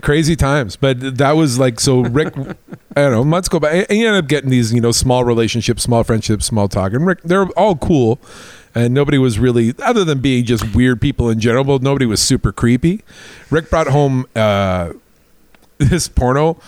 crazy 0.00 0.36
times. 0.36 0.76
But 0.76 1.18
that 1.18 1.32
was 1.32 1.58
like 1.58 1.80
so. 1.80 2.00
Rick, 2.00 2.34
I 2.96 3.02
don't 3.02 3.12
know. 3.12 3.24
Months 3.24 3.48
go 3.48 3.60
by, 3.60 3.86
and 3.88 3.98
you 3.98 4.06
end 4.06 4.16
up 4.16 4.26
getting 4.28 4.50
these, 4.50 4.72
you 4.72 4.80
know, 4.80 4.92
small 4.92 5.24
relationships, 5.24 5.82
small 5.82 6.02
friendships, 6.04 6.46
small 6.46 6.68
talk. 6.68 6.92
And 6.92 7.06
Rick, 7.06 7.22
they're 7.22 7.46
all 7.50 7.76
cool, 7.76 8.20
and 8.74 8.92
nobody 8.94 9.18
was 9.18 9.38
really, 9.38 9.74
other 9.82 10.04
than 10.04 10.20
being 10.20 10.44
just 10.44 10.74
weird 10.74 11.00
people 11.00 11.30
in 11.30 11.40
general. 11.40 11.64
But 11.64 11.82
nobody 11.82 12.06
was 12.06 12.20
super 12.20 12.52
creepy. 12.52 13.02
Rick 13.50 13.70
brought 13.70 13.86
home 13.88 14.26
uh, 14.34 14.92
this 15.78 16.08
porno, 16.08 16.60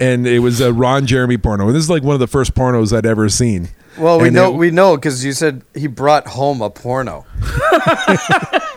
and 0.00 0.26
it 0.26 0.38
was 0.40 0.60
a 0.60 0.72
Ron 0.72 1.06
Jeremy 1.06 1.36
porno. 1.38 1.66
And 1.66 1.74
this 1.76 1.82
is 1.84 1.90
like 1.90 2.02
one 2.02 2.14
of 2.14 2.20
the 2.20 2.26
first 2.26 2.54
pornos 2.54 2.96
I'd 2.96 3.06
ever 3.06 3.28
seen. 3.28 3.68
Well, 3.98 4.20
we 4.20 4.28
And 4.28 4.36
know 4.36 4.52
it- 4.54 4.56
we 4.56 4.70
know 4.70 4.96
because 4.96 5.24
you 5.24 5.32
said 5.32 5.62
he 5.74 5.88
brought 5.88 6.28
home 6.28 6.62
a 6.62 6.70
porno. 6.70 7.26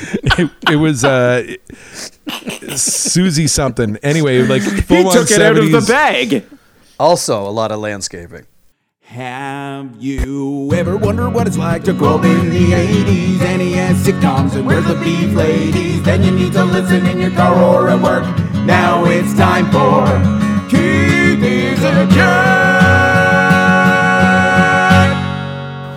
it, 0.38 0.50
it 0.70 0.76
was 0.76 1.04
uh, 1.04 1.46
Susie 2.76 3.46
something. 3.46 3.96
Anyway, 3.98 4.42
like 4.42 4.62
He 4.62 4.80
full 4.80 5.08
on 5.08 5.14
took 5.14 5.30
it 5.30 5.40
out 5.40 5.58
of 5.58 5.70
the 5.70 5.80
bag. 5.80 6.44
Also, 6.98 7.48
a 7.48 7.50
lot 7.50 7.72
of 7.72 7.80
landscaping. 7.80 8.46
Have 9.00 9.96
you 9.98 10.72
ever 10.72 10.96
wondered 10.96 11.30
what 11.30 11.48
it's 11.48 11.56
like 11.56 11.82
to 11.84 11.92
grow 11.92 12.14
up 12.16 12.24
in 12.24 12.50
the 12.50 12.72
80s? 12.72 13.40
NES 13.40 14.06
sitcoms 14.06 14.54
and 14.54 14.64
where's 14.64 14.86
the 14.86 14.94
beef 14.94 15.34
ladies? 15.34 16.00
Then 16.04 16.22
you 16.22 16.30
need 16.30 16.52
to 16.52 16.64
listen 16.64 17.04
in 17.06 17.18
your 17.18 17.32
car 17.32 17.56
or 17.60 17.88
at 17.88 18.00
work. 18.00 18.24
Now 18.64 19.04
it's 19.06 19.34
time 19.36 19.66
for 19.72 20.06
Keith 20.70 21.42
is 21.42 21.82
a 21.82 22.06
Jerk. 22.14 22.39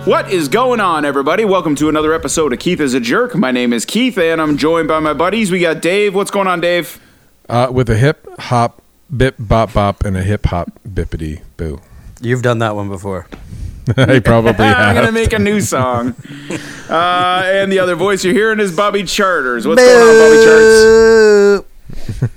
What 0.04 0.30
is 0.30 0.48
going 0.48 0.80
on, 0.80 1.06
everybody? 1.06 1.46
Welcome 1.46 1.74
to 1.76 1.88
another 1.88 2.12
episode 2.12 2.52
of 2.52 2.58
Keith 2.58 2.78
is 2.78 2.92
a 2.92 3.00
Jerk. 3.00 3.34
My 3.34 3.50
name 3.50 3.72
is 3.72 3.86
Keith, 3.86 4.18
and 4.18 4.38
I'm 4.38 4.58
joined 4.58 4.86
by 4.86 4.98
my 5.00 5.14
buddies. 5.14 5.50
We 5.50 5.60
got 5.60 5.80
Dave. 5.80 6.14
What's 6.14 6.30
going 6.30 6.46
on, 6.46 6.60
Dave? 6.60 7.00
Uh, 7.48 7.68
with 7.72 7.88
a 7.88 7.96
hip 7.96 8.28
hop, 8.38 8.82
bip 9.16 9.34
bop 9.38 9.72
bop, 9.72 10.04
and 10.04 10.14
a 10.14 10.22
hip 10.22 10.44
hop 10.44 10.70
bippity 10.86 11.42
boo. 11.56 11.80
You've 12.20 12.42
done 12.42 12.58
that 12.58 12.76
one 12.76 12.90
before. 12.90 13.26
I 13.96 14.18
probably 14.18 14.52
I'm 14.66 14.94
gonna 14.94 15.10
make 15.10 15.32
a 15.32 15.38
new 15.38 15.60
song. 15.60 16.14
Uh, 16.84 17.40
and 17.46 17.72
the 17.72 17.78
other 17.78 17.94
voice 17.96 18.22
you're 18.24 18.34
hearing 18.34 18.60
is 18.60 18.70
Bobby 18.76 19.04
Charters. 19.04 19.66
What's 19.66 19.80
going 19.80 20.02
on, 20.02 20.18
Bobby 20.18 20.44
Charters? 20.44 22.30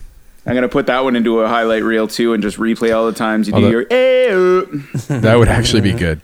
I'm 0.45 0.55
gonna 0.55 0.69
put 0.69 0.85
that 0.85 1.03
one 1.03 1.17
into 1.17 1.41
a 1.41 1.49
highlight 1.49 1.83
reel 1.83 2.07
too, 2.07 2.31
and 2.31 2.41
just 2.41 2.57
replay 2.57 2.95
all 2.95 3.07
the 3.07 3.11
times 3.11 3.49
you 3.49 3.53
do 3.53 3.69
your. 3.69 3.83
"Ayo." 3.85 5.19
That 5.21 5.35
would 5.37 5.49
actually 5.49 5.81
be 5.81 5.91
good. 5.91 6.21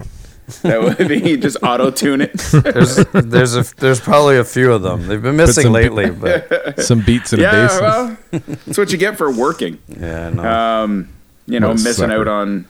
That 0.63 0.81
would 0.99 1.07
be 1.07 1.37
just 1.37 1.57
auto 1.63 1.89
tune 1.91 2.21
it. 2.21 2.33
There's 2.33 2.97
there's 3.13 3.55
a 3.55 3.63
there's 3.77 3.99
probably 4.01 4.37
a 4.37 4.43
few 4.43 4.73
of 4.73 4.81
them. 4.81 5.07
They've 5.07 5.21
been 5.21 5.37
missing 5.37 5.63
some- 5.63 5.73
lately, 5.73 6.09
but 6.09 6.79
Some 6.83 7.01
beats 7.01 7.31
and 7.33 7.41
a 7.41 7.45
bass. 7.51 7.79
well, 7.81 8.17
that's 8.31 8.77
what 8.77 8.91
you 8.91 8.97
get 8.97 9.17
for 9.17 9.31
working. 9.31 9.79
yeah, 9.87 10.29
no, 10.29 10.43
Um, 10.43 11.09
you 11.47 11.59
know, 11.59 11.69
What 11.69 11.75
missing 11.83 12.09
sucker. 12.09 12.13
out 12.21 12.27
on 12.27 12.65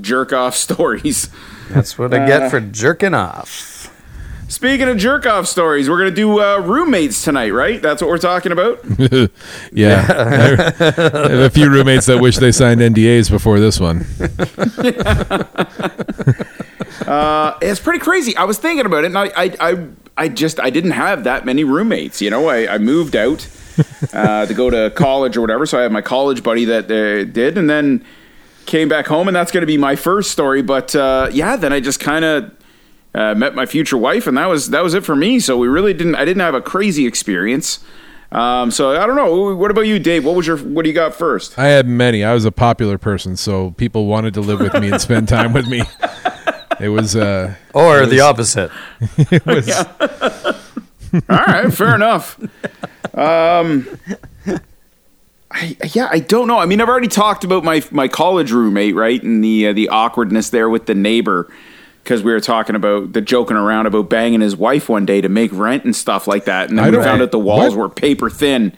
jerk 0.00 0.32
off 0.32 0.54
stories. 0.66 1.30
that's 1.70 1.98
what 1.98 2.12
I 2.12 2.18
uh, 2.24 2.26
get 2.26 2.50
for 2.50 2.60
jerking 2.60 3.14
off. 3.14 3.74
Speaking 4.48 4.86
of 4.88 4.96
jerk 4.98 5.26
off 5.26 5.48
stories, 5.48 5.90
we're 5.90 5.98
gonna 5.98 6.10
do 6.12 6.40
uh, 6.40 6.58
roommates 6.60 7.24
tonight, 7.24 7.50
right? 7.50 7.82
That's 7.82 8.00
what 8.00 8.08
we're 8.08 8.18
talking 8.18 8.52
about. 8.52 8.78
yeah. 9.72 10.06
I 10.08 10.84
have 10.92 11.40
a 11.40 11.50
few 11.50 11.68
roommates 11.68 12.06
that 12.06 12.20
wish 12.20 12.36
they 12.36 12.52
signed 12.52 12.80
NDAs 12.80 13.28
before 13.28 13.58
this 13.58 13.80
one. 13.80 14.06
It's 17.62 17.80
pretty 17.80 17.98
crazy. 17.98 18.36
I 18.36 18.44
was 18.44 18.58
thinking 18.58 18.86
about 18.86 19.04
it, 19.04 19.08
and 19.08 19.18
I, 19.18 19.30
I, 19.36 19.56
I, 19.60 19.88
I 20.16 20.28
just 20.28 20.60
I 20.60 20.70
didn't 20.70 20.92
have 20.92 21.24
that 21.24 21.44
many 21.44 21.64
roommates. 21.64 22.22
You 22.22 22.30
know, 22.30 22.48
I, 22.48 22.74
I 22.74 22.78
moved 22.78 23.16
out 23.16 23.48
uh, 24.12 24.46
to 24.46 24.54
go 24.54 24.70
to 24.70 24.90
college 24.90 25.36
or 25.36 25.40
whatever, 25.40 25.66
so 25.66 25.78
I 25.78 25.82
had 25.82 25.92
my 25.92 26.02
college 26.02 26.42
buddy 26.42 26.64
that 26.66 26.84
uh, 26.84 27.24
did, 27.24 27.58
and 27.58 27.68
then 27.68 28.04
came 28.66 28.88
back 28.88 29.06
home, 29.06 29.28
and 29.28 29.36
that's 29.36 29.52
going 29.52 29.62
to 29.62 29.66
be 29.66 29.78
my 29.78 29.96
first 29.96 30.30
story. 30.30 30.62
But 30.62 30.94
uh, 30.94 31.30
yeah, 31.32 31.56
then 31.56 31.72
I 31.72 31.80
just 31.80 32.00
kind 32.00 32.24
of 32.24 32.50
uh, 33.14 33.34
met 33.34 33.54
my 33.54 33.66
future 33.66 33.96
wife, 33.96 34.26
and 34.26 34.36
that 34.36 34.46
was 34.46 34.70
that 34.70 34.82
was 34.82 34.94
it 34.94 35.04
for 35.04 35.16
me. 35.16 35.40
So 35.40 35.56
we 35.56 35.68
really 35.68 35.94
didn't. 35.94 36.16
I 36.16 36.24
didn't 36.24 36.40
have 36.40 36.54
a 36.54 36.60
crazy 36.60 37.06
experience. 37.06 37.80
Um, 38.32 38.70
so 38.72 39.00
I 39.00 39.06
don't 39.06 39.16
know. 39.16 39.54
What 39.54 39.70
about 39.70 39.82
you, 39.82 39.98
Dave? 39.98 40.24
What 40.24 40.34
was 40.34 40.46
your 40.46 40.58
What 40.58 40.82
do 40.82 40.90
you 40.90 40.94
got 40.94 41.14
first? 41.14 41.58
I 41.58 41.68
had 41.68 41.86
many. 41.86 42.24
I 42.24 42.34
was 42.34 42.44
a 42.44 42.52
popular 42.52 42.98
person, 42.98 43.36
so 43.36 43.70
people 43.72 44.06
wanted 44.06 44.34
to 44.34 44.40
live 44.40 44.60
with 44.60 44.74
me 44.74 44.90
and 44.90 45.00
spend 45.00 45.28
time 45.28 45.52
with 45.52 45.66
me. 45.68 45.82
It 46.80 46.88
was, 46.88 47.16
uh, 47.16 47.54
Or 47.74 48.06
the 48.06 48.20
opposite. 48.20 48.70
it 49.18 49.44
was 49.46 49.68
All 51.28 51.36
right, 51.38 51.72
fair 51.72 51.94
enough. 51.94 52.38
Um, 53.14 53.88
I, 55.50 55.76
yeah, 55.92 56.08
I 56.10 56.18
don't 56.18 56.48
know. 56.48 56.58
I 56.58 56.66
mean, 56.66 56.80
I've 56.80 56.88
already 56.88 57.08
talked 57.08 57.44
about 57.44 57.64
my 57.64 57.82
my 57.90 58.08
college 58.08 58.52
roommate, 58.52 58.94
right, 58.94 59.22
and 59.22 59.42
the 59.42 59.68
uh, 59.68 59.72
the 59.72 59.88
awkwardness 59.88 60.50
there 60.50 60.68
with 60.68 60.86
the 60.86 60.94
neighbor 60.94 61.50
because 62.02 62.22
we 62.22 62.30
were 62.30 62.40
talking 62.40 62.76
about 62.76 63.14
the 63.14 63.20
joking 63.20 63.56
around 63.56 63.86
about 63.86 64.10
banging 64.10 64.40
his 64.40 64.54
wife 64.54 64.88
one 64.88 65.06
day 65.06 65.20
to 65.20 65.28
make 65.28 65.50
rent 65.52 65.84
and 65.84 65.96
stuff 65.96 66.26
like 66.26 66.44
that, 66.44 66.68
and 66.68 66.78
then 66.78 66.84
I 66.84 66.90
we 66.90 67.02
found 67.02 67.22
out 67.22 67.30
the 67.30 67.38
walls 67.38 67.74
what? 67.74 67.78
were 67.78 67.88
paper 67.88 68.28
thin. 68.28 68.76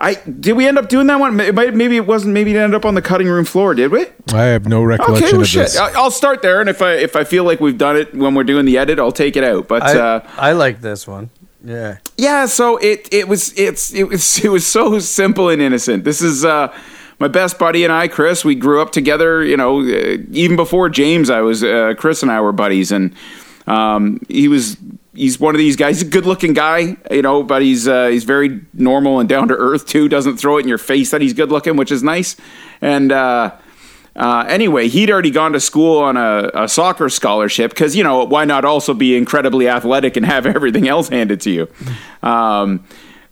I 0.00 0.14
did 0.14 0.54
we 0.54 0.66
end 0.66 0.78
up 0.78 0.88
doing 0.88 1.06
that 1.08 1.20
one? 1.20 1.38
It 1.40 1.54
might- 1.54 1.74
Maybe 1.74 1.96
it 1.96 2.06
wasn't. 2.06 2.32
Maybe 2.32 2.54
it 2.54 2.56
ended 2.58 2.74
up 2.74 2.84
on 2.86 2.94
the 2.94 3.02
cutting 3.02 3.28
room 3.28 3.44
floor. 3.44 3.74
Did 3.74 3.90
we? 3.92 4.06
I 4.32 4.44
have 4.44 4.66
no 4.66 4.82
recollection 4.82 5.24
Okay, 5.26 5.32
well, 5.32 5.42
of 5.42 5.46
shit. 5.48 5.62
this. 5.66 5.78
I- 5.78 5.92
I'll 5.92 6.10
start 6.10 6.40
there, 6.42 6.60
and 6.60 6.70
if 6.70 6.80
I 6.80 6.92
if 6.94 7.16
I 7.16 7.24
feel 7.24 7.44
like 7.44 7.60
we've 7.60 7.76
done 7.78 7.96
it 7.96 8.14
when 8.14 8.34
we're 8.34 8.44
doing 8.44 8.64
the 8.64 8.78
edit, 8.78 8.98
I'll 8.98 9.12
take 9.12 9.36
it 9.36 9.44
out. 9.44 9.68
But 9.68 9.82
I 9.82 9.98
uh, 9.98 10.28
I 10.38 10.52
like 10.52 10.80
this 10.80 11.06
one. 11.06 11.28
Yeah. 11.62 11.98
yeah, 12.16 12.46
so 12.46 12.78
it 12.78 13.08
it 13.12 13.28
was 13.28 13.52
it's 13.58 13.92
it 13.92 14.04
was 14.08 14.38
it 14.44 14.48
was 14.48 14.66
so 14.66 14.98
simple 15.00 15.50
and 15.50 15.60
innocent. 15.60 16.04
This 16.04 16.22
is 16.22 16.44
uh 16.44 16.72
my 17.18 17.28
best 17.28 17.58
buddy 17.58 17.84
and 17.84 17.92
I, 17.92 18.08
Chris. 18.08 18.42
We 18.46 18.54
grew 18.54 18.80
up 18.80 18.92
together. 18.92 19.44
You 19.44 19.58
know, 19.58 19.80
uh, 19.80 20.16
even 20.32 20.56
before 20.56 20.88
James, 20.88 21.28
I 21.28 21.42
was 21.42 21.62
uh, 21.62 21.92
Chris 21.98 22.22
and 22.22 22.32
I 22.32 22.40
were 22.40 22.52
buddies, 22.52 22.90
and 22.90 23.14
um, 23.66 24.20
he 24.28 24.48
was 24.48 24.78
he's 25.14 25.40
one 25.40 25.54
of 25.54 25.58
these 25.58 25.76
guys. 25.76 26.00
He's 26.00 26.08
a 26.08 26.10
good 26.10 26.26
looking 26.26 26.52
guy, 26.52 26.96
you 27.10 27.22
know, 27.22 27.42
but 27.42 27.62
he's 27.62 27.88
uh, 27.88 28.08
he's 28.08 28.24
very 28.24 28.60
normal 28.72 29.20
and 29.20 29.28
down 29.28 29.48
to 29.48 29.54
earth 29.54 29.86
too. 29.86 30.08
Doesn't 30.08 30.36
throw 30.36 30.58
it 30.58 30.62
in 30.62 30.68
your 30.68 30.78
face 30.78 31.10
that 31.10 31.20
he's 31.20 31.32
good 31.32 31.50
looking, 31.50 31.76
which 31.76 31.92
is 31.92 32.02
nice. 32.02 32.36
And 32.80 33.12
uh, 33.12 33.52
uh, 34.16 34.44
anyway, 34.48 34.88
he'd 34.88 35.10
already 35.10 35.30
gone 35.30 35.52
to 35.52 35.60
school 35.60 35.98
on 35.98 36.16
a, 36.16 36.50
a 36.54 36.68
soccer 36.68 37.08
scholarship 37.08 37.70
because, 37.70 37.94
you 37.94 38.02
know, 38.02 38.24
why 38.24 38.44
not 38.44 38.64
also 38.64 38.92
be 38.92 39.16
incredibly 39.16 39.68
athletic 39.68 40.16
and 40.16 40.26
have 40.26 40.46
everything 40.56 40.88
else 40.88 41.08
handed 41.08 41.40
to 41.42 41.50
you? 41.50 41.68
Um, 42.22 42.84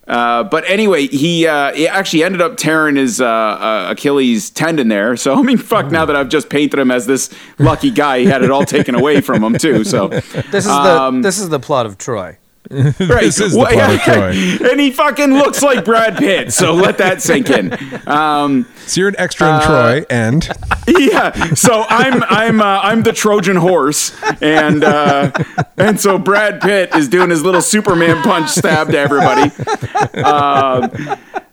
uh, 0.08 0.44
but 0.44 0.64
anyway, 0.66 1.06
he, 1.06 1.46
uh, 1.46 1.72
he 1.74 1.86
actually 1.86 2.24
ended 2.24 2.40
up 2.40 2.56
tearing 2.56 2.96
his 2.96 3.20
uh, 3.20 3.26
uh, 3.26 3.88
Achilles 3.90 4.50
tendon 4.50 4.88
there. 4.88 5.16
So, 5.16 5.38
I 5.38 5.42
mean, 5.42 5.58
fuck, 5.58 5.90
now 5.90 6.04
that 6.06 6.16
I've 6.16 6.28
just 6.30 6.48
painted 6.48 6.80
him 6.80 6.90
as 6.90 7.06
this 7.06 7.30
lucky 7.58 7.90
guy, 7.90 8.20
he 8.20 8.24
had 8.26 8.42
it 8.42 8.50
all 8.50 8.64
taken 8.64 8.94
away 8.94 9.20
from 9.20 9.44
him, 9.44 9.58
too. 9.58 9.84
So, 9.84 10.08
This 10.50 10.64
is 10.64 10.70
Um, 10.70 11.20
the 11.22 11.28
this 11.28 11.38
is 11.38 11.48
the 11.50 11.60
plot 11.60 11.84
of 11.86 11.98
Troy. 11.98 12.38
right. 12.70 12.94
This 12.98 13.40
is 13.40 13.54
the 13.54 13.58
Well, 13.58 13.98
Troy. 13.98 14.68
And 14.70 14.78
he 14.78 14.90
fucking 14.90 15.32
looks 15.32 15.62
like 15.62 15.84
Brad 15.86 16.16
Pitt. 16.16 16.52
So, 16.52 16.74
let 16.74 16.98
that 16.98 17.22
sink 17.22 17.48
in. 17.48 17.72
Um, 18.06 18.66
So 18.86 19.00
you're 19.00 19.08
an 19.08 19.16
extra 19.18 19.46
uh, 19.48 19.56
in 19.60 19.66
Troy, 19.66 20.06
and 20.10 20.48
yeah. 20.86 21.54
So 21.54 21.84
I'm 21.88 22.22
I'm 22.24 22.60
uh, 22.60 22.80
I'm 22.82 23.02
the 23.02 23.12
Trojan 23.12 23.56
horse, 23.56 24.14
and 24.42 24.84
uh, 24.84 25.32
and 25.78 25.98
so 25.98 26.18
Brad 26.18 26.60
Pitt 26.60 26.94
is 26.94 27.08
doing 27.08 27.30
his 27.30 27.42
little 27.42 27.62
Superman 27.62 28.22
punch 28.22 28.50
stab 28.50 28.90
to 28.90 28.98
everybody. 28.98 29.50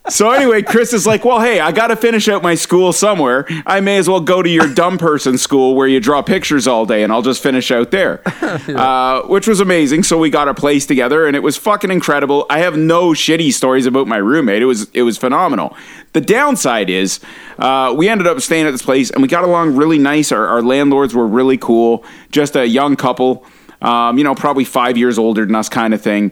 So 0.07 0.29
anyway, 0.29 0.61
Chris 0.61 0.93
is 0.93 1.07
like, 1.07 1.25
well, 1.25 1.39
hey, 1.39 1.59
I 1.59 1.71
got 1.71 1.87
to 1.87 1.95
finish 1.95 2.27
out 2.27 2.43
my 2.43 2.53
school 2.53 2.93
somewhere. 2.93 3.47
I 3.65 3.79
may 3.79 3.97
as 3.97 4.07
well 4.07 4.19
go 4.19 4.43
to 4.43 4.49
your 4.49 4.71
dumb 4.71 4.99
person 4.99 5.37
school 5.37 5.75
where 5.75 5.87
you 5.87 5.99
draw 5.99 6.21
pictures 6.21 6.67
all 6.67 6.85
day, 6.85 7.01
and 7.03 7.11
I'll 7.11 7.23
just 7.23 7.41
finish 7.41 7.71
out 7.71 7.89
there, 7.89 8.21
uh, 8.69 9.23
which 9.23 9.47
was 9.47 9.59
amazing. 9.59 10.03
So 10.03 10.19
we 10.19 10.29
got 10.29 10.47
a 10.47 10.53
place 10.53 10.85
together, 10.85 11.25
and 11.25 11.35
it 11.35 11.39
was 11.39 11.57
fucking 11.57 11.89
incredible. 11.89 12.45
I 12.51 12.59
have 12.59 12.77
no 12.77 13.09
shitty 13.09 13.51
stories 13.53 13.87
about 13.87 14.07
my 14.07 14.17
roommate. 14.17 14.61
It 14.61 14.65
was 14.65 14.89
it 14.91 15.01
was 15.01 15.17
phenomenal. 15.17 15.75
The 16.13 16.21
downside 16.21 16.89
is 16.89 17.19
uh, 17.57 17.93
we 17.97 18.07
ended 18.07 18.27
up 18.27 18.39
staying 18.41 18.67
at 18.67 18.71
this 18.71 18.83
place, 18.83 19.09
and 19.09 19.23
we 19.23 19.27
got 19.27 19.43
along 19.43 19.75
really 19.75 19.97
nice. 19.97 20.31
Our, 20.31 20.45
our 20.45 20.61
landlords 20.61 21.15
were 21.15 21.27
really 21.27 21.57
cool, 21.57 22.03
just 22.31 22.55
a 22.55 22.67
young 22.67 22.95
couple, 22.95 23.43
um, 23.81 24.19
you 24.19 24.23
know, 24.23 24.35
probably 24.35 24.65
five 24.65 24.97
years 24.97 25.17
older 25.17 25.45
than 25.45 25.55
us, 25.55 25.67
kind 25.67 25.95
of 25.95 26.01
thing 26.01 26.31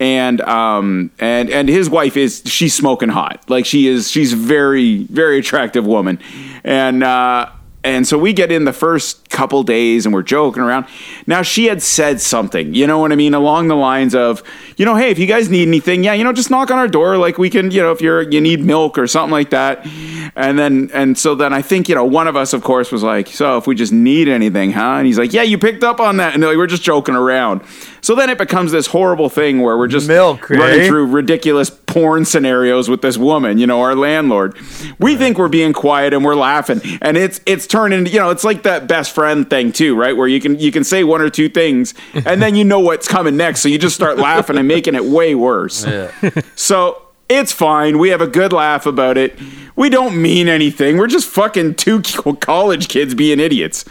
and 0.00 0.40
um 0.42 1.10
and 1.18 1.50
and 1.50 1.68
his 1.68 1.90
wife 1.90 2.16
is 2.16 2.42
she's 2.44 2.74
smoking 2.74 3.08
hot. 3.08 3.42
Like 3.48 3.66
she 3.66 3.88
is 3.88 4.10
she's 4.10 4.32
very 4.32 5.04
very 5.04 5.38
attractive 5.38 5.86
woman. 5.86 6.18
And 6.64 7.02
uh 7.02 7.50
and 7.84 8.06
so 8.08 8.18
we 8.18 8.32
get 8.32 8.50
in 8.50 8.64
the 8.64 8.72
first 8.72 9.30
couple 9.30 9.62
days 9.62 10.04
and 10.04 10.12
we're 10.12 10.22
joking 10.22 10.62
around. 10.62 10.86
Now 11.28 11.42
she 11.42 11.66
had 11.66 11.80
said 11.80 12.20
something, 12.20 12.74
you 12.74 12.88
know 12.88 12.98
what 12.98 13.12
I 13.12 13.14
mean, 13.14 13.34
along 13.34 13.68
the 13.68 13.76
lines 13.76 14.16
of, 14.16 14.42
you 14.76 14.84
know, 14.84 14.96
hey, 14.96 15.10
if 15.10 15.18
you 15.18 15.26
guys 15.26 15.48
need 15.48 15.68
anything, 15.68 16.02
yeah, 16.02 16.12
you 16.12 16.24
know, 16.24 16.32
just 16.32 16.50
knock 16.50 16.72
on 16.72 16.78
our 16.78 16.88
door. 16.88 17.16
Like 17.16 17.38
we 17.38 17.48
can, 17.48 17.70
you 17.70 17.80
know, 17.80 17.92
if 17.92 18.00
you're 18.00 18.22
you 18.22 18.40
need 18.40 18.60
milk 18.60 18.98
or 18.98 19.06
something 19.06 19.30
like 19.30 19.50
that. 19.50 19.86
And 20.34 20.58
then 20.58 20.90
and 20.92 21.16
so 21.16 21.36
then 21.36 21.52
I 21.52 21.62
think 21.62 21.88
you 21.88 21.94
know 21.94 22.04
one 22.04 22.26
of 22.26 22.36
us 22.36 22.52
of 22.52 22.64
course 22.64 22.90
was 22.90 23.04
like, 23.04 23.28
so 23.28 23.58
if 23.58 23.68
we 23.68 23.76
just 23.76 23.92
need 23.92 24.28
anything, 24.28 24.72
huh? 24.72 24.96
And 24.96 25.06
he's 25.06 25.18
like, 25.18 25.32
yeah, 25.32 25.42
you 25.42 25.56
picked 25.56 25.84
up 25.84 26.00
on 26.00 26.16
that, 26.16 26.34
and 26.34 26.42
they're 26.42 26.50
like, 26.50 26.58
we're 26.58 26.66
just 26.66 26.82
joking 26.82 27.14
around. 27.14 27.62
So 28.00 28.14
then 28.14 28.28
it 28.28 28.38
becomes 28.38 28.72
this 28.72 28.88
horrible 28.88 29.28
thing 29.28 29.60
where 29.60 29.78
we're 29.78 29.88
just 29.88 30.08
Milk, 30.08 30.50
running 30.50 30.80
eh? 30.80 30.88
through 30.88 31.06
ridiculous 31.06 31.70
porn 31.88 32.24
scenarios 32.24 32.88
with 32.88 33.02
this 33.02 33.18
woman, 33.18 33.58
you 33.58 33.66
know, 33.66 33.80
our 33.80 33.96
landlord. 33.96 34.56
We 35.00 35.16
think 35.16 35.38
we're 35.38 35.48
being 35.48 35.72
quiet 35.72 36.14
and 36.14 36.24
we're 36.24 36.36
laughing, 36.36 36.80
and 37.02 37.16
it's 37.16 37.40
it's 37.46 37.66
turning, 37.66 38.06
you 38.06 38.20
know, 38.20 38.30
it's 38.30 38.44
like 38.44 38.62
that 38.62 38.86
best 38.86 39.12
friend 39.12 39.48
thing 39.48 39.72
too, 39.72 39.96
right? 39.96 40.16
Where 40.16 40.28
you 40.28 40.40
can 40.40 40.58
you 40.60 40.70
can 40.70 40.84
say 40.84 41.02
one 41.02 41.20
or 41.20 41.30
two 41.30 41.48
things, 41.48 41.94
and 42.14 42.40
then 42.40 42.54
you 42.54 42.64
know 42.64 42.78
what's 42.78 43.08
coming 43.08 43.36
next, 43.36 43.60
so 43.62 43.68
you 43.68 43.78
just 43.78 43.96
start 43.96 44.18
laughing 44.18 44.56
and 44.56 44.68
making 44.68 44.94
it 44.94 45.04
way 45.04 45.34
worse. 45.34 45.84
Yeah. 45.84 46.12
So 46.54 47.02
it's 47.28 47.52
fine. 47.52 47.98
We 47.98 48.08
have 48.10 48.20
a 48.20 48.26
good 48.26 48.52
laugh 48.52 48.86
about 48.86 49.16
it. 49.16 49.38
We 49.76 49.88
don't 49.88 50.20
mean 50.20 50.48
anything. 50.48 50.96
We're 50.96 51.06
just 51.06 51.28
fucking 51.28 51.76
two 51.76 52.02
college 52.40 52.88
kids 52.88 53.14
being 53.14 53.40
idiots. 53.40 53.84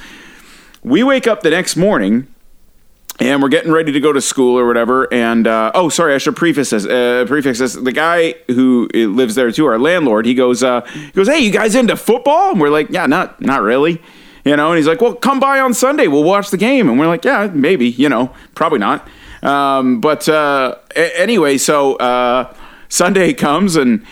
We 0.83 1.03
wake 1.03 1.27
up 1.27 1.41
the 1.41 1.49
next 1.49 1.75
morning 1.75 2.27
and 3.19 3.41
we're 3.41 3.49
getting 3.49 3.71
ready 3.71 3.91
to 3.91 3.99
go 3.99 4.13
to 4.13 4.21
school 4.21 4.57
or 4.59 4.67
whatever. 4.67 5.11
And 5.11 5.47
uh, 5.47 5.71
oh, 5.73 5.89
sorry, 5.89 6.13
I 6.13 6.17
should 6.19 6.35
preface 6.35 6.69
this. 6.69 6.85
Uh, 6.85 7.25
prefix 7.27 7.59
this. 7.59 7.73
The 7.73 7.91
guy 7.91 8.35
who 8.47 8.89
uh, 8.93 8.97
lives 8.99 9.35
there 9.35 9.51
too, 9.51 9.65
our 9.65 9.79
landlord, 9.79 10.25
he 10.25 10.33
goes, 10.35 10.61
uh, 10.63 10.81
he 10.81 11.11
goes, 11.11 11.27
"Hey, 11.27 11.39
you 11.39 11.51
guys 11.51 11.75
into 11.75 11.95
football?" 11.95 12.51
And 12.51 12.61
we're 12.61 12.69
like, 12.69 12.89
"Yeah, 12.89 13.05
not 13.07 13.41
not 13.41 13.61
really." 13.61 14.01
You 14.45 14.55
know, 14.55 14.69
and 14.69 14.77
he's 14.77 14.87
like, 14.87 15.01
"Well, 15.01 15.13
come 15.15 15.39
by 15.39 15.59
on 15.59 15.73
Sunday. 15.73 16.07
We'll 16.07 16.23
watch 16.23 16.51
the 16.51 16.57
game." 16.57 16.89
And 16.89 16.99
we're 16.99 17.07
like, 17.07 17.25
"Yeah, 17.25 17.49
maybe." 17.53 17.89
You 17.89 18.07
know, 18.09 18.31
probably 18.55 18.79
not. 18.79 19.07
Um, 19.43 19.99
but 19.99 20.27
uh, 20.29 20.75
a- 20.95 21.19
anyway, 21.19 21.57
so 21.57 21.95
uh, 21.95 22.53
Sunday 22.89 23.33
comes 23.47 23.75
and 23.75 24.05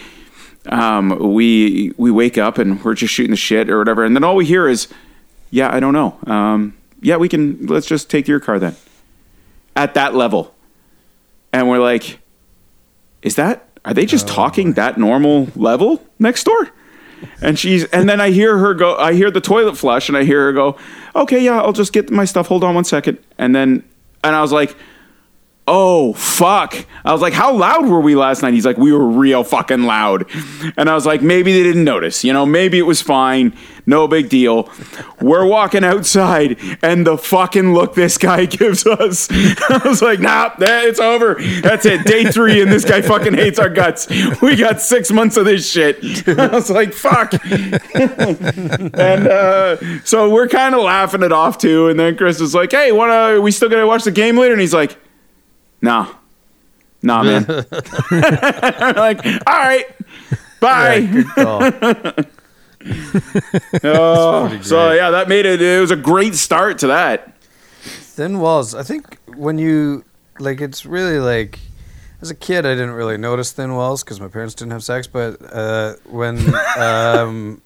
um, 0.68 1.34
we 1.34 1.94
we 1.98 2.10
wake 2.12 2.38
up 2.38 2.58
and 2.58 2.84
we're 2.84 2.96
just 2.96 3.14
shooting 3.14 3.32
the 3.32 3.38
shit 3.38 3.70
or 3.70 3.78
whatever, 3.78 4.04
and 4.04 4.16
then 4.16 4.24
all 4.24 4.36
we 4.36 4.46
hear 4.46 4.68
is, 4.68 4.88
"Yeah, 5.52 5.74
I 5.74 5.80
don't 5.80 5.94
know. 5.94 6.18
Um, 6.26 6.76
yeah, 7.02 7.18
we 7.18 7.30
can. 7.30 7.68
Let's 7.68 7.86
just 7.86 8.10
take 8.10 8.28
your 8.28 8.40
car 8.40 8.58
then." 8.58 8.76
At 9.76 9.94
that 9.96 10.16
level, 10.16 10.54
and 11.52 11.70
we're 11.70 11.80
like, 11.80 12.20
"Is 13.22 13.36
that? 13.36 13.68
Are 13.84 13.94
they 13.94 14.06
just 14.06 14.30
oh 14.30 14.34
talking 14.34 14.74
that 14.74 14.98
normal 14.98 15.50
level 15.56 16.02
next 16.18 16.46
door?" 16.46 16.70
And 17.42 17.58
she's, 17.58 17.86
and 17.86 18.08
then 18.08 18.22
I 18.22 18.32
hear 18.32 18.58
her 18.58 18.74
go. 18.74 18.96
I 18.96 19.14
hear 19.14 19.32
the 19.32 19.42
toilet 19.42 19.78
flush, 19.78 20.10
and 20.10 20.18
I 20.18 20.24
hear 20.24 20.46
her 20.46 20.54
go, 20.54 20.78
"Okay, 21.16 21.44
yeah, 21.44 21.62
I'll 21.62 21.74
just 21.74 21.92
get 21.92 22.10
my 22.10 22.26
stuff. 22.26 22.48
Hold 22.48 22.64
on 22.64 22.76
one 22.76 22.84
second. 22.84 23.18
And 23.38 23.56
then, 23.56 23.84
and 24.24 24.36
I 24.36 24.42
was 24.42 24.52
like, 24.52 24.76
oh 25.68 26.14
fuck. 26.14 26.86
I 27.04 27.12
was 27.12 27.22
like 27.22 27.34
how 27.34 27.54
loud 27.54 27.88
were 27.88 28.00
we 28.00 28.16
last 28.16 28.42
night? 28.42 28.54
He's 28.54 28.66
like 28.66 28.78
we 28.78 28.92
were 28.92 29.06
real 29.06 29.44
fucking 29.44 29.84
loud. 29.84 30.26
And 30.78 30.90
i 30.90 30.94
was 30.94 31.06
like 31.06 31.22
maybe 31.22 31.54
they 31.54 31.64
didn't 31.64 31.84
notice 31.84 32.24
you 32.24 32.34
know 32.34 32.46
maybe 32.46 32.78
it 32.78 32.84
was 32.84 33.02
fine. 33.02 33.56
No 33.88 34.08
big 34.08 34.30
deal. 34.30 34.70
We're 35.22 35.46
walking 35.46 35.84
outside 35.84 36.60
and 36.82 37.06
the 37.06 37.18
fucking 37.18 37.74
look 37.74 37.94
this 37.96 38.18
guy 38.18 38.46
gives 38.46 38.86
us. 38.86 39.28
I 39.32 39.82
was 39.86 40.02
like 40.02 40.20
nah 40.20 40.52
it's 40.60 41.00
over. 41.00 41.36
That's 41.62 41.86
it. 41.86 42.06
Day 42.06 42.26
three 42.26 42.62
and 42.62 42.72
this 42.72 42.86
guy 42.86 43.02
fucking 43.02 43.34
hates 43.34 43.60
our 43.60 43.70
guts. 43.70 44.08
We 44.42 44.56
got 44.56 44.82
six 44.82 45.12
months 45.12 45.38
of 45.38 45.46
this 45.46 45.72
shit. 45.72 46.28
I 46.40 46.48
was 46.48 46.70
like 46.70 46.94
fuck. 46.94 47.34
And 48.96 49.28
uh, 49.28 49.78
so 50.04 50.30
we're 50.30 50.48
kind 50.48 50.76
of 50.76 50.82
laughing 50.82 51.24
it 51.24 51.32
off 51.32 51.58
too. 51.58 51.88
And 51.88 52.00
then 52.00 52.16
chris 52.18 52.40
was 52.40 52.54
like 52.54 52.72
hey 52.72 52.92
wanna 52.92 53.42
we 53.42 53.52
still 53.52 53.70
gonna 53.70 53.88
watch 53.88 54.04
the 54.04 54.12
game 54.12 54.38
later? 54.38 54.54
And 54.54 54.62
he's 54.62 54.74
like 54.74 54.98
Nah. 55.82 56.08
Nah, 57.02 57.24
man. 57.24 57.46
like, 58.12 59.26
all 59.26 59.54
right. 59.54 59.86
Bye. 60.60 61.02
Good 61.02 61.28
call. 61.28 61.72
Oh, 63.84 64.60
so 64.62 64.92
yeah, 64.92 65.10
that 65.10 65.28
made 65.28 65.48
it 65.48 65.60
it 65.60 65.82
was 65.82 65.90
a 65.90 65.96
great 65.96 66.36
start 66.36 66.78
to 66.80 66.88
that. 66.88 67.36
Thin 67.82 68.40
walls. 68.40 68.76
I 68.76 68.84
think 68.84 69.18
when 69.36 69.58
you 69.58 70.06
like, 70.40 70.62
it's 70.62 70.86
really 70.86 71.20
like. 71.20 71.60
As 72.22 72.30
a 72.30 72.36
kid, 72.36 72.66
I 72.66 72.74
didn't 72.76 72.92
really 72.92 73.18
notice 73.18 73.52
thin 73.52 73.74
walls 73.76 74.04
because 74.04 74.22
my 74.22 74.28
parents 74.28 74.54
didn't 74.56 74.72
have 74.72 74.84
sex. 74.84 75.06
But 75.06 75.42
uh, 75.52 75.96
when, 76.06 76.40
um, 76.78 77.62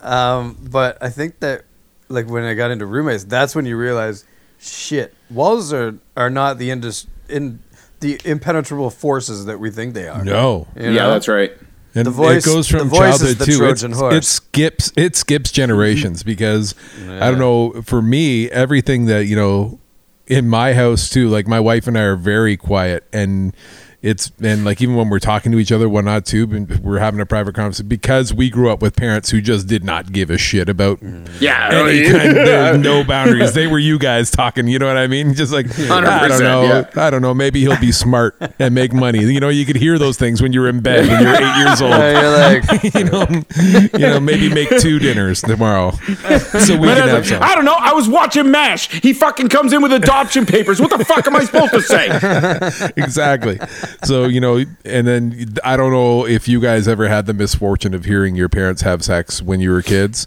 um, 0.00 0.56
but 0.70 0.98
I 1.02 1.08
think 1.08 1.40
that 1.40 1.64
like 2.08 2.28
when 2.28 2.44
I 2.44 2.54
got 2.54 2.70
into 2.70 2.84
roommates, 2.86 3.24
that's 3.24 3.54
when 3.54 3.64
you 3.64 3.76
realize, 3.76 4.24
shit, 4.62 5.14
walls 5.30 5.72
are 5.72 5.94
are 6.16 6.30
not 6.30 6.58
the 6.58 6.70
indus- 6.70 7.06
in 7.28 7.58
the 8.00 8.20
impenetrable 8.24 8.90
forces 8.90 9.44
that 9.46 9.60
we 9.60 9.70
think 9.70 9.94
they 9.94 10.08
are. 10.08 10.24
No. 10.24 10.66
You 10.76 10.90
Yeah, 10.92 11.08
that's 11.08 11.28
right. 11.28 11.52
And 11.94 12.06
The 12.06 12.10
voice- 12.10 12.46
it 12.46 12.48
goes 12.48 12.68
the 12.68 12.78
from 12.78 12.88
voice 12.88 13.18
childhood 13.18 13.36
the 13.38 13.44
too. 13.46 13.58
Trojan 13.58 13.92
It 14.14 14.24
skips 14.24 14.92
it 14.96 15.14
skips 15.14 15.50
generations 15.50 16.22
because 16.32 16.74
I 17.08 17.30
don't 17.30 17.38
know. 17.38 17.82
For 17.82 18.00
me, 18.00 18.50
everything 18.50 19.06
that 19.06 19.26
you 19.26 19.36
know 19.36 19.78
in 20.26 20.48
my 20.48 20.72
house 20.72 21.10
too, 21.10 21.28
like 21.28 21.46
my 21.46 21.60
wife 21.60 21.86
and 21.86 21.98
I 21.98 22.02
are 22.02 22.16
very 22.16 22.56
quiet, 22.56 23.04
and 23.12 23.54
it's 24.02 24.32
and 24.42 24.64
like 24.64 24.82
even 24.82 24.96
when 24.96 25.08
we're 25.08 25.20
talking 25.20 25.52
to 25.52 25.58
each 25.58 25.70
other, 25.70 25.88
whatnot 25.88 26.26
too, 26.26 26.42
and 26.52 26.80
we're 26.80 26.98
having 26.98 27.20
a 27.20 27.26
private 27.26 27.54
conversation 27.54 27.86
because 27.88 28.34
we 28.34 28.50
grew 28.50 28.68
up 28.70 28.82
with 28.82 28.96
parents 28.96 29.30
who 29.30 29.40
just 29.40 29.68
did 29.68 29.84
not 29.84 30.10
give 30.12 30.28
a 30.28 30.36
shit 30.38 30.68
about 30.68 30.98
Yeah. 31.40 31.68
any 31.72 32.10
kind. 32.10 32.36
There 32.36 32.76
no 32.78 33.04
boundaries. 33.04 33.52
They 33.54 33.68
were 33.68 33.78
you 33.78 33.98
guys 33.98 34.30
talking. 34.30 34.66
You 34.66 34.78
know 34.80 34.88
what 34.88 34.96
I 34.96 35.06
mean? 35.06 35.34
Just 35.34 35.52
like 35.52 35.66
I 35.88 36.00
don't 36.00 36.38
know. 36.40 36.62
yeah. 36.64 36.90
I 36.96 37.10
don't 37.10 37.22
know. 37.22 37.32
Maybe 37.32 37.60
he'll 37.60 37.78
be 37.78 37.92
smart 37.92 38.36
and 38.58 38.74
make 38.74 38.92
money. 38.92 39.20
You 39.20 39.38
know, 39.40 39.48
you 39.50 39.64
could 39.64 39.76
hear 39.76 39.98
those 39.98 40.16
things 40.18 40.42
when 40.42 40.52
you're 40.52 40.68
in 40.68 40.80
bed 40.80 41.06
when 41.08 41.22
you're 41.22 41.34
eight 41.36 41.56
years 41.64 41.80
old. 41.80 41.92
Yeah, 42.02 42.20
you're 42.20 42.60
like, 42.72 42.94
you 42.94 43.04
know, 43.04 43.26
you 43.98 44.06
know, 44.06 44.18
maybe 44.20 44.48
make 44.52 44.68
two 44.80 44.98
dinners 44.98 45.40
tomorrow, 45.42 45.92
so 45.92 46.76
we 46.76 46.88
can 46.88 47.08
have 47.08 47.26
some. 47.26 47.42
I 47.42 47.54
don't 47.54 47.64
know. 47.64 47.76
I 47.78 47.92
was 47.92 48.08
watching 48.08 48.50
MASH. 48.50 48.88
He 49.02 49.12
fucking 49.12 49.48
comes 49.48 49.72
in 49.72 49.80
with 49.82 49.92
adoption 49.92 50.44
papers. 50.46 50.80
What 50.80 50.90
the 50.96 51.04
fuck 51.04 51.26
am 51.26 51.36
I 51.36 51.44
supposed 51.44 51.72
to 51.72 51.82
say? 51.82 52.92
exactly. 52.96 53.58
So 54.04 54.24
you 54.24 54.40
know, 54.40 54.64
and 54.84 55.06
then 55.06 55.54
I 55.64 55.76
don't 55.76 55.92
know 55.92 56.26
if 56.26 56.48
you 56.48 56.60
guys 56.60 56.88
ever 56.88 57.08
had 57.08 57.26
the 57.26 57.34
misfortune 57.34 57.94
of 57.94 58.04
hearing 58.04 58.34
your 58.36 58.48
parents 58.48 58.82
have 58.82 59.04
sex 59.04 59.40
when 59.42 59.60
you 59.60 59.70
were 59.70 59.82
kids, 59.82 60.26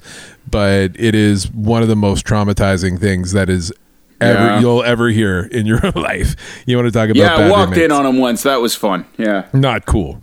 but 0.50 0.92
it 1.00 1.16
is 1.16 1.52
one 1.52 1.82
of 1.82 1.88
the 1.88 1.96
most 1.96 2.26
traumatizing 2.26 3.00
things 3.00 3.32
that 3.34 3.50
is 3.50 3.74
ever 4.22 4.40
Yeah. 4.40 4.60
you'll 4.62 4.84
ever 4.84 5.10
hear 5.10 5.42
in 5.42 5.66
your 5.66 5.80
life. 5.96 6.36
You 6.66 6.78
want 6.78 6.88
to 6.88 6.92
talk 6.92 7.10
about? 7.10 7.18
Yeah, 7.18 7.36
I 7.36 7.50
walked 7.50 7.78
in 7.78 7.92
on 7.92 8.06
him 8.06 8.18
once. 8.18 8.44
That 8.44 8.62
was 8.62 8.76
fun. 8.76 9.06
Yeah. 9.18 9.46
Not 9.54 9.86
cool. 9.86 10.22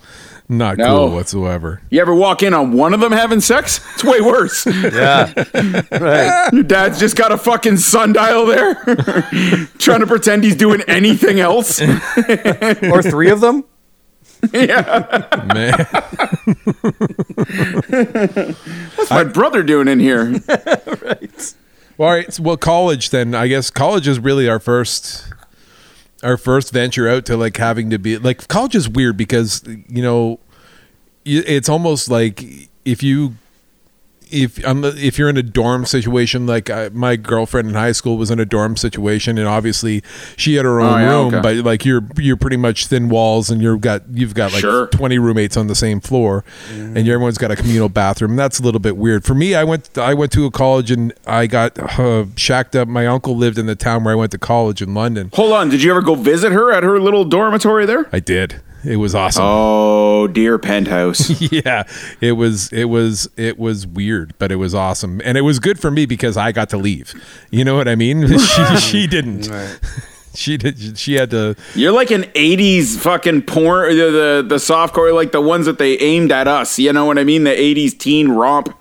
Not 0.53 0.77
No. 0.77 0.85
cool 1.07 1.15
whatsoever. 1.17 1.81
You 1.91 2.01
ever 2.01 2.15
walk 2.15 2.43
in 2.43 2.53
on 2.53 2.73
one 2.73 2.93
of 2.95 3.01
them 3.01 3.13
having 3.13 3.41
sex? 3.41 3.81
It's 3.95 4.05
way 4.05 4.21
worse. 4.21 4.67
yeah, 4.67 5.33
right. 5.93 6.51
Your 6.53 6.63
dad's 6.63 6.99
just 6.99 7.17
got 7.17 7.31
a 7.33 7.39
fucking 7.39 7.77
sundial 7.79 8.47
there, 8.47 8.75
trying 9.79 10.01
to 10.01 10.07
pretend 10.07 10.45
he's 10.45 10.57
doing 10.57 10.83
anything 10.89 11.41
else. 11.41 11.81
Or 11.81 13.03
three 13.03 13.31
of 13.31 13.41
them. 13.41 13.65
Yeah. 14.53 15.27
Man. 15.55 15.87
What's 18.97 19.11
my 19.11 19.25
brother 19.25 19.63
doing 19.63 19.89
in 19.89 20.01
here? 20.01 20.25
Right. 21.03 21.55
Well, 21.99 22.09
all 22.09 22.15
right. 22.15 22.33
So, 22.33 22.43
well, 22.43 22.57
college 22.57 23.11
then. 23.11 23.35
I 23.35 23.49
guess 23.49 23.71
college 23.71 24.09
is 24.09 24.19
really 24.19 24.49
our 24.49 24.59
first, 24.59 25.29
our 26.23 26.37
first 26.37 26.73
venture 26.73 27.09
out 27.09 27.25
to 27.27 27.37
like 27.37 27.57
having 27.57 27.91
to 27.91 27.99
be 27.99 28.19
like 28.19 28.49
college 28.49 28.75
is 28.75 28.89
weird 28.89 29.17
because 29.17 29.63
you 29.89 30.03
know, 30.03 30.29
y- 30.31 30.39
it's 31.25 31.69
almost 31.69 32.11
like 32.11 32.45
if 32.85 33.03
you. 33.03 33.35
If 34.35 34.67
I'm 34.67 34.83
if 34.83 35.19
you're 35.19 35.29
in 35.29 35.37
a 35.37 35.43
dorm 35.43 35.85
situation 35.85 36.47
like 36.47 36.71
I, 36.71 36.89
my 36.95 37.17
girlfriend 37.17 37.69
in 37.69 37.75
high 37.75 37.93
school 37.93 38.17
was 38.17 38.31
in 38.31 38.41
a 38.41 38.47
dorm 38.47 38.79
situation 38.79 39.37
and 39.37 39.47
obviously 39.47 40.03
she 40.39 40.55
had 40.55 40.65
her 40.65 40.81
own 40.81 40.95
Oh, 40.95 40.97
yeah, 40.97 41.11
room 41.11 41.27
okay. 41.35 41.41
but 41.43 41.57
like 41.67 41.85
you're 41.85 42.01
you're 42.17 42.39
pretty 42.39 42.57
much 42.57 42.87
thin 42.87 43.11
walls 43.11 43.51
and 43.51 43.61
you've 43.61 43.83
got 43.83 44.05
you've 44.11 44.33
got 44.33 44.53
like 44.53 44.63
Sure. 44.63 44.87
20 44.87 45.19
roommates 45.19 45.59
on 45.59 45.67
the 45.67 45.75
same 45.75 46.01
floor 46.01 46.47
and 46.71 46.97
everyone's 46.97 47.37
got 47.37 47.51
a 47.51 47.57
communal 47.57 47.91
bathroom 47.91 48.35
that's 48.35 48.59
a 48.59 48.63
little 48.63 48.81
bit 48.81 48.97
weird 48.97 49.23
for 49.23 49.35
me 49.35 49.55
i 49.55 49.65
went 49.65 49.99
i 49.99 50.15
went 50.15 50.33
to 50.33 50.47
a 50.47 50.51
college 50.51 50.91
and 50.91 51.13
i 51.27 51.47
got 51.47 51.79
uh, 52.01 52.25
shacked 52.35 52.75
up 52.75 52.89
my 52.89 53.07
uncle 53.07 53.37
lived 53.37 53.59
in 53.59 53.67
the 53.67 53.77
town 53.77 54.03
where 54.03 54.13
i 54.15 54.17
went 54.17 54.33
to 54.33 54.39
college 54.39 54.81
in 54.81 54.95
london 54.95 55.29
Hold 55.35 55.53
on. 55.53 55.69
Did 55.69 55.83
you 55.83 55.91
ever 55.91 56.01
go 56.01 56.15
visit 56.15 56.53
her 56.53 56.73
at 56.73 56.85
her 56.85 56.99
little 56.99 57.27
dormitory 57.27 57.85
there? 57.85 58.09
i 58.15 58.19
did 58.19 58.63
it 58.85 58.97
was 58.97 59.15
awesome 59.15 59.45
Oh, 59.45 60.27
dear 60.27 60.59
penthouse. 60.59 61.41
yeah 61.53 61.85
it 62.21 62.33
was 62.33 62.73
it 62.73 62.85
was 62.87 63.29
it 63.37 63.59
was 63.59 63.87
weird 63.87 64.35
but 64.39 64.51
it 64.53 64.57
was 64.57 64.75
awesome 64.75 65.21
and 65.25 65.37
it 65.39 65.43
was 65.43 65.59
good 65.59 65.79
for 65.81 65.91
me 65.91 66.07
because 66.07 66.37
i 66.37 66.53
got 66.53 66.69
to 66.71 66.77
leave 66.77 67.15
you 67.51 67.65
know 67.65 67.75
what 67.77 67.89
i 67.89 67.95
mean 67.95 68.27
she, 68.39 68.77
she 68.79 69.07
didn't 69.07 69.49
she 70.35 70.57
did 70.57 70.97
she 70.99 71.15
had 71.15 71.31
to 71.31 71.55
You're 71.75 71.93
like 71.93 72.11
an 72.11 72.23
'80s 72.23 72.97
fucking 72.99 73.43
porn, 73.43 73.97
the 73.97 74.11
the, 74.11 74.45
the 74.49 74.57
softcore, 74.57 75.15
like 75.15 75.33
the 75.33 75.41
ones 75.43 75.67
that 75.67 75.79
they 75.79 75.99
aimed 75.99 76.33
at 76.33 76.49
us. 76.49 76.79
You 76.79 76.93
know 76.95 77.05
what 77.05 77.19
I 77.19 77.25
mean? 77.25 77.45
The 77.45 77.51
'80s 77.51 77.99
teen 77.99 78.31
romp. 78.31 78.75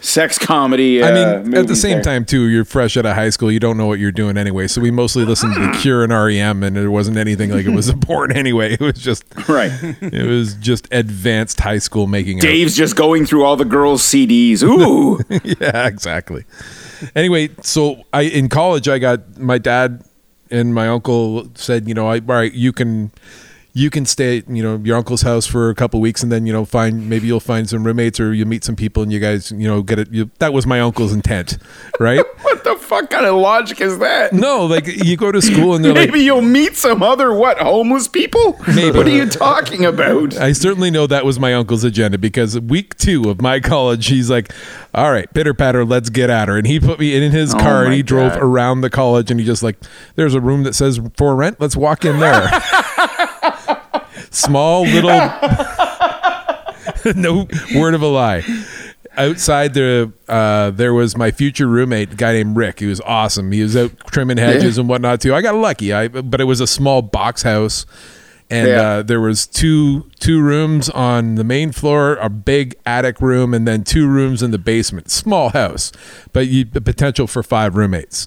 Sex 0.00 0.38
comedy. 0.38 1.02
I 1.02 1.10
uh, 1.10 1.42
mean, 1.42 1.54
at 1.54 1.66
the 1.66 1.76
same 1.76 1.96
there. 1.96 2.02
time, 2.02 2.24
too, 2.24 2.48
you're 2.48 2.64
fresh 2.64 2.96
out 2.96 3.06
of 3.06 3.14
high 3.14 3.30
school. 3.30 3.50
You 3.50 3.60
don't 3.60 3.76
know 3.76 3.86
what 3.86 3.98
you're 3.98 4.12
doing 4.12 4.36
anyway. 4.36 4.66
So 4.66 4.80
we 4.80 4.90
mostly 4.90 5.24
listened 5.24 5.54
to 5.54 5.60
The 5.60 5.78
Cure 5.80 6.04
and 6.04 6.12
REM, 6.12 6.62
and 6.62 6.76
it 6.76 6.88
wasn't 6.88 7.16
anything 7.16 7.50
like 7.50 7.66
it 7.66 7.70
was 7.70 7.88
a 7.88 7.92
important 8.00 8.38
anyway. 8.38 8.74
It 8.74 8.80
was 8.80 8.98
just, 8.98 9.24
right? 9.48 9.72
it 10.00 10.26
was 10.26 10.54
just 10.54 10.88
advanced 10.90 11.60
high 11.60 11.78
school 11.78 12.06
making 12.06 12.38
out. 12.38 12.42
Dave's 12.42 12.76
just 12.76 12.96
going 12.96 13.26
through 13.26 13.44
all 13.44 13.56
the 13.56 13.64
girls' 13.64 14.02
CDs. 14.02 14.62
Ooh, 14.62 15.20
yeah, 15.60 15.86
exactly. 15.86 16.44
Anyway, 17.14 17.50
so 17.62 18.04
I 18.12 18.22
in 18.22 18.48
college 18.48 18.88
I 18.88 18.98
got 18.98 19.38
my 19.38 19.58
dad 19.58 20.04
and 20.50 20.74
my 20.74 20.88
uncle 20.88 21.48
said, 21.54 21.88
you 21.88 21.94
know, 21.94 22.08
I, 22.08 22.16
all 22.16 22.26
right, 22.26 22.52
you 22.52 22.72
can 22.72 23.12
you 23.80 23.90
can 23.90 24.04
stay 24.04 24.38
at 24.38 24.50
you 24.50 24.62
know 24.62 24.80
your 24.84 24.96
uncle's 24.96 25.22
house 25.22 25.46
for 25.46 25.70
a 25.70 25.74
couple 25.74 26.00
weeks 26.00 26.22
and 26.22 26.30
then 26.30 26.46
you 26.46 26.52
know 26.52 26.64
find 26.64 27.08
maybe 27.08 27.26
you'll 27.26 27.40
find 27.40 27.68
some 27.68 27.84
roommates 27.84 28.20
or 28.20 28.34
you 28.34 28.44
meet 28.44 28.62
some 28.62 28.76
people 28.76 29.02
and 29.02 29.10
you 29.10 29.18
guys 29.18 29.50
you 29.52 29.66
know 29.66 29.82
get 29.82 29.98
it 29.98 30.12
you, 30.12 30.30
that 30.38 30.52
was 30.52 30.66
my 30.66 30.80
uncle's 30.80 31.12
intent 31.12 31.56
right 31.98 32.24
what 32.42 32.62
the 32.64 32.76
fuck 32.76 33.08
kind 33.08 33.24
of 33.24 33.34
logic 33.36 33.80
is 33.80 33.98
that? 33.98 34.32
no 34.32 34.66
like 34.66 34.86
you 34.86 35.16
go 35.16 35.32
to 35.32 35.40
school 35.40 35.74
and 35.74 35.84
they're 35.84 35.94
like 35.94 36.10
Maybe 36.10 36.24
you'll 36.24 36.42
meet 36.42 36.76
some 36.76 37.04
other 37.04 37.32
what 37.32 37.58
homeless 37.58 38.08
people. 38.08 38.58
Maybe. 38.66 38.98
What 38.98 39.06
are 39.06 39.10
you 39.10 39.26
talking 39.26 39.84
about? 39.84 40.36
I 40.36 40.50
certainly 40.50 40.90
know 40.90 41.06
that 41.06 41.24
was 41.24 41.38
my 41.38 41.54
uncle's 41.54 41.84
agenda 41.84 42.18
because 42.18 42.58
week 42.58 42.96
two 42.96 43.30
of 43.30 43.40
my 43.40 43.60
college, 43.72 44.08
he's 44.08 44.28
like, 44.28 44.52
"All 44.92 45.12
right, 45.12 45.32
pitter 45.32 45.54
patter, 45.54 45.84
let's 45.84 46.10
get 46.10 46.28
at 46.28 46.48
her." 46.48 46.58
And 46.58 46.66
he 46.66 46.80
put 46.80 46.98
me 46.98 47.14
in 47.14 47.30
his 47.30 47.54
Oh 47.54 47.58
car 47.58 47.82
and 47.82 47.90
my 47.90 47.96
he 47.96 48.02
drove 48.02 48.36
around 48.38 48.80
the 48.80 48.90
college 48.90 49.30
and 49.30 49.38
he 49.38 49.46
just 49.46 49.62
like, 49.62 49.76
"There's 50.16 50.34
a 50.34 50.40
room 50.40 50.64
that 50.64 50.74
says 50.74 51.00
for 51.16 51.36
rent. 51.36 51.60
Let's 51.60 51.76
walk 51.76 52.04
in 52.04 52.18
there." 52.18 52.50
Small 54.30 54.84
little, 54.84 55.10
no 57.16 57.46
word 57.74 57.94
of 57.94 58.02
a 58.02 58.06
lie. 58.06 58.42
Outside 59.16 59.74
the, 59.74 60.12
uh, 60.28 60.70
there 60.70 60.94
was 60.94 61.16
my 61.16 61.30
future 61.30 61.66
roommate, 61.66 62.12
a 62.12 62.16
guy 62.16 62.32
named 62.32 62.56
Rick. 62.56 62.80
He 62.80 62.86
was 62.86 63.00
awesome. 63.00 63.52
He 63.52 63.62
was 63.62 63.76
out 63.76 63.92
trimming 64.06 64.36
hedges 64.38 64.78
and 64.78 64.88
whatnot 64.88 65.20
too. 65.20 65.34
I 65.34 65.42
got 65.42 65.54
lucky. 65.56 65.92
I, 65.92 66.08
but 66.08 66.40
it 66.40 66.44
was 66.44 66.60
a 66.60 66.66
small 66.66 67.02
box 67.02 67.42
house 67.42 67.86
and 68.48 68.68
Yeah. 68.68 68.80
uh, 68.82 69.02
there 69.02 69.20
was 69.20 69.46
two 69.46 70.10
two 70.18 70.40
rooms 70.42 70.88
on 70.90 71.36
the 71.36 71.44
main 71.44 71.70
floor, 71.72 72.14
a 72.16 72.28
big 72.28 72.74
attic 72.86 73.20
room, 73.20 73.54
and 73.54 73.66
then 73.66 73.84
two 73.84 74.08
rooms 74.08 74.42
in 74.42 74.50
the 74.50 74.58
basement. 74.58 75.08
Small 75.10 75.50
house, 75.50 75.92
but 76.32 76.48
you, 76.48 76.64
the 76.64 76.80
potential 76.80 77.26
for 77.28 77.42
five 77.44 77.76
roommates. 77.76 78.26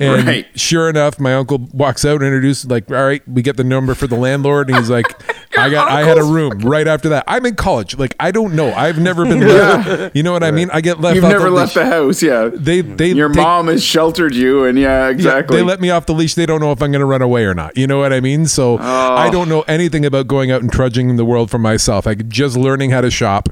And 0.00 0.26
Right. 0.26 0.46
sure 0.54 0.88
enough, 0.88 1.18
my 1.18 1.34
uncle 1.34 1.68
walks 1.72 2.04
out 2.04 2.16
and 2.16 2.24
introduces 2.24 2.70
like, 2.70 2.88
"All 2.90 3.04
right, 3.04 3.20
we 3.28 3.42
get 3.42 3.56
the 3.56 3.64
number 3.64 3.94
for 3.94 4.06
the 4.06 4.14
landlord," 4.14 4.68
and 4.68 4.78
he's 4.78 4.88
like, 4.90 5.06
"I 5.58 5.68
got, 5.70 5.90
I 5.90 6.04
had 6.04 6.18
a 6.18 6.22
room 6.22 6.60
right 6.60 6.86
after 6.86 7.08
that. 7.08 7.24
I'm 7.26 7.44
in 7.44 7.56
college, 7.56 7.98
like 7.98 8.14
I 8.20 8.30
don't 8.30 8.54
know. 8.54 8.72
I've 8.72 9.00
never 9.00 9.24
been, 9.24 9.40
left. 9.40 10.14
you 10.14 10.22
know 10.22 10.30
what 10.30 10.44
I 10.44 10.52
mean? 10.52 10.70
I 10.72 10.80
get 10.80 11.00
left. 11.00 11.16
You've 11.16 11.24
never 11.24 11.46
the 11.46 11.50
left 11.50 11.74
leash. 11.74 11.84
the 11.84 11.90
house, 11.90 12.22
yeah. 12.22 12.48
They, 12.54 12.80
they, 12.80 13.08
Your 13.10 13.28
take- 13.28 13.42
mom 13.42 13.66
has 13.66 13.82
sheltered 13.82 14.36
you, 14.36 14.64
and 14.64 14.78
yeah, 14.78 15.06
yeah, 15.06 15.08
exactly. 15.10 15.56
they 15.56 15.62
let 15.64 15.80
me 15.80 15.90
off 15.90 16.06
the 16.06 16.14
leash. 16.14 16.34
They 16.34 16.46
don't 16.46 16.60
know 16.60 16.70
if 16.70 16.80
I'm 16.80 16.92
going 16.92 17.00
to 17.00 17.04
run 17.06 17.22
away 17.22 17.44
or 17.44 17.54
not. 17.54 17.76
You 17.76 17.88
know 17.88 17.98
what 17.98 18.12
I 18.12 18.20
mean? 18.20 18.46
So 18.46 18.78
Oh. 18.80 19.14
I 19.16 19.30
don't 19.30 19.48
know 19.48 19.62
anything 19.62 20.04
about 20.06 20.28
going 20.28 20.52
out 20.52 20.62
and 20.62 20.70
trudging 20.70 21.16
the 21.16 21.24
world 21.24 21.50
for 21.50 21.58
myself. 21.58 22.06
I 22.06 22.14
just 22.14 22.56
learning 22.56 22.90
how 22.90 23.00
to 23.00 23.10
shop. 23.10 23.48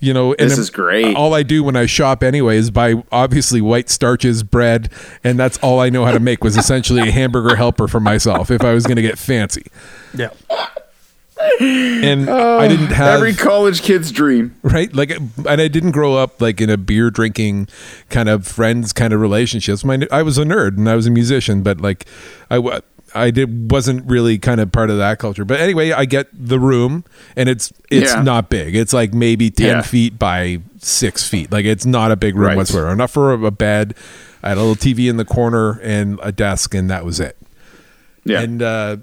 You 0.00 0.14
know, 0.14 0.32
and 0.34 0.48
This 0.50 0.58
is 0.58 0.70
great. 0.70 1.16
All 1.16 1.34
I 1.34 1.42
do 1.42 1.64
when 1.64 1.74
I 1.74 1.86
shop 1.86 2.22
anyway 2.22 2.56
is 2.56 2.70
buy 2.70 3.02
obviously 3.10 3.60
white 3.60 3.88
starches, 3.90 4.44
bread, 4.44 4.90
and 5.24 5.38
that's 5.38 5.58
all 5.58 5.80
I 5.80 5.90
know 5.90 6.04
how 6.04 6.12
to 6.12 6.20
make 6.20 6.44
was 6.44 6.56
essentially 6.56 7.00
a 7.08 7.10
hamburger 7.10 7.56
helper 7.56 7.88
for 7.88 7.98
myself 7.98 8.50
if 8.50 8.62
I 8.62 8.72
was 8.74 8.86
going 8.86 8.96
to 8.96 9.02
get 9.02 9.18
fancy. 9.18 9.66
Yeah. 10.14 10.30
And 11.60 12.28
oh. 12.28 12.58
I 12.58 12.68
didn't 12.68 12.88
have 12.88 13.16
Every 13.16 13.34
college 13.34 13.82
kid's 13.82 14.10
dream. 14.10 14.54
right 14.62 14.92
like 14.94 15.10
and 15.10 15.60
i 15.60 15.68
didn't 15.68 15.92
grow 15.92 16.14
up 16.14 16.40
like 16.40 16.60
in 16.60 16.68
a 16.68 16.76
beer 16.76 17.10
drinking 17.10 17.68
kind 18.10 18.28
of 18.28 18.46
friends 18.46 18.92
kind 18.92 19.12
of 19.12 19.20
relationships 19.20 19.84
my 19.84 20.00
i 20.10 20.20
was 20.22 20.36
a 20.36 20.44
nerd 20.44 20.76
and 20.76 20.88
i 20.88 20.96
was 20.96 21.06
a 21.06 21.10
musician 21.10 21.62
but 21.62 21.80
like 21.80 22.06
i 22.50 22.58
wa- 22.58 22.80
i 23.18 23.30
did 23.30 23.70
wasn't 23.70 24.04
really 24.10 24.38
kind 24.38 24.60
of 24.60 24.70
part 24.72 24.90
of 24.90 24.98
that 24.98 25.18
culture 25.18 25.44
but 25.44 25.60
anyway 25.60 25.90
i 25.92 26.04
get 26.04 26.26
the 26.32 26.58
room 26.58 27.04
and 27.36 27.48
it's 27.48 27.72
it's 27.90 28.12
Yeah. 28.14 28.22
not 28.22 28.48
big 28.48 28.74
it's 28.76 28.92
like 28.92 29.12
maybe 29.12 29.50
10 29.50 29.66
Yeah. 29.66 29.82
feet 29.82 30.18
by 30.18 30.60
6 30.78 31.28
feet 31.28 31.50
like 31.52 31.64
it's 31.64 31.84
not 31.86 32.10
a 32.12 32.16
big 32.16 32.34
room 32.36 32.48
Right. 32.48 32.56
whatsoever 32.56 32.90
enough 32.90 33.10
for 33.10 33.32
a 33.32 33.50
bed 33.50 33.94
i 34.42 34.48
had 34.50 34.58
a 34.58 34.60
little 34.62 34.76
tv 34.76 35.08
in 35.10 35.16
the 35.16 35.24
corner 35.24 35.78
and 35.82 36.18
a 36.22 36.32
desk 36.32 36.74
and 36.74 36.88
that 36.90 37.04
was 37.04 37.20
it 37.20 37.36
Yeah. 38.24 38.40
and 38.40 38.62
uh 38.62 38.96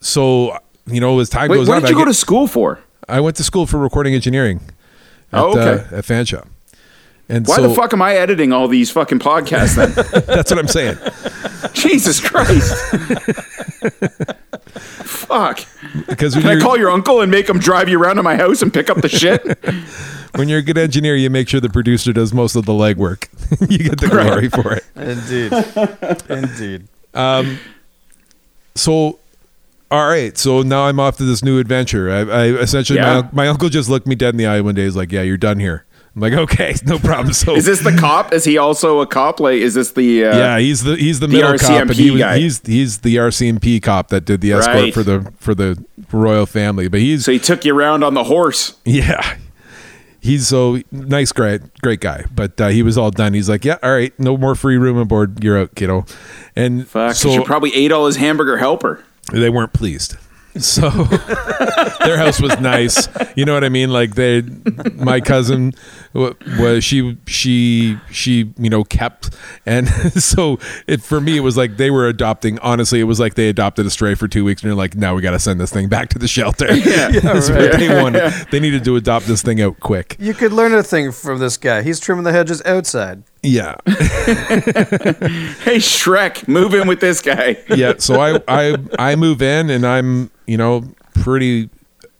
so 0.00 0.58
you 0.86 1.00
know 1.00 1.18
as 1.20 1.28
time 1.28 1.48
Wait, 1.50 1.56
goes 1.56 1.68
what 1.68 1.76
on 1.76 1.80
did 1.82 1.86
I 1.86 1.90
you 1.90 1.94
go 1.96 2.00
get- 2.02 2.08
to 2.10 2.14
school 2.14 2.46
for? 2.46 2.80
I 3.08 3.20
went 3.20 3.36
to 3.36 3.44
school 3.44 3.66
for 3.66 3.78
recording 3.78 4.14
engineering. 4.14 4.60
At, 5.32 5.40
Oh, 5.40 5.50
okay. 5.50 5.84
uh, 5.92 5.98
at 5.98 6.04
Fanshawe. 6.04 6.46
And 7.28 7.46
Why 7.46 7.56
so 7.56 7.68
the 7.68 7.74
fuck 7.74 7.92
am 7.94 8.02
I 8.02 8.16
editing 8.16 8.52
all 8.52 8.68
these 8.68 8.90
fucking 8.90 9.18
podcasts 9.18 9.76
then? 9.76 9.92
that's 10.26 10.50
what 10.50 10.58
I'm 10.58 10.68
saying. 10.68 10.96
Jesus 11.72 12.20
Christ. 12.20 12.74
fuck. 15.04 15.60
Because 16.08 16.34
Can 16.34 16.46
I 16.46 16.60
call 16.60 16.76
your 16.78 16.90
uncle 16.90 17.20
and 17.20 17.30
make 17.30 17.48
him 17.48 17.58
drive 17.58 17.88
you 17.88 18.00
around 18.00 18.16
to 18.16 18.22
my 18.22 18.36
house 18.36 18.62
and 18.62 18.72
pick 18.72 18.90
up 18.90 18.98
the 19.00 19.08
shit? 19.08 19.42
when 20.36 20.48
you're 20.48 20.58
a 20.58 20.62
good 20.62 20.78
engineer, 20.78 21.16
you 21.16 21.30
make 21.30 21.48
sure 21.48 21.60
the 21.60 21.68
producer 21.70 22.12
does 22.12 22.32
most 22.34 22.56
of 22.56 22.66
the 22.66 22.72
legwork. 22.72 23.28
you 23.70 23.78
get 23.78 24.00
the 24.00 24.08
glory 24.08 24.48
for 24.48 24.74
it. 24.74 24.84
Indeed. 26.28 26.28
Indeed. 26.30 26.88
Um, 27.14 27.58
So, 28.74 29.18
all 29.90 30.08
right. 30.08 30.36
So 30.36 30.62
now 30.62 30.86
I'm 30.86 30.98
off 31.00 31.16
to 31.18 31.24
this 31.24 31.42
new 31.44 31.58
adventure. 31.58 32.10
I, 32.10 32.20
I 32.20 32.46
essentially 32.60 32.98
my, 32.98 33.04
Yeah. 33.06 33.18
un- 33.18 33.28
my 33.32 33.48
uncle 33.48 33.68
just 33.68 33.88
looked 33.88 34.06
me 34.06 34.14
dead 34.14 34.34
in 34.34 34.36
the 34.38 34.46
eye 34.46 34.60
one 34.60 34.74
day. 34.74 34.84
He's 34.84 34.96
like, 34.96 35.12
"Yeah, 35.12 35.22
you're 35.22 35.36
done 35.36 35.60
here." 35.60 35.83
I'm 36.14 36.20
like, 36.22 36.32
"Okay, 36.32 36.74
no 36.86 36.98
problem." 36.98 37.32
So 37.32 37.54
Is 37.56 37.64
this 37.66 37.80
the 37.82 37.92
cop? 37.92 38.32
Is 38.32 38.44
he 38.44 38.56
also 38.58 39.00
a 39.00 39.06
cop? 39.06 39.40
Like, 39.40 39.56
is 39.58 39.74
this 39.74 39.92
the? 39.92 40.26
Uh, 40.26 40.36
yeah, 40.36 40.58
he's 40.58 40.82
the 40.84 40.96
he's 40.96 41.20
the, 41.20 41.26
the 41.26 41.32
middle 41.32 41.58
cop, 41.58 41.70
and 41.82 41.90
he 41.90 42.10
was, 42.10 42.20
guy. 42.20 42.38
he's 42.38 42.60
he's 42.64 42.98
the 42.98 43.16
RCMP 43.16 43.82
cop 43.82 44.08
that 44.08 44.24
did 44.24 44.40
the 44.40 44.52
escort 44.52 44.76
Right. 44.76 44.94
for 44.94 45.02
the 45.02 45.32
for 45.38 45.54
the 45.54 45.82
royal 46.12 46.46
family. 46.46 46.88
But 46.88 47.00
he's 47.00 47.24
So 47.24 47.32
he 47.32 47.38
took 47.38 47.64
you 47.64 47.76
around 47.76 48.04
on 48.04 48.14
the 48.14 48.24
horse. 48.24 48.76
Yeah. 48.84 49.38
He's 50.20 50.48
so 50.48 50.80
nice, 50.90 51.32
great, 51.32 51.60
great 51.82 52.00
guy. 52.00 52.24
But 52.34 52.58
uh, 52.58 52.68
he 52.68 52.82
was 52.82 52.96
all 52.96 53.10
done. 53.10 53.34
He's 53.34 53.50
like, 53.50 53.62
yeah, 53.62 53.76
all 53.82 53.92
right, 53.92 54.18
no 54.18 54.38
more 54.38 54.54
free 54.54 54.78
room 54.78 54.96
and 54.96 55.06
board. 55.06 55.44
You're 55.44 55.58
out, 55.58 55.74
kiddo. 55.74 56.06
And 56.56 56.88
Fuck. 56.88 57.14
so 57.16 57.28
you 57.30 57.44
probably 57.44 57.74
ate 57.74 57.92
all 57.92 58.06
his 58.06 58.16
hamburger 58.16 58.56
helper. 58.56 59.04
they 59.32 59.50
weren't 59.50 59.74
pleased. 59.74 60.16
So 60.58 60.88
their 62.04 62.16
house 62.16 62.40
was 62.40 62.58
nice. 62.60 63.08
You 63.36 63.44
know 63.44 63.54
what 63.54 63.64
I 63.64 63.68
mean? 63.68 63.90
Like 63.90 64.14
they, 64.14 64.42
my 64.94 65.20
cousin 65.20 65.72
was 66.12 66.84
she 66.84 67.18
she 67.26 67.98
she 68.10 68.52
you 68.56 68.70
know 68.70 68.84
kept, 68.84 69.30
and 69.66 69.88
so 70.22 70.58
it 70.86 71.02
for 71.02 71.20
me 71.20 71.36
it 71.36 71.40
was 71.40 71.56
like 71.56 71.76
they 71.76 71.90
were 71.90 72.06
adopting. 72.06 72.58
Honestly, 72.60 73.00
it 73.00 73.04
was 73.04 73.18
like 73.18 73.34
they 73.34 73.48
adopted 73.48 73.86
a 73.86 73.90
stray 73.90 74.14
for 74.14 74.28
two 74.28 74.44
weeks, 74.44 74.62
and 74.62 74.70
they're 74.70 74.76
like, 74.76 74.94
now 74.94 75.14
we 75.14 75.22
got 75.22 75.32
to 75.32 75.38
send 75.38 75.60
this 75.60 75.72
thing 75.72 75.88
back 75.88 76.08
to 76.10 76.18
the 76.18 76.28
shelter. 76.28 76.68
Yeah. 76.84 77.08
That's 77.08 77.48
what 77.50 77.72
they 77.78 77.88
wanted. 77.88 78.30
They 78.50 78.60
needed 78.60 78.84
to 78.84 78.96
adopt 78.96 79.26
this 79.26 79.42
thing 79.42 79.60
out 79.60 79.80
quick. 79.80 80.16
You 80.18 80.34
could 80.34 80.52
learn 80.52 80.74
a 80.74 80.82
thing 80.82 81.12
from 81.12 81.38
this 81.38 81.56
guy. 81.56 81.82
He's 81.82 81.98
trimming 81.98 82.24
the 82.24 82.32
hedges 82.32 82.62
outside. 82.64 83.22
Yeah. 83.44 83.76
Hey 85.64 85.76
Shrek, 85.78 86.46
move 86.48 86.74
in 86.74 86.86
with 86.88 87.00
this 87.00 87.20
guy. 87.20 87.56
yeah 87.74 87.94
so 87.98 88.20
i 88.20 88.40
i 88.48 88.76
i 88.98 89.16
move 89.16 89.40
in 89.42 89.70
and 89.70 89.86
i'm 89.86 90.30
you 90.46 90.56
know 90.56 90.82
pretty 91.14 91.68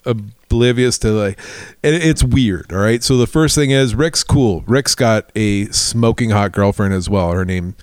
oblivious 0.04 0.98
to 0.98 1.10
like 1.10 1.38
it, 1.82 1.94
it's 1.94 2.22
weird 2.24 2.72
all 2.72 2.78
right 2.78 3.02
so 3.02 3.16
the 3.16 3.26
first 3.26 3.54
thing 3.54 3.70
is 3.70 3.94
rick's 3.94 4.22
cool 4.22 4.62
rick's 4.66 4.94
got 4.94 5.30
a 5.34 5.66
smoking 5.66 6.30
hot 6.30 6.52
girlfriend 6.52 6.94
as 6.94 7.08
well 7.08 7.32
her 7.32 7.44
name 7.44 7.74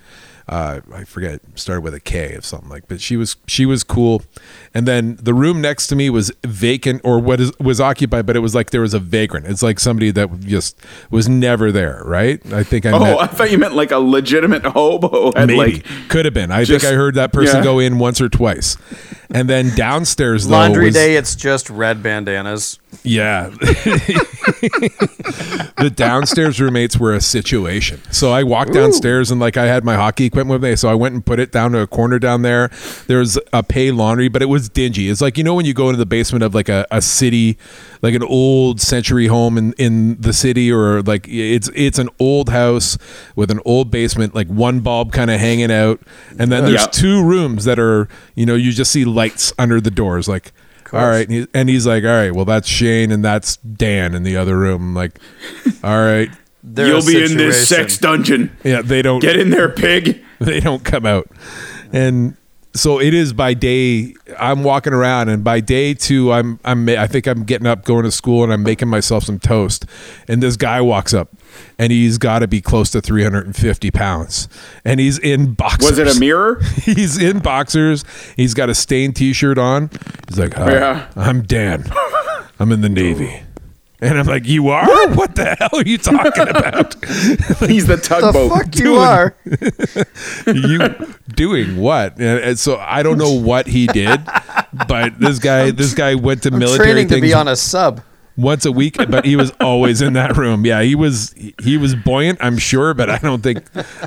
uh, 0.48 0.80
I 0.92 1.04
forget 1.04 1.40
started 1.54 1.82
with 1.82 1.94
a 1.94 2.00
K 2.00 2.34
of 2.34 2.44
something 2.44 2.68
like, 2.68 2.88
but 2.88 3.00
she 3.00 3.16
was 3.16 3.36
she 3.46 3.64
was 3.66 3.84
cool, 3.84 4.22
and 4.74 4.86
then 4.86 5.16
the 5.22 5.34
room 5.34 5.60
next 5.60 5.86
to 5.88 5.96
me 5.96 6.10
was 6.10 6.32
vacant 6.44 7.00
or 7.04 7.18
what 7.18 7.40
is 7.40 7.52
was 7.58 7.80
occupied, 7.80 8.26
but 8.26 8.36
it 8.36 8.40
was 8.40 8.54
like 8.54 8.70
there 8.70 8.80
was 8.80 8.94
a 8.94 8.98
vagrant. 8.98 9.46
It's 9.46 9.62
like 9.62 9.78
somebody 9.80 10.10
that 10.12 10.40
just 10.40 10.78
was 11.10 11.28
never 11.28 11.70
there, 11.72 12.02
right? 12.04 12.40
I 12.52 12.62
think 12.64 12.86
I 12.86 12.90
Oh, 12.92 12.98
met, 12.98 13.18
I 13.20 13.26
thought 13.26 13.50
you 13.50 13.58
meant 13.58 13.74
like 13.74 13.90
a 13.90 13.98
legitimate 13.98 14.64
hobo. 14.64 15.32
Maybe 15.34 15.56
like 15.56 15.86
could 16.08 16.24
have 16.24 16.34
been. 16.34 16.50
I 16.50 16.64
just- 16.64 16.84
think 16.84 16.92
I 16.92 16.96
heard 16.96 17.14
that 17.14 17.32
person 17.32 17.58
yeah. 17.58 17.64
go 17.64 17.78
in 17.78 17.98
once 17.98 18.20
or 18.20 18.28
twice, 18.28 18.76
and 19.34 19.48
then 19.48 19.74
downstairs 19.74 20.46
though 20.46 20.52
Laundry 20.52 20.86
was, 20.86 20.94
day, 20.94 21.16
it's 21.16 21.34
just 21.34 21.70
red 21.70 22.02
bandanas. 22.02 22.78
Yeah, 23.02 23.48
the 25.78 25.92
downstairs 25.94 26.60
roommates 26.60 26.98
were 26.98 27.14
a 27.14 27.20
situation. 27.20 28.00
So 28.10 28.30
I 28.32 28.42
walked 28.42 28.74
downstairs 28.74 29.30
and 29.30 29.40
like 29.40 29.56
I 29.56 29.66
had 29.66 29.82
my 29.84 29.94
hockey 29.96 30.26
equipment 30.26 30.60
with 30.60 30.70
me, 30.70 30.76
so 30.76 30.90
I 30.90 30.94
went 30.94 31.14
and 31.14 31.24
put 31.24 31.40
it 31.40 31.50
down 31.52 31.72
to 31.72 31.80
a 31.80 31.86
corner 31.86 32.18
down 32.18 32.42
there. 32.42 32.70
There's 33.06 33.38
a 33.52 33.62
pay 33.62 33.90
laundry, 33.90 34.28
but 34.28 34.42
it 34.42 34.46
was 34.46 34.68
dingy. 34.68 35.08
It's 35.08 35.22
like 35.22 35.38
you 35.38 35.44
know 35.44 35.54
when 35.54 35.64
you 35.64 35.74
go 35.74 35.88
into 35.88 35.98
the 35.98 36.06
basement 36.06 36.44
of 36.44 36.54
like 36.54 36.68
a, 36.68 36.86
a 36.90 37.00
city, 37.00 37.56
like 38.02 38.14
an 38.14 38.22
old 38.24 38.80
century 38.80 39.28
home 39.28 39.56
in 39.56 39.72
in 39.74 40.20
the 40.20 40.32
city, 40.32 40.70
or 40.70 41.00
like 41.02 41.26
it's 41.28 41.70
it's 41.74 41.98
an 41.98 42.08
old 42.18 42.48
house 42.50 42.98
with 43.36 43.50
an 43.50 43.60
old 43.64 43.90
basement, 43.90 44.34
like 44.34 44.48
one 44.48 44.80
bulb 44.80 45.12
kind 45.12 45.30
of 45.30 45.40
hanging 45.40 45.70
out, 45.72 46.00
and 46.38 46.50
then 46.52 46.64
there's 46.64 46.82
Yeah. 46.82 46.86
two 46.86 47.24
rooms 47.24 47.64
that 47.64 47.78
are 47.78 48.08
you 48.34 48.44
know 48.44 48.54
you 48.56 48.72
just 48.72 48.90
see 48.92 49.04
lights 49.04 49.52
under 49.58 49.80
the 49.80 49.90
doors, 49.90 50.28
like. 50.28 50.52
All 50.94 51.08
right, 51.08 51.26
and, 51.26 51.32
he, 51.32 51.46
and 51.54 51.68
he's 51.70 51.86
like, 51.86 52.04
"All 52.04 52.10
right, 52.10 52.34
well, 52.34 52.44
that's 52.44 52.68
Shane 52.68 53.10
and 53.12 53.24
that's 53.24 53.56
Dan 53.56 54.14
in 54.14 54.24
the 54.24 54.36
other 54.36 54.58
room." 54.58 54.88
I'm 54.88 54.94
like, 54.94 55.18
"All 55.82 55.96
right, 55.98 56.28
their 56.62 56.88
You'll 56.88 57.06
be 57.06 57.24
in 57.24 57.38
this 57.38 57.66
sex 57.66 57.96
dungeon. 57.96 58.54
Yeah, 58.62 58.82
they 58.82 59.00
don't 59.00 59.20
Get 59.20 59.36
in 59.36 59.48
there, 59.48 59.70
pig. 59.70 60.22
they 60.38 60.60
don't 60.60 60.84
come 60.84 61.06
out. 61.06 61.30
And 61.94 62.36
so 62.74 63.00
it 63.00 63.12
is 63.14 63.32
by 63.32 63.54
day 63.54 64.14
I'm 64.38 64.64
walking 64.64 64.92
around 64.92 65.28
and 65.28 65.44
by 65.44 65.60
day 65.60 65.94
2 65.94 66.32
I'm 66.32 66.60
I'm 66.64 66.88
I 66.88 67.06
think 67.06 67.26
I'm 67.26 67.44
getting 67.44 67.66
up 67.66 67.84
going 67.84 68.04
to 68.04 68.10
school 68.10 68.42
and 68.44 68.52
I'm 68.52 68.62
making 68.62 68.88
myself 68.88 69.24
some 69.24 69.38
toast 69.38 69.84
and 70.28 70.42
this 70.42 70.56
guy 70.56 70.80
walks 70.80 71.12
up 71.12 71.28
and 71.78 71.92
he's 71.92 72.18
got 72.18 72.38
to 72.38 72.48
be 72.48 72.60
close 72.60 72.90
to 72.90 73.00
350 73.00 73.90
pounds 73.90 74.48
and 74.84 75.00
he's 75.00 75.18
in 75.18 75.54
boxers. 75.54 75.90
Was 75.90 75.98
it 75.98 76.16
a 76.16 76.18
mirror? 76.18 76.60
he's 76.82 77.20
in 77.20 77.40
boxers. 77.40 78.04
He's 78.36 78.54
got 78.54 78.70
a 78.70 78.74
stained 78.74 79.16
t-shirt 79.16 79.58
on. 79.58 79.90
He's 80.28 80.38
like, 80.38 80.54
Hi, 80.54 80.72
Yeah. 80.72 81.10
I'm 81.16 81.42
Dan. 81.42 81.84
I'm 82.58 82.72
in 82.72 82.80
the 82.80 82.88
Navy. 82.88 83.42
And 84.02 84.18
I'm 84.18 84.26
like, 84.26 84.46
you 84.46 84.68
are? 84.68 84.84
What 85.14 85.36
the 85.36 85.54
hell 85.54 85.70
are 85.72 85.82
you 85.84 85.96
talking 85.96 86.48
about? 86.48 87.02
He's 87.68 87.86
the 87.86 87.96
tugboat. 88.02 88.32
The 88.34 88.48
tugboat. 88.48 88.52
fuck 88.52 88.76
you 88.76 88.96
are? 88.96 89.36
you 90.46 91.06
doing 91.34 91.76
what? 91.76 92.14
And, 92.18 92.40
and 92.40 92.58
so 92.58 92.78
I 92.78 93.02
don't 93.04 93.16
know 93.16 93.32
what 93.32 93.68
he 93.68 93.86
did, 93.86 94.20
but 94.88 95.18
this 95.20 95.38
guy, 95.38 95.70
this 95.70 95.94
guy 95.94 96.16
went 96.16 96.42
to 96.42 96.52
I'm 96.52 96.58
military 96.58 96.92
training 96.92 97.08
to 97.08 97.20
be 97.20 97.32
on 97.32 97.46
a 97.46 97.54
sub. 97.54 98.00
once 98.36 98.64
a 98.64 98.72
week, 98.72 98.96
but 98.96 99.24
he 99.24 99.36
was 99.36 99.52
always 99.60 100.00
in 100.00 100.14
that 100.14 100.36
room. 100.36 100.66
Yeah, 100.66 100.82
he 100.82 100.94
was 100.96 101.32
he 101.62 101.76
was 101.76 101.94
buoyant, 101.94 102.38
I'm 102.42 102.58
sure, 102.58 102.94
but 102.94 103.08
I 103.08 103.18
don't 103.18 103.42
think 103.42 103.62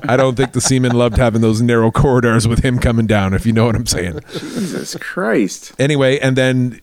I 0.09 0.17
don't 0.17 0.35
think 0.35 0.51
the 0.51 0.61
seamen 0.61 0.91
loved 0.91 1.15
having 1.17 1.39
those 1.41 1.61
narrow 1.61 1.89
corridors 1.91 2.47
with 2.47 2.59
him 2.65 2.79
coming 2.79 3.07
down. 3.07 3.33
If 3.33 3.45
you 3.45 3.53
know 3.53 3.65
what 3.65 3.75
I'm 3.75 3.85
saying. 3.85 4.19
Jesus 4.33 4.95
Christ. 4.99 5.73
Anyway, 5.79 6.19
and 6.19 6.35
then 6.35 6.81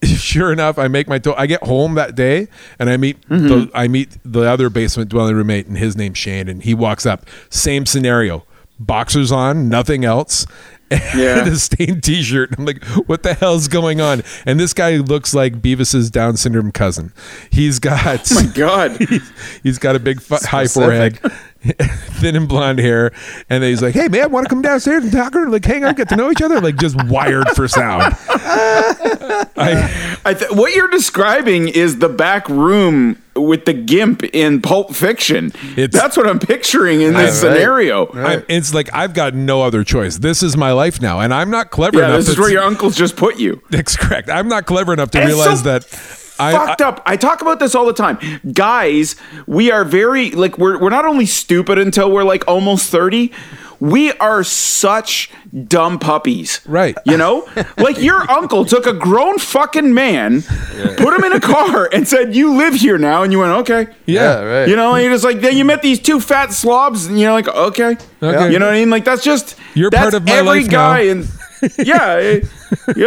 sure 0.04 0.52
enough, 0.52 0.78
I 0.78 0.88
make 0.88 1.08
my 1.08 1.18
to- 1.18 1.38
I 1.38 1.46
get 1.46 1.62
home 1.64 1.94
that 1.94 2.14
day 2.14 2.48
and 2.78 2.88
I 2.88 2.96
meet 2.96 3.20
the 3.28 3.34
mm-hmm. 3.34 3.76
I 3.76 3.88
meet 3.88 4.16
the 4.24 4.42
other 4.42 4.70
basement 4.70 5.10
dwelling 5.10 5.34
roommate 5.34 5.66
and 5.66 5.76
his 5.76 5.96
name's 5.96 6.18
Shane 6.18 6.48
and 6.48 6.62
he 6.62 6.74
walks 6.74 7.06
up. 7.06 7.26
Same 7.50 7.86
scenario. 7.86 8.44
Boxers 8.78 9.32
on, 9.32 9.68
nothing 9.68 10.04
else. 10.04 10.46
Yeah. 11.14 11.40
And 11.40 11.48
a 11.48 11.56
stained 11.56 12.02
t-shirt. 12.02 12.54
I'm 12.56 12.64
like, 12.64 12.82
what 13.06 13.22
the 13.22 13.34
hell's 13.34 13.68
going 13.68 14.00
on? 14.00 14.22
And 14.46 14.58
this 14.58 14.72
guy 14.72 14.96
looks 14.96 15.34
like 15.34 15.60
Beavis's 15.60 16.10
Down 16.10 16.38
syndrome 16.38 16.72
cousin. 16.72 17.12
He's 17.50 17.78
got 17.78 18.26
oh 18.32 18.34
My 18.34 18.50
God. 18.54 18.98
he's 19.62 19.78
got 19.78 19.96
a 19.96 19.98
big 19.98 20.22
fu- 20.22 20.36
high 20.40 20.66
forehead, 20.66 21.20
thin 22.20 22.36
and 22.36 22.48
blonde 22.48 22.78
hair, 22.78 23.12
and 23.50 23.62
then 23.62 23.70
he's 23.70 23.82
like, 23.82 23.94
"Hey 23.94 24.08
man, 24.08 24.30
want 24.30 24.46
to 24.46 24.48
come 24.48 24.62
downstairs 24.62 25.02
and 25.04 25.12
talk 25.12 25.34
or 25.34 25.48
like 25.50 25.64
hang 25.64 25.82
out, 25.84 25.96
get 25.96 26.08
to 26.10 26.16
know 26.16 26.30
each 26.30 26.40
other?" 26.42 26.60
Like 26.60 26.76
just 26.76 26.96
wired 27.08 27.48
for 27.50 27.66
sound. 27.66 28.14
I, 29.56 30.16
I 30.24 30.34
th- 30.34 30.50
what 30.52 30.74
you're 30.74 30.88
describing 30.88 31.68
is 31.68 31.98
the 31.98 32.08
back 32.08 32.48
room 32.48 33.20
with 33.34 33.64
the 33.64 33.72
gimp 33.72 34.22
in 34.24 34.60
Pulp 34.62 34.94
Fiction. 34.94 35.52
It's- 35.76 35.92
That's 35.92 36.16
what 36.16 36.26
I'm 36.28 36.38
picturing 36.38 37.00
in 37.02 37.14
this 37.14 37.42
Right. 37.42 37.52
scenario. 37.54 38.12
I'm, 38.12 38.44
it's 38.48 38.72
like 38.74 38.92
I've 38.94 39.14
got 39.14 39.34
no 39.34 39.62
other 39.62 39.84
choice. 39.84 40.18
This 40.18 40.42
is 40.42 40.56
my 40.56 40.72
life 40.72 41.00
now, 41.00 41.20
and 41.20 41.32
I'm 41.34 41.50
not 41.50 41.70
clever 41.70 41.98
Yeah, 41.98 42.06
enough. 42.06 42.20
this 42.20 42.28
is 42.30 42.38
where 42.38 42.50
your 42.50 42.62
uncles 42.62 42.96
just 42.96 43.16
put 43.16 43.38
you. 43.38 43.62
That's 43.70 43.96
correct. 43.96 44.28
I'm 44.30 44.48
not 44.48 44.66
clever 44.66 44.92
enough 44.92 45.10
to 45.12 45.18
And 45.18 45.28
realize 45.28 45.58
so 45.62 45.64
that. 45.78 46.24
I, 46.38 46.52
fucked 46.52 46.80
up. 46.80 47.02
I 47.06 47.16
talk 47.16 47.42
about 47.42 47.58
this 47.58 47.74
all 47.74 47.86
the 47.86 47.92
time. 47.92 48.18
Guys, 48.52 49.16
we 49.46 49.70
are 49.70 49.84
very 49.84 50.30
like 50.30 50.58
we're 50.58 50.78
we're 50.78 50.90
not 50.90 51.04
only 51.04 51.26
stupid 51.26 51.78
until 51.78 52.10
we're 52.10 52.24
like 52.24 52.46
almost 52.48 52.90
30. 52.90 53.32
We 53.80 54.10
are 54.14 54.42
such 54.42 55.30
dumb 55.68 56.00
puppies. 56.00 56.60
Right. 56.66 56.96
You 57.06 57.16
know? 57.16 57.48
like 57.78 57.96
your 58.02 58.28
uncle 58.28 58.64
took 58.64 58.86
a 58.86 58.92
grown 58.92 59.38
fucking 59.38 59.94
man, 59.94 60.42
put 60.96 61.14
him 61.14 61.22
in 61.22 61.32
a 61.32 61.38
car 61.40 61.88
and 61.92 62.06
said, 62.08 62.34
"You 62.34 62.54
live 62.56 62.74
here 62.74 62.98
now." 62.98 63.22
And 63.22 63.32
you 63.32 63.38
went, 63.38 63.52
"Okay." 63.52 63.86
yeah, 64.04 64.40
Yeah, 64.40 64.40
right. 64.42 64.68
You 64.68 64.74
know, 64.74 64.94
and 64.94 65.04
you're 65.04 65.12
just 65.14 65.22
like, 65.24 65.40
then 65.40 65.56
you 65.56 65.64
met 65.64 65.82
these 65.82 66.00
two 66.00 66.18
fat 66.18 66.52
slobs, 66.52 67.06
and 67.06 67.20
you're 67.20 67.30
like, 67.30 67.46
okay, 67.46 67.96
Okay. 68.20 68.52
you 68.52 68.58
know 68.58 68.66
what 68.66 68.74
I 68.74 68.78
mean? 68.80 68.90
Like 68.90 69.04
that's 69.04 69.22
just 69.22 69.54
You're 69.74 69.90
that's 69.90 70.02
part 70.10 70.14
of 70.14 70.24
my 70.26 70.32
every 70.32 70.62
life 70.62 70.70
guy, 70.70 71.04
now. 71.04 71.10
and 71.12 71.28
yeah, 71.78 72.14
eh, 72.20 72.40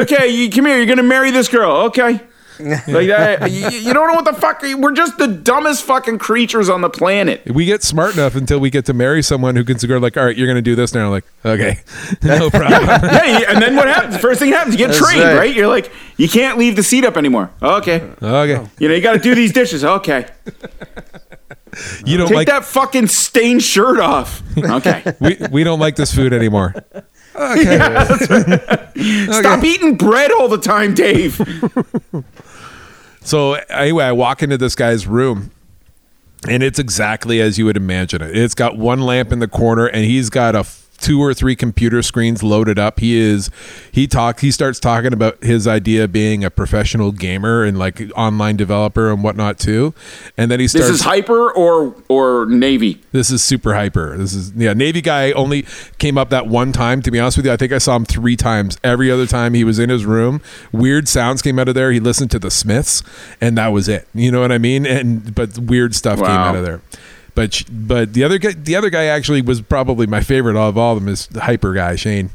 okay, 0.04 0.30
you 0.30 0.50
come 0.50 0.68
here, 0.68 0.78
you're 0.78 0.86
gonna 0.86 1.04
marry 1.04 1.32
this 1.32 1.50
girl, 1.50 1.72
okay? 1.88 2.22
Like 2.88 3.08
that, 3.08 3.52
you, 3.52 3.70
you 3.70 3.94
don't 3.94 4.08
know 4.08 4.14
what 4.14 4.26
the 4.26 4.34
fuck. 4.34 4.62
We're 4.62 4.92
just 4.94 5.18
the 5.18 5.28
dumbest 5.28 5.84
fucking 5.84 6.20
creatures 6.20 6.70
on 6.70 6.82
the 6.82 6.90
planet. 6.90 7.42
We 7.54 7.66
get 7.66 7.84
smart 7.84 8.14
enough 8.16 8.36
until 8.36 8.60
we 8.60 8.70
get 8.70 8.86
to 8.86 8.94
marry 8.94 9.22
someone 9.24 9.56
who 9.56 9.64
can 9.64 9.78
go 9.78 9.98
like, 9.98 10.18
all 10.18 10.26
right, 10.26 10.36
you're 10.38 10.48
going 10.48 10.56
to 10.58 10.62
do 10.62 10.76
this 10.76 10.94
now. 10.94 11.10
Like, 11.10 11.24
okay, 11.46 11.80
no 12.24 12.50
problem. 12.52 12.72
yeah, 12.82 13.40
you- 13.40 13.46
and 13.48 13.62
then 13.62 13.76
what 13.76 13.88
happens? 13.88 14.18
First 14.18 14.40
thing 14.40 14.52
happens, 14.52 14.76
you 14.76 14.78
get 14.80 14.88
That's 14.88 15.00
trained, 15.00 15.24
right. 15.24 15.38
right. 15.38 15.56
You're 15.56 15.68
like, 15.68 15.92
you 16.18 16.28
can't 16.30 16.58
leave 16.58 16.76
the 16.76 16.84
seat 16.84 17.04
up 17.06 17.18
anymore. 17.18 17.50
Okay, 17.62 18.02
Okay, 18.22 18.68
you 18.80 18.88
know, 18.88 18.94
you 18.96 19.02
got 19.02 19.14
to 19.14 19.20
do 19.20 19.34
these 19.36 19.54
dishes. 19.54 19.84
Okay, 19.84 20.28
you 22.06 22.18
don't 22.18 22.28
take 22.28 22.36
like 22.36 22.48
that 22.48 22.66
fucking 22.66 23.08
stained 23.08 23.64
shirt 23.64 24.00
off. 24.00 24.42
Okay. 24.58 25.04
we 25.20 25.38
we 25.52 25.64
don't 25.64 25.80
like 25.80 25.96
this 25.96 26.14
food 26.14 26.34
anymore. 26.34 26.74
Okay. 27.34 27.78
Stop 29.32 29.64
eating 29.64 29.96
bread 29.96 30.32
all 30.34 30.50
the 30.50 30.58
time, 30.62 30.94
Dave. 30.94 31.38
So 33.22 33.54
anyway, 33.54 34.06
I 34.06 34.12
walk 34.12 34.44
into 34.44 34.58
this 34.58 34.76
guy's 34.76 35.08
room, 35.08 35.52
and 36.48 36.64
it's 36.64 36.80
exactly 36.80 37.40
as 37.40 37.58
you 37.58 37.66
would 37.66 37.78
imagine 37.78 38.22
it. 38.22 38.36
It's 38.36 38.56
got 38.56 38.78
one 38.78 39.02
lamp 39.02 39.32
in 39.32 39.40
the 39.40 39.48
corner, 39.48 39.86
and 39.86 40.04
he's 40.04 40.30
got 40.30 40.56
a 40.56 40.64
two 41.02 41.22
or 41.22 41.34
three 41.34 41.56
computer 41.56 42.02
screens 42.02 42.44
loaded 42.44 42.80
up. 42.80 43.00
He 43.00 43.18
is 43.18 43.50
he 43.92 44.08
talks 44.08 44.42
he 44.42 44.52
starts 44.52 44.80
talking 44.80 45.14
about 45.14 45.44
his 45.44 45.68
idea 45.68 46.06
of 46.06 46.12
being 46.12 46.44
a 46.44 46.50
professional 46.50 47.12
gamer 47.12 47.64
and 47.64 47.78
like 47.78 48.02
online 48.16 48.56
developer 48.56 49.12
and 49.12 49.24
whatnot 49.24 49.60
too. 49.60 49.94
And 50.38 50.50
then 50.50 50.60
he 50.60 50.68
starts 50.68 50.88
This 50.88 51.00
is 51.00 51.02
hyper 51.02 51.52
or 51.52 51.96
or 52.08 52.46
navy. 52.46 53.02
This 53.12 53.32
is 53.32 53.44
super 53.44 53.74
hyper. 53.74 54.18
This 54.18 54.34
is 54.34 54.54
yeah. 54.56 54.74
Navy 54.74 55.02
guy 55.02 55.32
only 55.32 55.66
came 55.98 56.18
up 56.18 56.30
that 56.30 56.48
one 56.48 56.72
time. 56.72 57.02
To 57.02 57.12
be 57.12 57.20
honest 57.20 57.38
with 57.38 57.46
you, 57.46 57.52
I 57.52 57.58
think 57.58 57.72
I 57.72 57.80
saw 57.80 57.96
him 57.96 58.06
three 58.06 58.36
times. 58.36 58.78
Every 58.84 59.12
other 59.12 59.26
time 59.26 59.54
he 59.54 59.64
was 59.64 59.80
in 59.80 59.90
his 59.90 60.06
room, 60.06 60.42
weird 60.72 61.08
sounds 61.08 61.42
came 61.42 61.60
out 61.60 61.68
of 61.68 61.76
there. 61.76 61.92
He 61.92 62.00
listened 62.00 62.32
to 62.32 62.40
the 62.40 62.52
Smiths, 62.52 63.04
and 63.42 63.58
that 63.58 63.70
was 63.70 63.88
it. 63.88 64.08
You 64.14 64.32
know 64.32 64.42
what 64.42 64.52
I 64.52 64.58
mean? 64.58 64.86
And 64.86 65.34
but 65.34 65.58
weird 65.58 65.96
stuff 65.96 66.20
came 66.20 66.28
out 66.28 66.56
of 66.56 66.64
there. 66.64 66.82
But 67.36 67.64
but 67.72 68.14
the 68.14 68.24
other 68.24 68.38
guy, 68.38 68.52
the 68.52 68.76
other 68.76 68.90
guy 68.90 69.06
actually 69.06 69.42
was 69.42 69.62
probably 69.62 70.06
my 70.08 70.22
favorite 70.22 70.56
of 70.58 70.78
all 70.78 70.96
of 70.98 71.02
them 71.04 71.12
is 71.12 71.28
the 71.28 71.42
hyper 71.42 71.74
guy 71.74 71.96
Shane. 71.96 72.30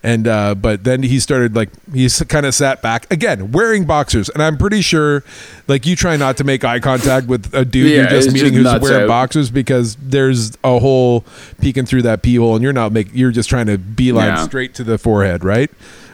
And 0.00 0.28
uh, 0.28 0.54
but 0.54 0.84
then 0.84 1.02
he 1.02 1.18
started 1.18 1.56
like 1.56 1.70
he 1.92 2.08
kind 2.28 2.46
of 2.46 2.54
sat 2.54 2.80
back 2.82 3.12
again, 3.12 3.50
wearing 3.50 3.84
boxers, 3.84 4.28
and 4.28 4.40
I'm 4.40 4.56
pretty 4.56 4.80
sure, 4.80 5.24
like 5.66 5.86
you 5.86 5.96
try 5.96 6.16
not 6.16 6.36
to 6.36 6.44
make 6.44 6.62
eye 6.64 6.78
contact 6.78 7.26
with 7.26 7.52
a 7.52 7.64
dude 7.64 7.90
Yeah, 7.90 7.96
you're 8.02 8.06
just 8.08 8.32
meeting 8.32 8.54
just 8.54 8.72
who's 8.80 8.80
wearing 8.90 9.02
out. 9.04 9.08
boxers 9.08 9.50
because 9.50 9.96
there's 9.96 10.56
a 10.62 10.78
hole 10.78 11.24
peeking 11.60 11.84
through 11.84 12.02
that 12.02 12.22
pee 12.22 12.36
hole, 12.36 12.54
and 12.54 12.62
you're 12.62 12.72
not 12.72 12.92
make 12.92 13.08
you're 13.12 13.32
just 13.32 13.48
trying 13.50 13.66
to 13.66 13.76
beeline 13.76 14.28
Yeah. 14.28 14.44
straight 14.46 14.72
to 14.76 14.84
the 14.84 14.98
forehead, 14.98 15.42
right? 15.42 15.70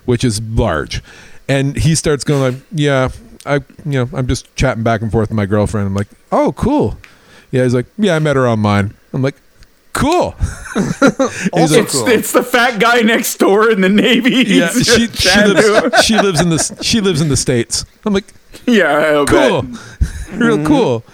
Which 0.07 0.25
is 0.25 0.41
large. 0.41 1.03
And 1.47 1.77
he 1.77 1.95
starts 1.95 2.25
going 2.25 2.55
like, 2.55 2.63
"Yeah, 2.73 3.11
I, 3.45 3.57
you 3.57 3.63
know, 3.85 4.09
I'm 4.15 4.27
just 4.27 4.53
chatting 4.57 4.83
back 4.83 5.03
and 5.03 5.13
forth 5.13 5.29
with 5.29 5.37
my 5.37 5.45
girlfriend." 5.45 5.87
I'm 5.89 5.95
like, 5.95 6.09
"Oh, 6.33 6.53
cool." 6.57 6.97
Yeah, 7.55 7.63
he's 7.63 7.75
like, 7.75 7.87
"Yeah, 7.97 8.17
I 8.17 8.19
met 8.19 8.35
her 8.35 8.49
online." 8.49 8.95
I'm 9.13 9.23
like, 9.23 9.37
"Cool." 9.93 10.35
Like, 10.75 11.71
It's, 11.71 11.95
it's 11.95 12.33
the 12.33 12.43
fat 12.43 12.81
guy 12.81 13.03
next 13.03 13.37
door 13.39 13.71
in 13.71 13.81
the 13.81 13.89
navy. 13.89 14.43
yeah, 14.45 14.71
she, 14.71 14.83
she 14.83 15.07
chatting 15.07 15.55
to 15.55 15.63
him. 15.63 15.83
lives 15.91 16.05
she 16.05 16.19
lives 16.19 16.41
in 16.41 16.49
the 16.51 16.79
she 16.83 17.01
lives 17.01 17.21
in 17.21 17.29
the 17.29 17.37
states. 17.37 17.85
I'm 18.05 18.13
like, 18.13 18.25
Yeah, 18.67 18.89
I'll 18.89 19.25
cool, 19.27 19.63
bet. 19.63 19.81
real 20.33 20.57
Mm-hmm. 20.59 20.67
cool. 20.67 21.05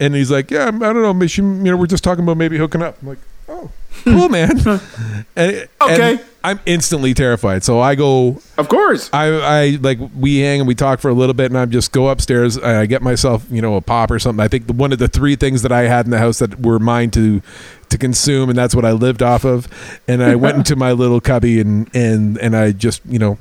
And 0.00 0.14
he's 0.14 0.30
like, 0.30 0.50
yeah, 0.52 0.66
I 0.68 0.70
don't 0.70 1.02
know, 1.02 1.12
maybe 1.14 1.28
she, 1.28 1.40
you 1.42 1.48
know, 1.48 1.76
we're 1.76 1.86
just 1.86 2.04
talking 2.04 2.22
about 2.24 2.36
maybe 2.36 2.58
hooking 2.58 2.82
up. 2.82 2.96
I'm 3.02 3.08
like, 3.08 3.18
oh, 3.48 3.70
cool, 4.02 4.28
man. 4.28 4.50
and, 5.36 5.68
Okay. 5.80 6.12
and 6.12 6.24
I'm 6.42 6.60
instantly 6.66 7.14
terrified. 7.14 7.64
So 7.64 7.80
I 7.80 7.94
go, 7.94 8.38
Of 8.58 8.68
course. 8.68 9.08
I, 9.12 9.26
I 9.28 9.78
like 9.80 9.98
we 10.18 10.40
hang 10.40 10.60
and 10.60 10.68
we 10.68 10.74
talk 10.74 11.00
for 11.00 11.08
a 11.08 11.14
little 11.14 11.34
bit, 11.34 11.50
and 11.50 11.58
I 11.58 11.64
just 11.66 11.92
go 11.92 12.08
upstairs. 12.08 12.56
And 12.56 12.66
I 12.66 12.86
get 12.86 13.00
myself, 13.02 13.46
you 13.50 13.62
know, 13.62 13.76
a 13.76 13.80
pop 13.80 14.10
or 14.10 14.18
something. 14.18 14.44
I 14.44 14.48
think 14.48 14.66
the, 14.66 14.72
one 14.74 14.92
of 14.92 14.98
the 14.98 15.08
three 15.08 15.36
things 15.36 15.62
that 15.62 15.72
I 15.72 15.82
had 15.82 16.04
in 16.04 16.10
the 16.10 16.18
house 16.18 16.38
that 16.40 16.60
were 16.60 16.78
mine 16.78 17.10
to 17.12 17.40
to 17.88 17.98
consume, 17.98 18.50
and 18.50 18.58
that's 18.58 18.74
what 18.74 18.84
I 18.84 18.92
lived 18.92 19.22
off 19.22 19.44
of. 19.44 19.68
And 20.06 20.22
I 20.22 20.34
went 20.34 20.56
into 20.58 20.76
my 20.76 20.92
little 20.92 21.20
cubby 21.20 21.60
and 21.60 21.88
and 21.94 22.36
and 22.38 22.56
I 22.56 22.72
just, 22.72 23.00
you 23.06 23.18
know. 23.18 23.38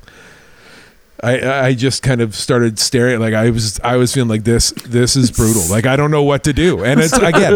I, 1.24 1.68
I 1.68 1.74
just 1.74 2.04
kind 2.04 2.20
of 2.20 2.36
started 2.36 2.78
staring 2.78 3.20
like 3.22 3.34
I 3.34 3.50
was 3.50 3.80
I 3.80 3.96
was 3.96 4.14
feeling 4.14 4.28
like 4.30 4.44
this 4.44 4.72
this 4.86 5.16
is 5.16 5.32
brutal 5.32 5.64
like 5.70 5.86
I 5.86 5.96
don't 5.96 6.12
know 6.12 6.24
what 6.24 6.44
to 6.44 6.52
do 6.54 6.84
and 6.84 7.00
it's 7.00 7.14
again 7.18 7.56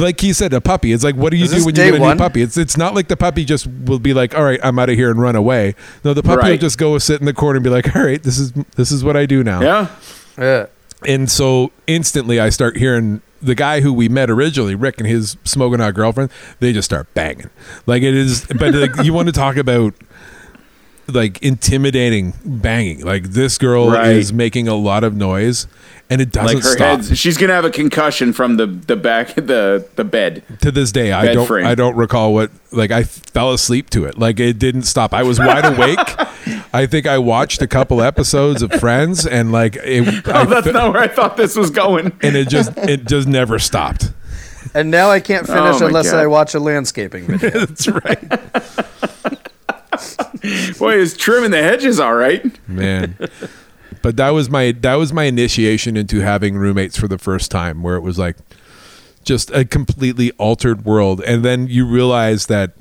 like 0.00 0.18
he 0.20 0.32
said 0.32 0.54
a 0.54 0.60
puppy 0.60 0.92
it's 0.92 1.04
like 1.04 1.14
what 1.14 1.30
do 1.30 1.36
you 1.36 1.44
Is 1.44 1.50
do 1.52 1.66
when 1.66 1.74
you 1.76 1.82
get 1.90 1.94
a 1.96 2.00
one? 2.00 2.16
new 2.16 2.22
puppy 2.22 2.40
it's 2.40 2.56
it's 2.56 2.76
not 2.78 2.94
like 2.94 3.08
the 3.08 3.16
puppy 3.16 3.44
just 3.44 3.66
will 3.66 3.98
be 3.98 4.14
like 4.14 4.34
all 4.34 4.42
right 4.44 4.58
I'm 4.62 4.78
out 4.78 4.88
of 4.88 4.96
here 4.96 5.10
and 5.10 5.20
run 5.20 5.36
away 5.36 5.74
no 6.02 6.14
the 6.14 6.22
puppy 6.22 6.50
will 6.52 6.56
just 6.56 6.78
go 6.78 6.96
sit 6.98 7.20
in 7.20 7.26
the 7.26 7.34
corner 7.34 7.58
and 7.58 7.64
be 7.64 7.68
like 7.70 7.94
all 7.94 8.02
right 8.02 8.22
this 8.22 8.38
is 8.38 8.52
this 8.76 8.90
is 8.90 9.04
what 9.04 9.16
I 9.18 9.26
do 9.26 9.44
now 9.44 9.60
Yeah. 9.60 9.88
Yeah. 10.38 10.66
and 11.06 11.30
so 11.30 11.72
instantly 11.86 12.40
I 12.40 12.48
start 12.48 12.78
hearing 12.78 13.20
the 13.42 13.54
guy 13.54 13.82
who 13.82 13.92
we 13.92 14.08
met 14.08 14.30
originally, 14.30 14.74
Rick 14.74 14.94
and 15.00 15.06
his 15.06 15.36
smoking 15.44 15.78
hot 15.78 15.92
girlfriend, 15.92 16.30
they 16.60 16.72
just 16.72 16.86
start 16.86 17.12
banging. 17.12 17.50
Like 17.86 18.02
it 18.02 18.14
is, 18.14 18.46
but 18.46 18.72
like, 18.74 19.04
you 19.04 19.12
want 19.12 19.26
to 19.26 19.32
talk 19.32 19.56
about 19.58 19.92
like 21.08 21.42
intimidating 21.42 22.32
banging. 22.44 23.04
Like 23.04 23.24
this 23.30 23.58
girl 23.58 23.90
Right. 23.90 24.16
is 24.16 24.32
making 24.32 24.68
a 24.68 24.74
lot 24.74 25.04
of 25.04 25.14
noise, 25.14 25.66
and 26.08 26.20
it 26.20 26.32
doesn't 26.32 26.56
Like 26.56 26.64
her 26.64 26.70
stop. 26.72 27.00
head's, 27.00 27.18
she's 27.18 27.36
gonna 27.36 27.52
have 27.52 27.64
a 27.64 27.70
concussion 27.70 28.32
from 28.32 28.56
the 28.56 28.66
the 28.66 28.96
back 28.96 29.34
the 29.34 29.86
the 29.96 30.04
bed. 30.04 30.42
to 30.60 30.70
this 30.70 30.92
day 30.92 31.12
i 31.12 31.32
don't 31.34 31.46
frame. 31.46 31.66
i 31.66 31.74
don't 31.74 31.96
recall 31.96 32.32
what 32.34 32.50
like 32.72 32.90
i 32.90 33.02
fell 33.04 33.52
asleep 33.52 33.90
to 33.90 34.04
it 34.04 34.18
like 34.18 34.38
it 34.40 34.58
didn't 34.58 34.82
stop 34.82 35.12
i 35.14 35.22
was 35.22 35.38
wide 35.38 35.64
awake 35.64 35.98
i 36.74 36.84
think 36.86 37.06
i 37.06 37.16
watched 37.18 37.60
a 37.62 37.66
couple 37.66 38.02
episodes 38.02 38.60
of 38.62 38.70
friends 38.72 39.26
and 39.26 39.50
like 39.52 39.76
it 39.76 40.26
I 40.28 40.42
Oh, 40.42 40.44
that's 40.46 40.66
fe- 40.66 40.72
not 40.72 40.92
where 40.92 41.02
I 41.02 41.08
thought 41.08 41.36
this 41.36 41.56
was 41.56 41.70
going. 41.70 42.12
and 42.22 42.36
it 42.36 42.48
just 42.48 42.72
it 42.78 43.06
just 43.06 43.26
never 43.28 43.58
stopped 43.58 44.10
And 44.74 44.90
now 44.90 45.10
I 45.10 45.20
can't 45.20 45.46
finish 45.46 45.80
Oh 45.80 45.86
unless 45.86 46.10
God. 46.10 46.20
I 46.20 46.26
watch 46.26 46.54
a 46.54 46.60
landscaping 46.60 47.26
video. 47.26 47.64
that's 47.66 47.86
right 47.88 49.53
Boy, 50.78 50.94
is 50.96 51.16
trimming 51.16 51.50
the 51.50 51.62
hedges 51.62 51.98
all 52.00 52.14
right. 52.14 52.44
man 52.68 53.16
but 54.02 54.16
that 54.16 54.30
was 54.30 54.50
my 54.50 54.72
that 54.80 54.94
was 54.96 55.12
my 55.12 55.24
initiation 55.24 55.96
into 55.96 56.20
having 56.20 56.56
roommates 56.56 56.96
for 56.98 57.08
the 57.08 57.18
first 57.18 57.50
time 57.50 57.82
where 57.82 57.96
it 57.96 58.00
was 58.02 58.18
like 58.18 58.36
just 59.24 59.50
a 59.52 59.64
completely 59.64 60.30
altered 60.32 60.84
world 60.84 61.22
and 61.22 61.42
then 61.44 61.66
you 61.68 61.86
realize 61.86 62.46
that 62.46 62.72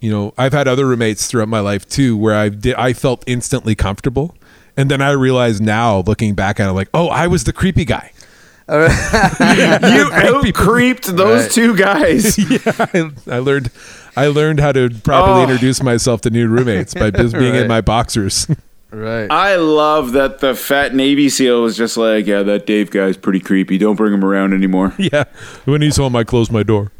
you 0.00 0.10
know 0.10 0.34
i've 0.36 0.52
had 0.52 0.66
other 0.66 0.86
roommates 0.86 1.28
throughout 1.28 1.46
my 1.48 1.60
life 1.60 1.88
too 1.88 2.16
where 2.16 2.34
i 2.34 2.48
did 2.48 2.74
i 2.74 2.92
felt 2.92 3.22
instantly 3.28 3.76
comfortable 3.76 4.34
and 4.76 4.90
then 4.90 5.00
i 5.00 5.10
realize 5.12 5.60
now 5.60 6.00
looking 6.00 6.34
back 6.34 6.58
at 6.58 6.68
it 6.68 6.72
like 6.72 6.88
oh 6.94 7.08
i 7.10 7.28
was 7.28 7.44
the 7.44 7.52
creepy 7.52 7.84
guy 7.84 8.10
You 8.70 8.76
out 10.12 10.54
creeped 10.54 11.04
those 11.16 11.42
Right. 11.44 11.50
two 11.50 11.76
guys. 11.76 12.38
I, 12.38 13.10
I 13.28 13.38
learned 13.38 13.70
i 14.16 14.26
learned 14.26 14.60
how 14.60 14.72
to 14.72 14.90
properly 15.04 15.40
Oh. 15.40 15.42
introduce 15.44 15.82
myself 15.82 16.20
to 16.22 16.30
new 16.30 16.46
roommates 16.48 16.94
by 16.94 17.10
just 17.10 17.34
being 17.34 17.54
in 17.54 17.66
my 17.74 17.80
boxers 17.80 18.46
right. 18.90 19.30
I 19.30 19.56
love 19.56 20.12
that 20.12 20.40
the 20.40 20.54
fat 20.54 20.94
Navy 20.94 21.28
SEAL 21.28 21.62
was 21.62 21.76
just 21.76 21.96
like, 21.96 22.26
yeah, 22.26 22.42
that 22.42 22.66
Dave 22.66 22.90
guy's 22.90 23.16
pretty 23.16 23.38
creepy. 23.38 23.78
Don't 23.78 23.94
bring 23.94 24.12
him 24.12 24.24
around 24.24 24.52
anymore. 24.52 24.94
yeah 24.98 25.24
when 25.64 25.80
he's 25.82 25.96
home 25.96 26.16
i 26.16 26.24
close 26.24 26.50
my 26.50 26.62
door 26.64 26.90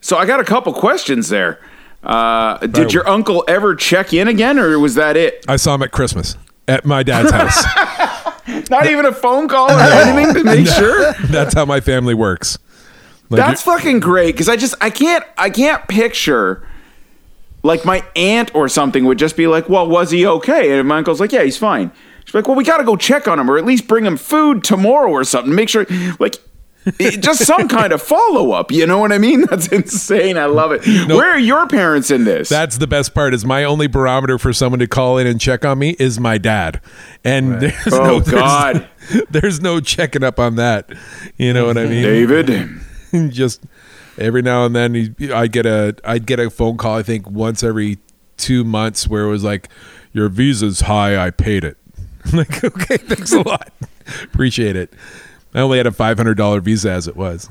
So 0.00 0.16
I 0.16 0.26
got 0.26 0.40
a 0.40 0.44
couple 0.44 0.72
questions 0.72 1.28
there. 1.28 1.58
Uh, 2.02 2.58
did 2.58 2.76
Right. 2.78 2.92
your 2.94 3.08
uncle 3.08 3.44
ever 3.48 3.74
check 3.74 4.12
in 4.14 4.28
again, 4.28 4.58
or 4.58 4.78
was 4.78 4.94
that 4.94 5.16
it? 5.16 5.44
i 5.48 5.56
saw 5.56 5.74
him 5.74 5.82
at 5.82 5.90
christmas 5.90 6.36
at 6.68 6.84
my 6.84 7.02
dad's 7.02 7.30
house 7.32 7.64
Not 8.70 8.86
even 8.86 9.04
a 9.04 9.12
phone 9.12 9.48
call 9.48 9.70
or 9.70 9.80
anything 9.80 10.32
to 10.34 10.44
make 10.44 10.66
sure. 10.68 11.12
that's 11.28 11.54
how 11.54 11.64
my 11.64 11.80
family 11.80 12.14
works 12.14 12.56
like 13.30 13.38
That's 13.38 13.62
fucking 13.62 14.00
great 14.00 14.32
because 14.32 14.48
I 14.48 14.56
just 14.56 14.74
I 14.80 14.90
can't 14.90 15.24
I 15.36 15.50
can't 15.50 15.86
picture 15.88 16.66
like 17.62 17.84
my 17.84 18.04
aunt 18.16 18.54
or 18.54 18.68
something 18.68 19.04
would 19.04 19.18
just 19.18 19.36
be 19.36 19.46
like, 19.46 19.68
well, 19.68 19.86
was 19.88 20.10
he 20.10 20.24
okay? 20.26 20.78
And 20.78 20.86
my 20.88 20.98
uncle's 20.98 21.20
like, 21.20 21.32
yeah, 21.32 21.42
he's 21.42 21.56
fine. 21.58 21.90
She's 22.24 22.34
like, 22.34 22.46
well, 22.46 22.56
we 22.56 22.62
got 22.64 22.78
to 22.78 22.84
go 22.84 22.94
check 22.96 23.26
on 23.26 23.38
him 23.38 23.50
or 23.50 23.58
at 23.58 23.64
least 23.64 23.88
bring 23.88 24.04
him 24.06 24.16
food 24.16 24.62
tomorrow 24.64 25.10
or 25.10 25.24
something. 25.24 25.54
Make 25.54 25.68
sure 25.68 25.86
like. 26.20 26.36
just 27.20 27.44
some 27.44 27.68
kind 27.78 27.92
of 27.92 28.00
follow 28.00 28.52
up, 28.52 28.70
you 28.72 28.86
know 28.86 28.96
what 28.98 29.12
I 29.12 29.18
mean? 29.18 29.42
That's 29.50 29.66
insane. 29.68 30.38
I 30.38 30.46
love 30.46 30.72
it. 30.72 30.86
Where 31.08 31.32
are 31.32 31.38
your 31.38 31.66
parents 31.66 32.10
in 32.10 32.24
this? 32.24 32.48
That's 32.48 32.78
the 32.78 32.86
best 32.86 33.12
part. 33.12 33.34
Is 33.34 33.44
my 33.44 33.64
only 33.64 33.88
barometer 33.88 34.38
for 34.38 34.54
someone 34.54 34.78
to 34.78 34.86
call 34.86 35.18
in 35.18 35.26
and 35.26 35.38
check 35.38 35.66
on 35.66 35.78
me 35.80 35.96
is 35.98 36.18
my 36.18 36.38
dad, 36.38 36.80
and 37.24 37.60
there's 37.60 37.92
Oh, 37.92 38.04
no 38.04 38.20
there's- 38.20 38.40
God. 38.40 38.88
there's 39.30 39.60
no 39.60 39.80
checking 39.80 40.22
up 40.24 40.38
on 40.38 40.54
that. 40.56 40.88
You 41.36 41.52
know 41.52 41.66
what 41.66 41.76
I 41.76 41.84
mean? 41.86 42.02
David. 42.04 42.80
Just 43.28 43.62
every 44.18 44.42
now 44.42 44.64
and 44.66 44.74
then, 44.74 44.94
he- 45.18 45.32
I'd 45.32 45.52
get 45.52 45.66
a 45.66 45.94
I'd 46.04 46.26
get 46.26 46.40
a 46.40 46.50
phone 46.50 46.76
call. 46.76 46.96
I 46.96 47.02
think 47.02 47.30
once 47.30 47.62
every 47.62 47.98
two 48.36 48.64
months, 48.64 49.08
where 49.08 49.24
it 49.24 49.28
was 49.30 49.44
like, 49.44 49.68
"Your 50.12 50.28
visa's 50.28 50.80
high. 50.80 51.16
I 51.24 51.30
paid 51.30 51.64
it." 51.64 51.76
I'm 52.26 52.32
like, 52.38 52.62
okay, 52.64 52.96
thanks 52.98 53.32
a 53.32 53.40
lot. 53.40 53.72
Appreciate 54.24 54.76
it. 54.76 54.92
I 55.54 55.60
only 55.60 55.78
had 55.78 55.86
a 55.86 55.92
five 55.92 56.16
hundred 56.18 56.36
dollar 56.36 56.60
visa 56.60 56.90
as 56.90 57.08
it 57.08 57.16
was. 57.16 57.48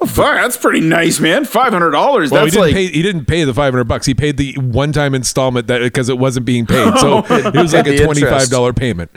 Oh, 0.00 0.06
fuck, 0.06 0.36
that's 0.36 0.56
pretty 0.56 0.80
nice, 0.80 1.18
man. 1.18 1.44
Five 1.44 1.72
hundred 1.72 1.90
dollars. 1.90 2.30
Well, 2.30 2.44
he 2.44 2.50
That's 2.50 2.54
didn't 2.54 2.66
like 2.66 2.74
pay. 2.74 2.86
He 2.96 3.02
didn't 3.02 3.24
pay 3.24 3.42
the 3.44 3.52
five 3.54 3.72
hundred 3.72 3.84
bucks. 3.88 4.06
He 4.06 4.14
paid 4.14 4.36
the 4.36 4.54
one 4.58 4.92
time 4.92 5.14
installment 5.14 5.66
that 5.66 5.80
because 5.80 6.08
it 6.08 6.18
wasn't 6.18 6.46
being 6.46 6.66
paid. 6.66 6.96
So 6.98 7.24
it 7.28 7.54
was 7.56 7.74
like 7.74 7.86
a 7.88 8.04
twenty 8.04 8.20
five 8.22 8.48
dollar 8.48 8.72
payment. 8.72 9.10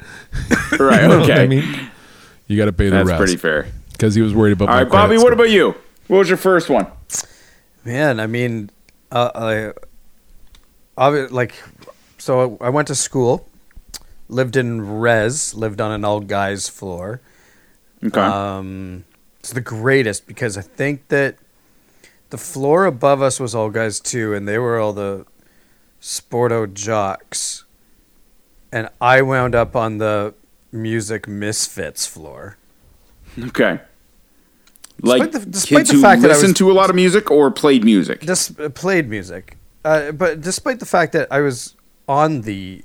right. 0.79 1.03
You 1.03 1.07
know 1.07 1.21
Okay, 1.23 1.43
I 1.43 1.47
mean, 1.47 1.63
you 2.47 2.57
got 2.57 2.65
to 2.65 2.73
pay 2.73 2.85
the 2.85 2.91
that's 2.97 3.07
rest 3.09 3.19
That's 3.19 3.31
pretty 3.31 3.37
fair. 3.37 3.67
Because 4.01 4.15
he 4.15 4.21
was 4.23 4.33
worried 4.33 4.53
about. 4.53 4.69
All 4.69 4.75
my 4.75 4.81
right, 4.81 4.91
Bobby. 4.91 5.09
credit 5.09 5.23
What 5.23 5.33
about 5.33 5.51
you? 5.51 5.75
What 6.07 6.17
was 6.17 6.27
your 6.27 6.37
first 6.37 6.71
one? 6.71 6.87
Man, 7.85 8.19
I 8.19 8.25
mean, 8.25 8.71
uh, 9.11 9.73
I, 10.97 11.09
obvi- 11.09 11.29
like, 11.29 11.53
so 12.17 12.57
I 12.59 12.69
went 12.69 12.87
to 12.87 12.95
school, 12.95 13.47
lived 14.27 14.55
in 14.55 14.99
res, 14.99 15.53
lived 15.53 15.79
on 15.79 15.91
an 15.91 16.03
old 16.03 16.27
guy's 16.27 16.67
floor. 16.67 17.21
Okay. 18.03 18.19
Um, 18.19 19.05
it's 19.39 19.53
the 19.53 19.61
greatest 19.61 20.25
because 20.25 20.57
I 20.57 20.61
think 20.61 21.09
that 21.09 21.35
the 22.31 22.39
floor 22.39 22.85
above 22.85 23.21
us 23.21 23.39
was 23.39 23.53
all 23.53 23.69
guys 23.69 23.99
too, 23.99 24.33
and 24.33 24.47
they 24.47 24.57
were 24.57 24.79
all 24.79 24.93
the 24.93 25.27
sporto 26.01 26.71
jocks, 26.71 27.65
and 28.71 28.89
I 28.99 29.21
wound 29.21 29.53
up 29.53 29.75
on 29.75 29.99
the 29.99 30.33
music 30.71 31.27
misfits 31.27 32.07
floor. 32.07 32.57
okay. 33.39 33.81
Like 35.01 35.31
the- 35.31 35.39
despite 35.39 35.77
kids 35.79 35.89
the 35.89 35.95
who 35.95 36.01
fact 36.01 36.21
that 36.21 36.31
I 36.31 36.33
listened 36.35 36.55
to 36.57 36.71
a 36.71 36.73
lot 36.73 36.89
of 36.89 36.95
music 36.95 37.31
or 37.31 37.49
played 37.51 37.83
music. 37.83 38.21
Just 38.21 38.59
uh, 38.59 38.69
played 38.69 39.09
music, 39.09 39.57
uh, 39.83 40.11
but 40.11 40.41
despite 40.41 40.79
the 40.79 40.85
fact 40.85 41.13
that 41.13 41.27
I 41.31 41.41
was 41.41 41.75
on 42.07 42.41
the 42.41 42.83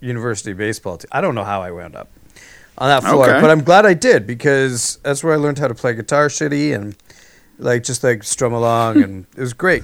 university 0.00 0.52
baseball 0.52 0.96
team, 0.98 1.08
I 1.12 1.20
don't 1.20 1.34
know 1.34 1.44
how 1.44 1.62
I 1.62 1.70
wound 1.70 1.94
up 1.96 2.08
on 2.78 2.88
that 2.88 3.02
floor, 3.08 3.28
Okay. 3.28 3.40
but 3.40 3.50
I'm 3.50 3.62
glad 3.62 3.86
I 3.86 3.94
did 3.94 4.26
because 4.26 4.98
that's 5.02 5.22
where 5.24 5.32
I 5.32 5.36
learned 5.36 5.58
how 5.58 5.68
to 5.68 5.74
play 5.74 5.94
guitar 5.94 6.28
shitty 6.28 6.74
and 6.74 6.96
like 7.58 7.82
just 7.84 8.02
like 8.04 8.22
strum 8.24 8.52
along, 8.52 9.02
and 9.02 9.26
it 9.36 9.40
was 9.40 9.52
great. 9.52 9.82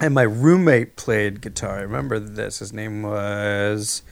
And 0.00 0.14
my 0.14 0.22
roommate 0.22 0.96
played 0.96 1.40
guitar. 1.40 1.78
I 1.78 1.82
remember 1.82 2.18
this. 2.18 2.58
His 2.58 2.72
name 2.72 3.02
was 3.02 4.02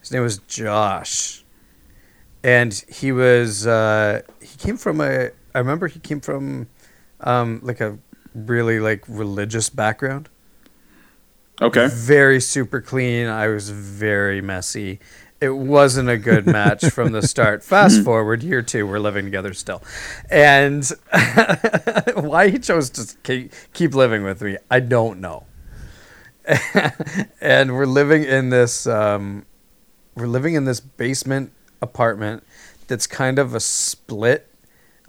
his 0.00 0.12
name 0.12 0.22
was 0.22 0.38
Josh, 0.38 1.42
and 2.44 2.72
he 2.88 3.10
was 3.12 3.66
uh, 3.66 4.22
came 4.60 4.76
from 4.76 5.00
a. 5.00 5.30
I 5.54 5.58
remember 5.58 5.88
he 5.88 5.98
came 5.98 6.20
from 6.20 6.68
um, 7.20 7.60
like 7.62 7.80
a 7.80 7.98
really 8.34 8.78
like 8.80 9.04
religious 9.08 9.70
background. 9.70 10.28
Okay. 11.60 11.88
Very 11.88 12.40
super 12.40 12.80
clean. 12.80 13.26
I 13.26 13.48
was 13.48 13.70
very 13.70 14.40
messy. 14.40 15.00
It 15.40 15.50
wasn't 15.50 16.08
a 16.08 16.18
good 16.18 16.46
match 16.46 16.86
from 16.86 17.12
the 17.12 17.22
start. 17.22 17.62
Fast 17.64 18.02
forward, 18.02 18.42
year 18.42 18.62
two, 18.62 18.86
we're 18.86 18.98
living 18.98 19.24
together 19.24 19.54
still. 19.54 19.82
And 20.30 20.84
why 22.14 22.48
he 22.48 22.58
chose 22.58 22.90
to 22.90 23.14
keep, 23.22 23.52
keep 23.72 23.94
living 23.94 24.22
with 24.22 24.42
me, 24.42 24.58
I 24.70 24.80
don't 24.80 25.20
know. 25.20 25.46
and 27.40 27.74
we're 27.74 27.86
living 27.86 28.24
in 28.24 28.50
this, 28.50 28.86
um, 28.86 29.46
we're 30.14 30.26
living 30.26 30.54
in 30.54 30.64
this 30.64 30.80
basement 30.80 31.52
apartment 31.80 32.42
that's 32.86 33.06
kind 33.06 33.38
of 33.38 33.54
a 33.54 33.60
split. 33.60 34.49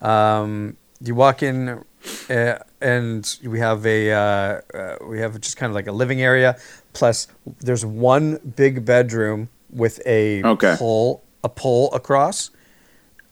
Um, 0.01 0.77
you 1.03 1.15
walk 1.15 1.41
in, 1.43 1.83
uh, 2.29 2.55
and 2.81 3.37
we 3.43 3.59
have 3.59 3.85
a 3.85 4.11
uh, 4.11 4.61
uh, 4.73 4.95
we 5.07 5.19
have 5.19 5.39
just 5.41 5.57
kind 5.57 5.69
of 5.69 5.75
like 5.75 5.87
a 5.87 5.91
living 5.91 6.21
area. 6.21 6.57
Plus, 6.93 7.27
there's 7.59 7.85
one 7.85 8.39
big 8.55 8.85
bedroom 8.85 9.49
with 9.69 10.01
a 10.05 10.43
Okay. 10.43 10.75
pole 10.77 11.23
a 11.43 11.49
pole 11.49 11.91
across. 11.93 12.51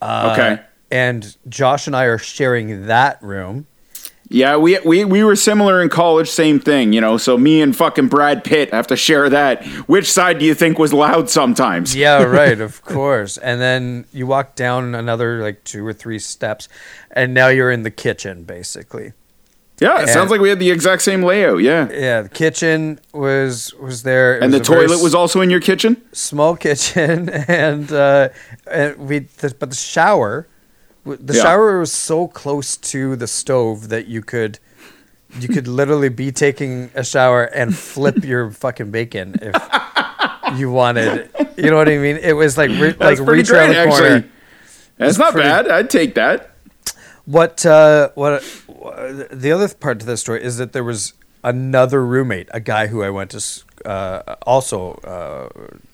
Uh, 0.02 0.30
Okay. 0.34 0.62
And 0.92 1.38
Josh 1.48 1.86
and 1.86 1.96
I 1.96 2.06
are 2.06 2.18
sharing 2.18 2.88
that 2.88 3.22
room. 3.22 3.68
Yeah, 4.32 4.58
we, 4.58 4.78
we 4.86 5.04
we 5.06 5.24
were 5.24 5.36
similar 5.36 5.82
in 5.82 5.90
college, 5.90 6.30
same 6.30 6.60
thing, 6.60 6.94
you 6.94 7.02
know. 7.02 7.18
So 7.18 7.36
me 7.36 7.62
and 7.62 7.76
fucking 7.76 8.10
Brad 8.10 8.44
Pitt 8.44 8.70
have 8.72 8.86
to 8.88 8.96
share 8.96 9.28
that. 9.30 9.66
Which 9.88 10.12
side 10.12 10.38
do 10.38 10.46
you 10.46 10.54
think 10.54 10.78
was 10.78 10.94
loud 10.94 11.32
sometimes? 11.32 11.96
Yeah, 11.96 12.22
right, 12.40 12.62
of 12.62 12.84
course. 12.84 13.38
And 13.38 13.60
then 13.60 14.06
you 14.14 14.28
walk 14.28 14.54
down 14.56 14.94
another 14.94 15.42
like 15.42 15.64
two 15.64 15.84
or 15.86 15.94
three 15.94 16.20
steps, 16.20 16.70
and 17.10 17.34
now 17.34 17.48
you're 17.48 17.72
in 17.72 17.82
the 17.82 17.90
kitchen, 17.90 18.44
basically. 18.44 19.14
Yeah, 19.82 19.96
it 19.96 20.02
And- 20.02 20.10
sounds 20.12 20.30
like 20.30 20.42
we 20.42 20.50
had 20.50 20.60
the 20.60 20.70
exact 20.70 21.02
same 21.02 21.24
layout. 21.24 21.64
Yeah, 21.64 21.90
Yeah, 21.92 22.22
the 22.22 22.30
kitchen 22.30 23.00
was 23.14 23.74
was 23.82 24.04
there, 24.04 24.38
It 24.38 24.44
and 24.44 24.54
the 24.54 24.60
was 24.60 24.68
very 24.68 24.86
toilet 24.88 25.02
was 25.02 25.16
also 25.16 25.42
in 25.42 25.50
your 25.50 25.62
kitchen. 25.62 25.98
small 26.12 26.56
kitchen, 26.68 27.30
and 27.30 27.92
uh, 27.92 28.30
and 28.70 28.96
we 28.98 29.20
the, 29.20 29.56
but 29.58 29.72
the 29.72 29.76
shower, 29.76 30.48
the 31.06 31.34
Yeah. 31.34 31.42
shower 31.44 31.80
was 31.80 31.92
so 31.92 32.28
close 32.28 32.78
to 32.78 33.16
the 33.16 33.28
stove 33.28 33.90
that 33.90 34.08
you 34.08 34.22
could. 34.22 34.60
You 35.40 35.48
could 35.48 35.68
literally 35.80 36.10
be 36.10 36.32
taking 36.32 36.90
a 36.96 37.04
shower 37.04 37.44
and 37.44 37.76
flip 37.76 38.24
your 38.24 38.50
fucking 38.52 38.92
bacon 38.92 39.36
if 39.42 40.58
you 40.58 40.72
wanted. 40.72 41.30
You 41.58 41.70
know 41.70 41.76
what 41.78 41.88
I 41.90 41.98
mean? 41.98 42.18
It 42.18 42.34
was 42.34 42.58
like 42.58 42.70
re- 42.72 42.94
like 43.00 43.20
reach 43.20 43.48
great, 43.50 43.68
the 43.68 43.86
corner. 43.90 44.06
actually. 44.16 44.30
That's 44.98 45.18
not 45.18 45.34
pretty- 45.34 45.48
bad. 45.48 45.70
I'd 45.70 45.90
take 45.90 46.16
that. 46.16 46.52
What 47.26 47.64
uh, 47.66 48.10
what 48.16 48.42
the 49.32 49.52
other 49.54 49.68
part 49.76 50.00
to 50.00 50.06
this 50.06 50.22
story 50.22 50.44
is 50.44 50.58
that 50.58 50.74
there 50.74 50.84
was 50.84 51.14
another 51.44 52.04
roommate, 52.04 52.50
a 52.54 52.60
guy 52.60 52.88
who 52.88 53.04
I 53.04 53.12
went 53.12 53.32
to 53.32 53.88
uh, 53.88 54.36
also 54.48 54.94
uh, 55.06 55.50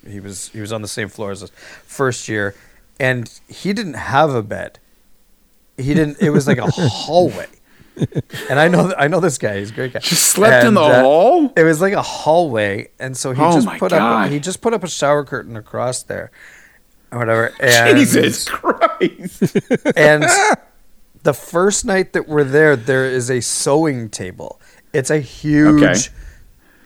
he 0.09 0.21
was 0.21 0.47
he 0.49 0.61
was 0.61 0.71
on 0.71 0.81
the 0.81 0.87
same 0.87 1.09
floor 1.09 1.31
as 1.31 1.43
us 1.43 1.49
first 1.85 2.29
year, 2.29 2.55
and 3.01 3.29
he 3.49 3.73
didn't 3.73 3.95
have 3.95 4.33
a 4.33 4.41
bed. 4.41 4.79
He 5.77 5.93
didn't. 5.93 6.21
It 6.21 6.29
was 6.29 6.47
like 6.47 6.57
a 6.57 6.69
hallway, 6.71 7.47
and 8.49 8.59
I 8.59 8.67
know 8.67 8.93
I 8.97 9.07
know 9.07 9.19
this 9.19 9.38
guy. 9.38 9.59
He's 9.59 9.71
a 9.71 9.73
great 9.73 9.93
guy. 9.93 9.99
Just 9.99 10.23
slept 10.29 10.65
in 10.65 10.73
the 10.73 10.81
uh, 10.81 11.01
hall? 11.01 11.53
It 11.55 11.63
was 11.63 11.81
like 11.81 11.93
a 11.93 12.01
hallway, 12.01 12.89
and 12.99 13.15
so 13.17 13.31
he 13.33 13.41
Oh 13.41 13.53
just 13.53 13.67
put 13.79 13.91
God. 13.91 14.25
up 14.27 14.31
he 14.31 14.39
just 14.39 14.61
put 14.61 14.73
up 14.73 14.83
a 14.83 14.88
shower 14.88 15.23
curtain 15.25 15.55
across 15.57 16.03
there, 16.03 16.31
or 17.11 17.19
whatever. 17.19 17.53
And 17.59 17.97
Jesus 17.97 18.47
Christ. 18.47 19.57
and 19.97 20.23
the 21.23 21.33
first 21.33 21.83
night 21.85 22.13
that 22.13 22.27
we're 22.27 22.43
there, 22.43 22.75
there 22.75 23.05
is 23.05 23.29
a 23.29 23.41
sewing 23.41 24.09
table. 24.09 24.61
It's 24.93 25.09
a 25.09 25.19
huge, 25.19 25.83
Okay. 25.83 25.99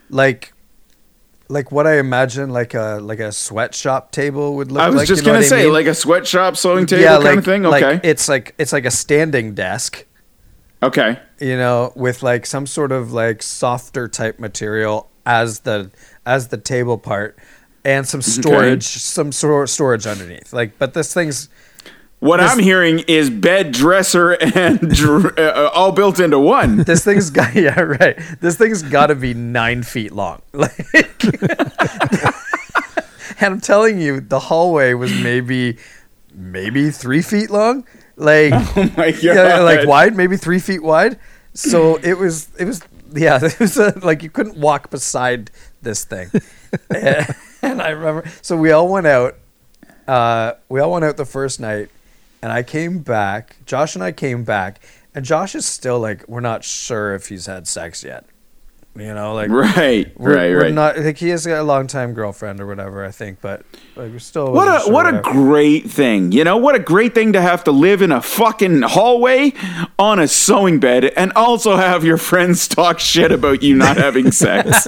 like, 0.09 0.53
like 1.49 1.71
what 1.71 1.87
I 1.87 1.97
imagine 1.97 2.51
like 2.51 2.73
a 2.75 2.99
like 3.01 3.19
a 3.19 3.31
sweatshop 3.31 4.11
table 4.11 4.55
would 4.55 4.71
look 4.71 4.81
I 4.81 4.87
was 4.87 4.97
like. 4.97 5.07
just 5.07 5.21
you 5.23 5.25
know 5.27 5.33
gonna 5.33 5.39
what 5.39 5.45
I 5.45 5.49
say, 5.49 5.63
mean? 5.65 5.73
like 5.73 5.87
a 5.87 5.95
sweatshop 5.95 6.55
sewing 6.55 6.85
table 6.85 7.01
yeah, 7.01 7.13
kind 7.13 7.23
like, 7.23 7.37
of 7.39 7.45
thing. 7.45 7.63
like 7.63 7.83
Okay. 7.83 8.07
it's 8.07 8.29
like 8.29 8.53
it's 8.57 8.71
like 8.71 8.85
a 8.85 8.91
standing 8.91 9.55
desk, 9.55 10.05
okay. 10.83 11.19
you 11.39 11.57
know, 11.57 11.91
with 11.95 12.21
like 12.23 12.45
some 12.45 12.67
sort 12.67 12.91
of 12.91 13.11
like 13.11 13.41
softer 13.41 14.07
type 14.07 14.39
material 14.39 15.09
as 15.25 15.61
the 15.61 15.91
as 16.25 16.49
the 16.49 16.57
table 16.57 16.97
part, 16.99 17.37
and 17.83 18.07
some 18.07 18.21
storage, 18.21 18.83
some 18.83 19.31
sort 19.31 19.69
storage 19.69 20.05
underneath. 20.05 20.53
Like, 20.53 20.77
but 20.77 20.93
this 20.93 21.13
thing's 21.13 21.49
What 22.19 22.37
This- 22.37 22.51
I'm 22.51 22.59
hearing 22.59 22.99
is 23.07 23.29
bed, 23.29 23.71
dresser, 23.71 24.31
and 24.55 24.79
dr- 24.89 25.37
uh, 25.39 25.69
all 25.73 25.91
built 25.93 26.19
into 26.19 26.37
one. 26.39 26.77
this 26.83 27.05
thing's 27.05 27.29
got 27.29 27.55
yeah 27.55 27.79
right. 27.79 28.19
This 28.41 28.57
thing's 28.57 28.83
got 28.83 29.07
to 29.07 29.15
be 29.15 29.33
nine 29.33 29.83
feet 29.83 30.11
long. 30.11 30.41
Like, 30.53 30.77
and 33.41 33.53
I'm 33.53 33.61
telling 33.61 34.01
you, 34.01 34.19
the 34.19 34.39
hallway 34.39 34.93
was 34.93 35.13
maybe 35.21 35.77
maybe 36.33 36.89
three 36.91 37.21
feet 37.21 37.49
long. 37.49 37.85
Like 38.17 38.51
Oh 38.53 38.91
my 38.97 39.11
god! 39.11 39.23
yeah, 39.23 39.59
like 39.59 39.87
wide, 39.87 40.15
maybe 40.15 40.35
three 40.35 40.59
feet 40.59 40.83
wide. 40.83 41.17
So 41.53 41.95
it 41.97 42.17
was 42.17 42.49
it 42.59 42.65
was 42.65 42.81
yeah, 43.13 43.39
it 43.41 43.57
was 43.59 43.77
a, 43.77 43.97
like 44.03 44.23
you 44.23 44.29
couldn't 44.29 44.57
walk 44.57 44.89
beside 44.89 45.51
this 45.81 46.03
thing. 46.03 46.29
and, 46.93 47.27
and 47.61 47.81
I 47.81 47.89
remember, 47.91 48.29
so 48.41 48.57
we 48.57 48.71
all 48.71 48.89
went 48.89 49.07
out. 49.07 49.35
Uh, 50.07 50.53
we 50.67 50.79
all 50.81 50.91
went 50.91 51.05
out 51.05 51.15
the 51.17 51.25
first 51.25 51.59
night, 51.61 51.89
and 52.41 52.51
I 52.51 52.63
came 52.63 52.99
back. 52.99 53.57
Josh 53.65 53.95
and 53.95 54.03
I 54.03 54.11
came 54.11 54.43
back, 54.43 54.81
and 55.13 55.25
Josh 55.25 55.55
is 55.55 55.65
still 55.65 55.99
like, 55.99 56.27
we're 56.27 56.39
not 56.39 56.63
sure 56.63 57.13
if 57.13 57.27
he's 57.29 57.45
had 57.45 57.67
sex 57.67 58.03
yet. 58.03 58.25
You 58.95 59.13
know, 59.13 59.33
like 59.35 59.49
Right, 59.49 60.11
we're, 60.19 60.35
right, 60.35 60.49
we're 60.49 60.61
right. 60.63 60.73
not 60.73 60.97
like 60.97 61.17
he 61.19 61.29
has 61.29 61.45
a 61.45 61.61
long 61.63 61.85
time 61.87 62.13
girlfriend 62.13 62.59
or 62.59 62.65
whatever. 62.65 63.05
I 63.05 63.11
think, 63.11 63.39
but 63.39 63.61
like 63.95 64.11
we're 64.11 64.19
still 64.19 64.51
What 64.51 64.67
a 64.67 64.83
sure 64.83 64.91
what 64.91 65.05
a 65.07 65.21
great 65.21 65.89
thing. 65.89 66.31
You 66.33 66.43
know, 66.43 66.57
what 66.57 66.73
a 66.75 66.79
great 66.79 67.13
thing 67.13 67.31
to 67.33 67.41
have 67.41 67.63
to 67.65 67.71
live 67.71 68.01
in 68.01 68.11
a 68.11 68.19
fucking 68.21 68.81
hallway 68.81 69.53
on 69.99 70.17
a 70.19 70.27
sewing 70.27 70.79
bed 70.79 71.05
and 71.05 71.31
also 71.33 71.77
have 71.77 72.03
your 72.03 72.17
friends 72.17 72.67
talk 72.67 72.99
shit 72.99 73.31
about 73.31 73.61
you 73.61 73.75
not 73.75 73.95
having 73.95 74.31
sex. 74.33 74.87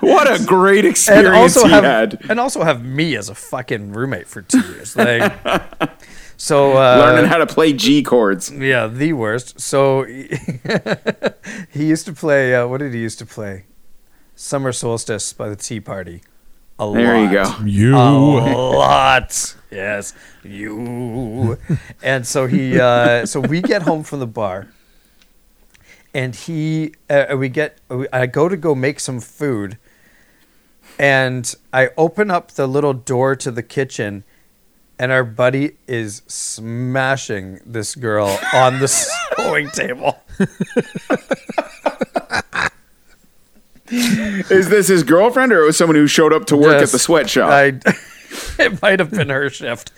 what 0.00 0.28
a 0.28 0.44
great 0.44 0.84
experience 0.84 1.26
and 1.28 1.36
also 1.36 1.64
he 1.66 1.70
have 1.72 1.84
had. 1.84 2.20
and 2.28 2.40
also 2.40 2.62
have 2.64 2.84
me 2.84 3.16
as 3.16 3.28
a 3.28 3.34
fucking 3.34 3.92
roommate 3.92 4.26
for 4.26 4.42
two 4.42 4.60
years. 4.60 4.96
Like, 4.96 5.32
so 6.36 6.72
uh, 6.76 6.96
Learning 6.98 7.26
how 7.26 7.38
to 7.38 7.46
play 7.46 7.72
G 7.72 8.02
chords. 8.02 8.50
yeah, 8.50 8.86
the 8.86 9.12
worst. 9.12 9.60
So 9.60 10.04
he 11.70 11.86
used 11.86 12.06
to 12.06 12.12
play. 12.12 12.54
Uh, 12.54 12.66
what 12.66 12.78
did 12.78 12.92
he 12.94 13.00
used 13.00 13.18
to 13.20 13.26
play? 13.26 13.66
Summer 14.34 14.72
Solstice 14.72 15.32
by 15.32 15.48
the 15.48 15.56
Tea 15.56 15.80
Party. 15.80 16.22
A 16.78 16.90
There 16.92 17.16
you 17.22 17.30
go. 17.30 17.54
You. 17.64 17.96
A 17.96 18.10
lot. 18.10 19.54
Yes, 19.70 20.12
you. 20.42 21.56
and 22.02 22.26
so 22.26 22.46
he. 22.46 22.78
Uh, 22.80 23.26
so 23.32 23.40
we 23.40 23.62
get 23.62 23.82
home 23.82 24.02
from 24.02 24.18
the 24.20 24.26
bar, 24.26 24.68
and 26.12 26.34
he. 26.34 26.94
Uh, 27.08 27.36
we 27.38 27.48
get. 27.48 27.78
I 28.12 28.26
go 28.26 28.48
to 28.48 28.56
go 28.56 28.74
make 28.74 28.98
some 28.98 29.20
food, 29.20 29.78
and 30.98 31.54
I 31.72 31.90
open 31.96 32.30
up 32.30 32.52
the 32.52 32.66
little 32.66 32.92
door 32.92 33.36
to 33.36 33.50
the 33.52 33.62
kitchen, 33.62 34.24
and 34.98 35.12
our 35.12 35.24
buddy 35.24 35.72
is 35.86 36.22
smashing 36.26 37.60
this 37.66 37.94
girl 37.94 38.38
on 38.52 38.80
the 38.80 38.88
sewing 39.36 39.70
table. 39.70 40.18
Is 43.90 44.68
this 44.68 44.88
his 44.88 45.02
girlfriend 45.02 45.52
or 45.52 45.62
it 45.62 45.66
was 45.66 45.76
someone 45.76 45.96
who 45.96 46.06
showed 46.06 46.32
up 46.32 46.46
to 46.46 46.56
work 46.56 46.82
at 46.82 46.88
the 46.88 46.98
sweatshop? 46.98 47.50
I, 47.50 47.66
it 48.58 48.80
might 48.82 48.98
have 48.98 49.10
been 49.10 49.28
her 49.28 49.50
shift. 49.50 49.92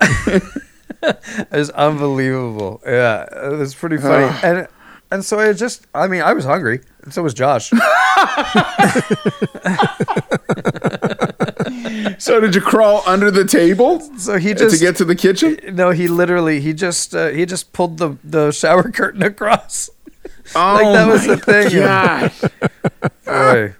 it 0.00 1.50
was 1.50 1.70
unbelievable. 1.70 2.80
Yeah, 2.86 3.24
it 3.50 3.56
was 3.58 3.74
pretty 3.74 3.98
funny. 3.98 4.34
and 4.42 4.68
and 5.10 5.24
so 5.24 5.38
I 5.38 5.52
just, 5.54 5.86
I 5.94 6.06
mean, 6.06 6.20
I 6.20 6.34
was 6.34 6.44
hungry. 6.44 6.80
And 7.02 7.14
so 7.14 7.22
was 7.22 7.32
Josh. 7.32 7.72
So 12.18 12.40
did 12.40 12.54
you 12.54 12.60
crawl 12.60 13.02
under 13.06 13.30
the 13.30 13.44
table 13.44 14.00
So 14.18 14.38
he 14.38 14.54
just 14.54 14.74
to 14.76 14.80
get 14.80 14.96
to 14.96 15.04
the 15.04 15.14
kitchen? 15.16 15.58
no, 15.72 15.90
he 15.90 16.08
literally 16.08 16.60
he 16.60 16.72
just 16.72 17.14
uh, 17.14 17.28
he 17.28 17.46
just 17.46 17.72
pulled 17.72 17.98
the 17.98 18.16
the 18.24 18.50
shower 18.52 18.90
curtain 18.92 19.22
across. 19.22 19.90
Oh 20.54 20.92
that 20.92 21.06
was 21.08 21.26
my 21.26 21.34
the 21.34 21.40
thing. 21.40 21.80
gosh. 21.80 22.40
Boy, 23.24 23.74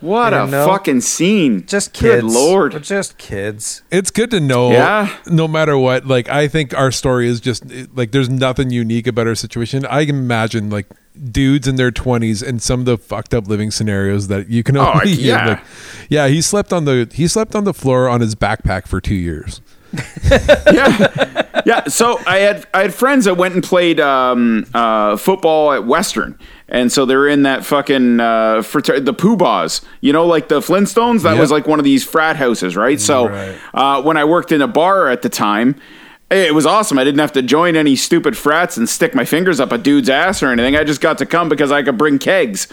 What 0.00 0.32
You 0.34 0.38
a 0.40 0.46
know? 0.46 0.66
fucking 0.66 1.00
scene. 1.00 1.64
just 1.66 1.92
kids. 1.94 2.22
Good 2.22 2.32
lord. 2.32 2.74
We're 2.74 2.80
just 2.80 3.16
kids. 3.18 3.82
It's 3.90 4.10
good 4.10 4.30
to 4.32 4.40
know. 4.40 4.70
Yeah. 4.72 5.16
No 5.26 5.48
matter 5.48 5.76
what, 5.78 6.06
like 6.06 6.28
I 6.28 6.48
think 6.48 6.74
our 6.76 6.90
story 6.92 7.28
is 7.28 7.40
just 7.40 7.64
like 7.94 8.12
there's 8.12 8.28
nothing 8.28 8.70
unique 8.70 9.06
about 9.06 9.26
our 9.26 9.34
situation. 9.34 9.86
I 9.86 10.04
can 10.04 10.16
imagine 10.16 10.68
like 10.70 10.86
dudes 11.32 11.66
in 11.68 11.76
their 11.76 11.90
20s 11.90 12.46
and 12.46 12.60
some 12.62 12.80
of 12.80 12.86
the 12.86 12.98
fucked 12.98 13.32
up 13.34 13.46
living 13.48 13.70
scenarios 13.70 14.28
that 14.28 14.48
you 14.48 14.62
can 14.62 14.76
Oh, 14.76 14.92
only 14.94 15.10
yeah. 15.12 15.46
like 15.46 15.60
yeah 16.08 16.28
he 16.28 16.40
slept 16.42 16.72
on 16.72 16.84
the 16.84 17.08
he 17.12 17.26
slept 17.28 17.54
on 17.54 17.64
the 17.64 17.74
floor 17.74 18.08
on 18.08 18.20
his 18.20 18.34
backpack 18.34 18.86
for 18.86 19.00
two 19.00 19.14
years 19.14 19.60
yeah, 20.72 21.62
yeah. 21.64 21.84
So 21.84 22.18
I 22.26 22.38
had 22.38 22.66
I 22.74 22.82
had 22.82 22.94
friends 22.94 23.24
that 23.24 23.36
went 23.36 23.54
and 23.54 23.62
played 23.62 24.00
um, 24.00 24.66
uh, 24.74 25.16
football 25.16 25.72
at 25.72 25.84
Western, 25.86 26.38
and 26.68 26.90
so 26.90 27.06
they're 27.06 27.28
in 27.28 27.44
that 27.44 27.64
fucking 27.64 28.20
uh, 28.20 28.62
frater- 28.62 29.00
the 29.00 29.14
Poobahs. 29.14 29.84
You 30.00 30.12
know, 30.12 30.26
like 30.26 30.48
the 30.48 30.60
Flintstones. 30.60 31.22
That 31.22 31.32
Yep. 31.34 31.40
was 31.40 31.50
like 31.50 31.66
one 31.66 31.78
of 31.78 31.84
these 31.84 32.04
frat 32.04 32.36
houses, 32.36 32.76
right? 32.76 33.00
So 33.00 33.28
Right. 33.28 33.56
uh, 33.72 34.02
when 34.02 34.16
I 34.16 34.24
worked 34.24 34.52
in 34.52 34.60
a 34.60 34.68
bar 34.68 35.08
at 35.08 35.22
the 35.22 35.28
time. 35.30 35.76
It 36.30 36.54
was 36.54 36.66
awesome. 36.66 36.98
I 36.98 37.04
didn't 37.04 37.20
have 37.20 37.32
to 37.32 37.42
join 37.42 37.76
any 37.76 37.94
stupid 37.94 38.36
frats 38.36 38.76
and 38.76 38.88
stick 38.88 39.14
my 39.14 39.24
fingers 39.24 39.60
up 39.60 39.70
a 39.70 39.78
dude's 39.78 40.08
ass 40.08 40.42
or 40.42 40.48
anything. 40.50 40.74
I 40.76 40.82
just 40.82 41.00
got 41.00 41.18
to 41.18 41.26
come 41.26 41.48
because 41.48 41.70
I 41.70 41.82
could 41.84 41.96
bring 41.96 42.18
kegs. 42.18 42.66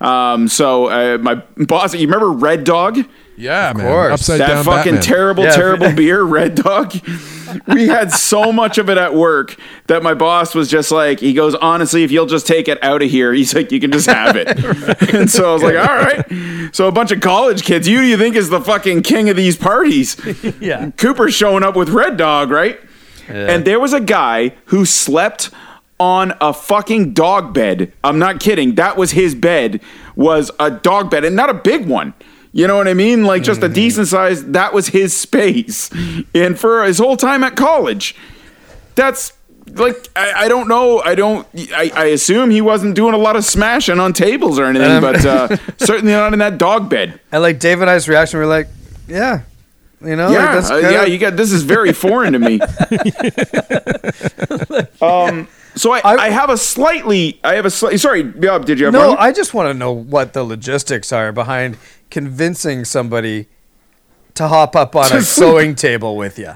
Um, 0.00 0.48
so 0.48 0.86
uh, 0.86 1.18
my 1.18 1.36
boss, 1.56 1.94
you 1.94 2.06
remember 2.06 2.30
Red 2.30 2.64
Dog? 2.64 2.98
yeah 3.38 3.70
man 3.76 3.86
course. 3.86 4.12
upside 4.14 4.40
that 4.40 4.48
down 4.48 4.64
fucking 4.64 4.94
Batman. 4.94 5.02
terrible, 5.02 5.44
Yeah. 5.44 5.50
terrible 5.50 5.92
beer, 5.94 6.22
Red 6.22 6.54
Dog. 6.56 6.94
We 7.68 7.86
had 7.86 8.10
so 8.10 8.50
much 8.50 8.78
of 8.78 8.88
it 8.90 8.96
at 8.98 9.14
work 9.14 9.56
that 9.88 10.02
my 10.02 10.14
boss 10.14 10.54
was 10.54 10.68
just 10.70 10.90
like, 10.90 11.20
he 11.20 11.32
goes, 11.34 11.54
honestly, 11.54 12.02
if 12.02 12.10
you'll 12.10 12.24
just 12.26 12.46
take 12.46 12.66
it 12.66 12.82
out 12.82 13.02
of 13.02 13.10
here, 13.10 13.32
he's 13.34 13.54
like, 13.54 13.70
you 13.72 13.78
can 13.78 13.92
just 13.92 14.06
have 14.08 14.36
it. 14.36 14.48
and 15.14 15.30
so 15.30 15.50
I 15.50 15.52
was 15.52 15.62
like, 15.62 15.76
all 15.76 15.96
right. 15.96 16.74
So 16.74 16.88
a 16.88 16.92
bunch 16.92 17.12
of 17.12 17.20
college 17.20 17.62
kids, 17.62 17.86
you 17.86 18.00
do 18.00 18.06
you 18.06 18.16
think 18.16 18.36
is 18.36 18.48
the 18.48 18.60
fucking 18.60 19.02
king 19.02 19.28
of 19.30 19.36
these 19.36 19.56
parties? 19.56 20.16
Yeah. 20.60 20.90
Cooper's 20.96 21.34
showing 21.34 21.62
up 21.62 21.76
with 21.76 21.90
Red 21.90 22.16
Dog, 22.16 22.50
right? 22.50 22.80
And 23.28 23.64
there 23.64 23.80
was 23.80 23.92
a 23.92 24.00
guy 24.00 24.52
who 24.66 24.84
slept 24.84 25.50
on 25.98 26.34
a 26.40 26.52
fucking 26.52 27.12
dog 27.14 27.54
bed. 27.54 27.92
I'm 28.04 28.18
not 28.18 28.38
kidding. 28.40 28.74
That 28.74 28.96
was 28.96 29.12
his 29.12 29.34
bed. 29.34 29.80
Was 30.14 30.50
a 30.58 30.70
dog 30.70 31.10
bed 31.10 31.24
and 31.24 31.34
not 31.36 31.48
a 31.50 31.54
big 31.54 31.86
one. 31.86 32.14
You 32.52 32.66
know 32.66 32.76
what 32.76 32.88
I 32.88 32.94
mean? 32.94 33.24
Like 33.24 33.42
just 33.42 33.62
a 33.62 33.68
decent 33.68 34.08
size. 34.08 34.44
That 34.46 34.72
was 34.72 34.88
his 34.88 35.14
space. 35.16 35.90
And 36.34 36.58
for 36.58 36.84
his 36.84 36.98
whole 36.98 37.16
time 37.16 37.44
at 37.44 37.54
college. 37.56 38.14
That's 38.94 39.32
like 39.74 40.08
I, 40.16 40.44
I 40.44 40.48
don't 40.48 40.68
know. 40.68 41.00
I 41.00 41.14
don't. 41.14 41.46
I, 41.74 41.90
I 41.94 42.04
assume 42.06 42.50
he 42.50 42.60
wasn't 42.62 42.94
doing 42.94 43.12
a 43.14 43.18
lot 43.18 43.36
of 43.36 43.44
smashing 43.44 43.98
on 44.00 44.12
tables 44.14 44.58
or 44.58 44.64
anything, 44.64 44.90
Um, 44.90 45.00
but 45.02 45.24
uh, 45.26 45.56
certainly 45.78 46.12
not 46.12 46.32
in 46.32 46.38
that 46.38 46.56
dog 46.56 46.88
bed. 46.88 47.20
And 47.32 47.42
like 47.42 47.58
Dave 47.58 47.80
and 47.82 47.90
I's 47.90 48.08
reaction, 48.08 48.38
we 48.38 48.44
are 48.44 48.48
like, 48.48 48.68
yeah, 49.06 49.42
you 50.02 50.16
know, 50.16 50.26
like, 50.26 50.34
yeah, 50.34 50.54
that's 50.54 50.70
uh, 50.70 50.80
kinda- 50.80 50.92
yeah. 50.92 51.04
You 51.04 51.18
got 51.18 51.36
this 51.36 51.52
is 51.52 51.62
very 51.62 51.92
foreign 51.92 52.32
to 52.34 52.38
me. 52.38 52.60
um, 55.00 55.48
so 55.74 55.92
I, 55.92 55.98
I, 56.00 56.14
I- 56.16 56.28
have 56.30 56.50
a 56.50 56.56
slightly, 56.56 57.38
I 57.44 57.54
have 57.54 57.66
a 57.66 57.70
slightly. 57.70 57.98
Sorry, 57.98 58.22
Bob, 58.22 58.64
did 58.66 58.78
you 58.78 58.86
have 58.86 58.94
No, 58.94 59.10
one? 59.10 59.16
I 59.18 59.32
just 59.32 59.54
want 59.54 59.68
to 59.68 59.74
know 59.74 59.92
what 59.92 60.32
the 60.32 60.42
logistics 60.44 61.12
are 61.12 61.32
behind 61.32 61.76
convincing 62.10 62.84
somebody 62.84 63.46
to 64.34 64.48
hop 64.48 64.76
up 64.76 64.94
on 64.96 65.12
a 65.12 65.22
sewing 65.36 65.74
table 65.74 66.16
with 66.16 66.38
you. 66.38 66.52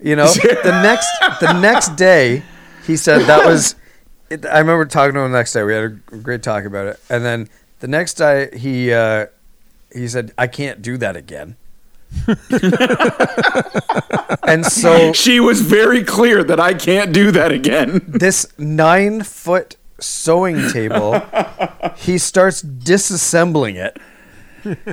You 0.00 0.16
know, 0.16 0.26
the 0.28 0.80
next 0.82 1.08
the 1.40 1.52
next 1.60 1.96
day, 1.96 2.42
he 2.86 2.96
said 2.96 3.22
that 3.22 3.46
was. 3.46 3.74
I 4.30 4.60
remember 4.60 4.84
talking 4.84 5.14
to 5.14 5.20
him 5.20 5.32
the 5.32 5.38
next 5.38 5.52
day. 5.52 5.64
We 5.64 5.74
had 5.74 5.84
a 5.84 5.88
great 6.16 6.42
talk 6.42 6.64
about 6.64 6.86
it, 6.86 7.00
and 7.10 7.24
then 7.24 7.48
the 7.80 7.88
next 7.88 8.14
day 8.14 8.56
he 8.56 8.92
uh, 8.92 9.26
he 9.92 10.06
said, 10.08 10.32
"I 10.38 10.46
can't 10.46 10.80
do 10.82 10.96
that 10.98 11.16
again." 11.16 11.56
and 14.46 14.64
so 14.66 15.12
She 15.12 15.40
was 15.40 15.60
very 15.62 16.04
clear 16.04 16.42
that 16.44 16.60
I 16.60 16.74
can't 16.74 17.12
do 17.12 17.30
that 17.32 17.52
again. 17.52 18.00
this 18.06 18.46
nine 18.58 19.22
foot 19.22 19.76
sewing 19.98 20.70
table, 20.70 21.20
he 21.96 22.18
starts 22.18 22.62
disassembling 22.62 23.76
it. 23.76 23.98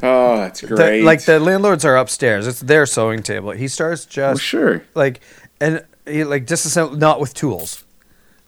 Oh, 0.01 0.38
that's 0.38 0.62
The- 0.62 0.67
great. 0.67 1.03
like 1.03 1.25
the 1.25 1.39
landlords 1.39 1.84
are 1.86 1.97
upstairs. 1.97 2.47
It's 2.47 2.62
their 2.62 2.86
sewing 2.86 3.21
table. 3.23 3.51
He 3.51 3.67
starts 3.67 4.06
just 4.06 4.27
Well, 4.30 4.38
sure. 4.38 4.84
like 4.95 5.19
and 5.60 5.84
he 6.06 6.23
like 6.23 6.45
disassemble 6.45 6.97
not 6.97 7.19
with 7.19 7.34
tools. 7.34 7.84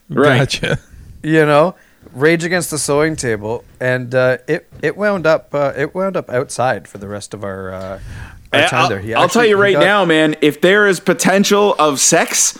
Right. 0.10 0.39
Gotcha. 0.39 0.79
You 1.21 1.45
know, 1.45 1.75
rage 2.13 2.45
against 2.45 2.71
the 2.71 2.77
sewing 2.77 3.17
table, 3.17 3.65
and 3.82 4.15
uh, 4.15 4.38
it 4.47 4.69
it 4.82 4.95
wound 4.95 5.27
up 5.27 5.53
uh, 5.53 5.73
it 5.75 5.93
wound 5.93 6.15
up 6.15 6.29
outside 6.29 6.88
for 6.88 6.97
the 6.97 7.10
rest 7.10 7.34
of 7.34 7.43
our, 7.43 7.73
uh, 7.73 7.79
our 7.79 7.99
time 7.99 8.38
I'll, 8.51 8.89
there. 8.89 9.17
I'll 9.17 9.29
tell 9.29 9.45
you 9.45 9.57
right 9.57 9.73
got- 9.73 9.79
now, 9.81 10.05
man. 10.05 10.35
If 10.41 10.62
there 10.62 10.88
is 10.88 10.99
potential 10.99 11.75
of 11.77 11.99
sex, 11.99 12.57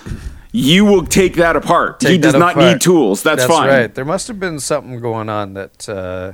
you 0.52 0.86
will 0.86 1.06
take 1.06 1.36
that 1.36 1.56
apart. 1.56 2.00
take 2.00 2.12
he 2.12 2.18
does 2.18 2.34
not 2.36 2.52
apart. 2.56 2.74
need 2.74 2.82
tools. 2.82 3.24
That's, 3.24 3.42
That's 3.44 3.52
fine. 3.54 3.68
right. 3.70 3.94
There 3.96 4.06
must 4.06 4.28
have 4.28 4.40
been 4.40 4.60
something 4.60 5.00
going 5.00 5.30
on 5.30 5.54
that. 5.56 5.88
Uh, 5.90 6.34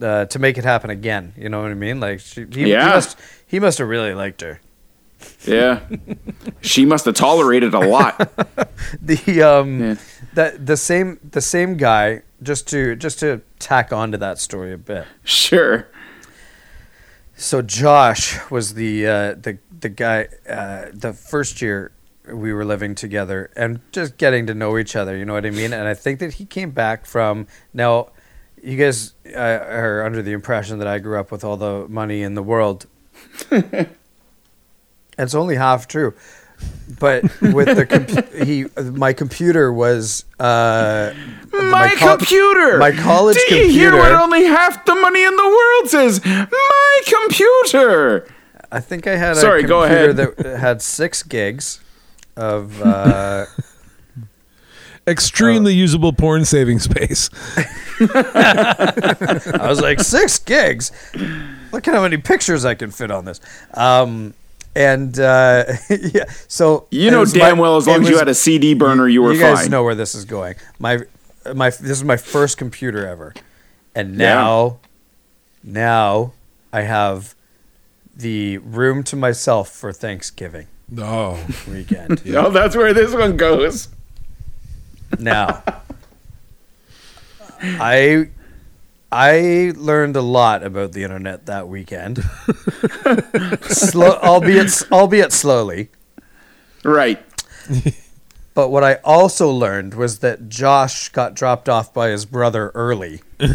uh, 0.00 0.24
to 0.26 0.38
make 0.40 0.58
it 0.58 0.64
happen 0.64 0.90
again, 0.90 1.32
you 1.36 1.48
know 1.48 1.62
what 1.62 1.70
I 1.70 1.74
mean? 1.74 2.00
Like, 2.00 2.18
she, 2.18 2.44
he, 2.50 2.70
Yeah. 2.72 2.84
he 2.88 2.90
must 2.90 3.18
he 3.46 3.60
must 3.60 3.78
have 3.78 3.86
really 3.88 4.14
liked 4.14 4.40
her. 4.40 4.60
Yeah. 5.44 5.80
she 6.60 6.84
must 6.84 7.04
have 7.04 7.14
tolerated 7.14 7.72
a 7.72 7.78
lot. 7.78 8.18
the 9.00 9.42
um 9.42 9.80
Yeah. 9.80 9.94
that 10.34 10.66
the 10.66 10.76
same 10.76 11.20
the 11.30 11.40
same 11.40 11.76
guy 11.76 12.22
just 12.42 12.66
to 12.70 12.96
just 12.96 13.20
to 13.20 13.42
tack 13.60 13.92
onto 13.92 14.18
that 14.18 14.38
story 14.38 14.72
a 14.72 14.78
bit 14.78 15.06
Sure. 15.22 15.86
So 17.36 17.62
josh 17.62 18.38
was 18.50 18.74
the 18.74 19.06
uh 19.06 19.34
the 19.34 19.58
the 19.80 19.88
guy 19.88 20.28
uh 20.48 20.86
the 20.92 21.12
first 21.12 21.60
year 21.62 21.92
we 22.32 22.52
were 22.52 22.64
living 22.64 22.94
together 22.94 23.50
and 23.56 23.80
just 23.90 24.16
getting 24.16 24.46
to 24.46 24.54
know 24.54 24.78
each 24.78 24.94
other 24.94 25.16
you 25.16 25.24
know 25.24 25.32
what 25.32 25.44
i 25.46 25.50
mean? 25.50 25.72
And 25.72 25.88
i 25.88 25.94
think 25.94 26.20
that 26.20 26.34
he 26.34 26.44
came 26.44 26.70
back 26.70 27.04
from 27.06 27.46
now 27.74 28.10
you 28.62 28.76
guys 28.76 29.14
uh, 29.34 29.38
are 29.38 30.04
under 30.04 30.22
the 30.22 30.32
impression 30.32 30.78
that 30.78 30.86
i 30.86 30.98
grew 30.98 31.18
up 31.18 31.32
with 31.32 31.42
all 31.42 31.56
the 31.56 31.88
money 31.88 32.22
in 32.22 32.34
the 32.34 32.42
world. 32.42 32.86
It's 35.18 35.34
only 35.34 35.56
half 35.56 35.88
true 35.88 36.14
but 36.98 37.22
with 37.40 37.74
the 37.76 37.86
compu- 37.86 38.44
he 38.46 38.66
my 38.92 39.12
computer 39.12 39.72
was 39.72 40.24
uh 40.38 41.12
My, 41.52 41.94
co- 41.98 42.16
computer. 42.16 42.78
my 42.78 42.92
college 42.92 43.38
Do 43.48 43.56
you 43.56 43.68
hear 43.70 43.92
what 43.96 44.12
only 44.12 44.44
half 44.44 44.84
the 44.84 44.94
money 44.94 45.24
in 45.24 45.34
the 45.36 45.44
world 45.48 45.90
says? 45.90 46.24
My 46.24 47.00
computer. 47.06 48.28
I 48.70 48.80
think 48.80 49.06
I 49.06 49.16
had 49.16 49.36
Sorry, 49.36 49.64
a 49.64 49.66
go 49.66 49.82
computer 49.86 50.10
ahead. 50.22 50.36
that 50.38 50.58
had 50.58 50.80
six 50.82 51.22
gigs 51.22 51.80
of 52.36 52.80
uh, 52.86 53.46
Extremely 55.06 55.74
usable 55.74 56.12
porn 56.12 56.44
saving 56.44 56.78
space. 56.78 57.28
I 58.00 59.66
was 59.68 59.80
like 59.80 59.98
six 60.00 60.38
gigs. 60.38 60.92
Look 61.72 61.88
at 61.88 61.94
how 61.94 62.02
many 62.02 62.18
pictures 62.18 62.64
I 62.64 62.74
can 62.74 62.92
fit 62.92 63.10
on 63.10 63.24
this. 63.24 63.40
Um, 63.74 64.32
and 64.74 65.18
uh, 65.18 65.64
yeah, 65.90 66.24
so 66.48 66.86
You 66.90 67.10
know 67.10 67.24
damn 67.24 67.56
my- 67.56 67.62
well 67.62 67.76
as 67.76 67.86
it 67.86 67.90
long 67.90 68.02
as 68.02 68.08
you 68.08 68.18
had 68.18 68.28
a 68.28 68.34
CD 68.34 68.74
burner, 68.74 69.08
you 69.08 69.22
were 69.22 69.30
fine. 69.30 69.36
you 69.36 69.42
guys 69.42 69.60
fine. 69.62 69.70
know 69.70 69.84
where 69.84 69.94
this 69.94 70.14
is 70.14 70.24
going. 70.24 70.54
My 70.78 71.00
my 71.54 71.70
this 71.70 71.90
is 71.90 72.04
my 72.04 72.16
first 72.16 72.56
computer 72.56 73.06
ever, 73.06 73.34
and 73.94 74.12
Yeah. 74.16 74.34
now 74.34 74.78
now 75.62 76.32
I 76.72 76.82
have 76.82 77.34
the 78.16 78.58
room 78.58 79.02
to 79.04 79.16
myself 79.16 79.68
for 79.70 79.92
Thanksgiving 79.92 80.66
Oh, 80.98 81.42
weekend. 81.68 82.22
Oh, 82.36 82.50
that's 82.50 82.76
where 82.76 82.92
this 82.92 83.14
one 83.14 83.36
goes. 83.38 83.88
Now, 85.18 85.62
I 87.60 88.28
I 89.12 89.72
learned 89.76 90.16
a 90.16 90.22
lot 90.22 90.62
about 90.64 90.92
the 90.92 91.04
internet 91.04 91.44
that 91.46 91.68
weekend. 91.68 92.22
Slow, 93.62 94.16
albeit 94.22 94.82
albeit 94.90 95.32
slowly. 95.32 95.90
Right. 96.82 97.22
But 98.54 98.68
what 98.68 98.84
I 98.84 98.96
also 99.02 99.50
learned 99.50 99.94
was 99.94 100.18
that 100.18 100.50
Josh 100.50 101.08
got 101.08 101.32
dropped 101.32 101.70
off 101.70 101.94
by 101.94 102.10
his 102.10 102.26
brother 102.26 102.70
early. 102.74 103.22
and 103.38 103.48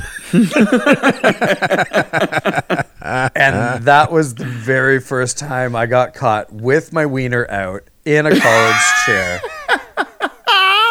that 3.84 4.08
was 4.12 4.34
the 4.36 4.46
very 4.46 5.00
first 5.00 5.38
time 5.38 5.76
I 5.76 5.86
got 5.86 6.14
caught 6.16 6.52
with 6.52 6.94
my 6.94 7.06
wiener 7.06 7.46
out 7.50 7.84
in 8.06 8.26
a 8.26 8.40
college 8.40 8.84
chair. 9.06 9.40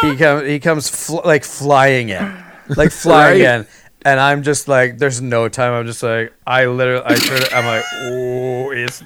He 0.02 0.16
comes 0.16 0.46
he 0.48 0.60
comes 0.60 0.88
fl- 0.88 1.24
like 1.24 1.42
flying 1.44 2.10
in. 2.10 2.36
Like 2.76 2.92
flying 2.92 3.42
Right. 3.42 3.60
in. 3.60 3.66
And 4.06 4.20
I'm 4.20 4.44
just 4.44 4.68
like, 4.68 4.98
there's 4.98 5.20
no 5.20 5.48
time. 5.48 5.72
I'm 5.72 5.84
just 5.84 6.00
like, 6.00 6.32
I 6.46 6.66
literally, 6.66 7.02
I 7.04 7.16
turn, 7.16 7.42
I'm 7.52 7.66
like, 7.66 7.84
oh, 7.92 8.70
it's, 8.70 9.02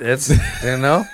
it's, 0.00 0.30
you 0.64 0.76
know, 0.76 1.04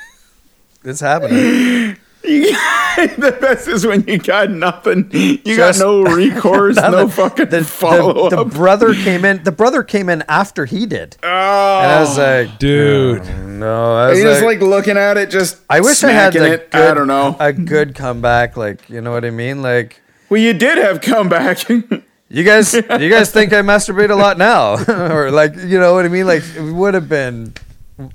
it's 0.83 1.01
happening. 1.01 1.99
the 2.23 3.37
best 3.39 3.69
is 3.69 3.87
when 3.87 4.09
you 4.09 4.17
got 4.17 4.51
nothing. 4.51 5.11
You 5.13 5.37
Just- 5.37 5.81
got 5.81 5.85
no 5.85 6.01
recourse, 6.17 6.77
no 6.77 7.07
fucking 7.07 7.51
the, 7.51 7.63
follow 7.63 8.31
the, 8.31 8.37
the 8.37 8.45
brother 8.47 8.95
came 8.95 9.27
in. 9.27 9.45
The 9.45 9.53
brother 9.53 9.83
came 9.83 10.09
in 10.09 10.25
after 10.27 10.65
he 10.65 10.87
did, 10.87 11.19
oh, 11.23 11.27
and 11.27 11.93
I 11.93 12.01
was 12.01 12.19
oh. 12.19 12.23
like, 12.23 12.59
dude. 12.59 13.21
Oh, 13.21 13.47
no. 13.47 13.97
I 13.97 14.09
was 14.09 14.19
you 14.19 14.25
like, 14.25 14.33
just 14.33 14.45
like 14.47 14.61
looking 14.63 14.97
at 14.97 15.19
it, 15.19 15.29
just 15.29 15.61
I 15.69 15.81
wish 15.81 16.03
I 16.03 16.13
had 16.13 16.33
smacking 16.33 16.53
it. 16.55 16.71
good, 16.71 16.81
I 16.81 16.95
don't 16.95 17.09
know. 17.09 17.37
a 17.39 17.53
good 17.53 17.95
comeback. 17.95 18.57
Like, 18.57 18.89
you 18.89 19.03
know 19.03 19.13
what 19.13 19.27
I 19.27 19.31
mean? 19.31 19.61
Like, 19.61 20.01
well, 20.31 20.41
you 20.41 20.55
did 20.55 20.79
have 20.79 21.03
comeback. 21.03 21.69
you 22.29 22.45
guys, 22.45 22.73
you 22.75 22.83
guys 23.11 23.31
think 23.31 23.53
I 23.53 23.63
masturbate 23.63 24.11
a 24.11 24.15
lot 24.15 24.39
now, 24.39 24.75
or 25.15 25.31
like, 25.31 25.55
you 25.57 25.79
know 25.79 25.95
what 25.95 26.05
I 26.05 26.09
mean? 26.09 26.27
Like, 26.27 26.43
it 26.57 26.63
would 26.73 26.95
have 26.95 27.09
been. 27.09 27.53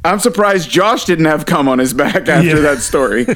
I'm 0.03 0.19
surprised 0.19 0.69
Josh 0.69 1.05
didn't 1.05 1.25
have 1.25 1.45
cum 1.45 1.69
on 1.69 1.79
his 1.79 1.93
back 1.93 2.27
after 2.27 2.43
Yeah. 2.47 2.55
that 2.59 2.79
story. 2.79 3.25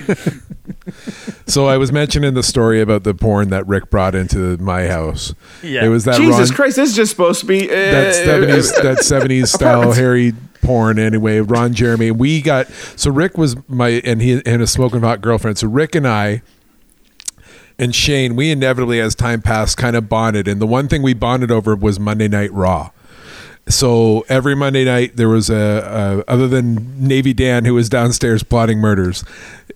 So 1.45 1.67
I 1.67 1.77
was 1.77 1.91
mentioning 1.91 2.33
the 2.35 2.43
story 2.43 2.79
about 2.81 3.03
the 3.03 3.13
porn 3.13 3.49
that 3.49 3.67
Rick 3.67 3.89
brought 3.89 4.15
into 4.15 4.57
my 4.57 4.87
house. 4.87 5.33
Yeah. 5.61 5.83
It 5.85 5.89
was 5.89 6.05
that 6.05 6.15
Jesus 6.15 6.49
Ron, 6.49 6.55
Christ, 6.55 6.75
this 6.77 6.89
is 6.91 6.95
just 6.95 7.11
supposed 7.11 7.41
to 7.41 7.45
be 7.45 7.69
uh, 7.69 7.73
that 7.73 8.15
seventies 8.15 8.71
that 8.75 8.99
seventies 8.99 9.51
style 9.51 9.79
Apartments. 9.81 9.97
hairy 9.99 10.33
porn 10.61 10.99
anyway. 10.99 11.39
Ron 11.39 11.73
Jeremy. 11.73 12.11
We 12.11 12.41
got 12.41 12.67
so 12.95 13.11
Rick 13.11 13.37
was 13.37 13.55
my 13.67 14.01
and 14.05 14.21
he 14.21 14.41
and 14.45 14.61
a 14.61 14.67
smoking 14.67 15.01
hot 15.01 15.19
girlfriend. 15.21 15.57
So 15.57 15.67
Rick 15.67 15.95
and 15.95 16.07
I 16.07 16.41
and 17.83 17.93
Shane, 17.93 18.37
we 18.37 18.49
inevitably 18.49 19.01
as 19.01 19.13
time 19.13 19.41
passed 19.41 19.75
kind 19.75 19.97
of 19.97 20.07
bonded. 20.07 20.47
And 20.47 20.61
the 20.61 20.65
one 20.65 20.87
thing 20.87 21.01
we 21.01 21.13
bonded 21.13 21.51
over 21.51 21.75
was 21.75 21.99
Monday 21.99 22.29
Night 22.29 22.51
Raw. 22.53 22.91
So 23.67 24.25
every 24.27 24.55
Monday 24.55 24.83
night 24.83 25.15
there 25.15 25.29
was 25.29 25.49
a, 25.49 26.23
a 26.27 26.31
other 26.31 26.47
than 26.47 27.07
Navy 27.07 27.33
Dan 27.33 27.63
who 27.63 27.75
was 27.75 27.87
downstairs 27.87 28.43
plotting 28.43 28.79
murders. 28.79 29.23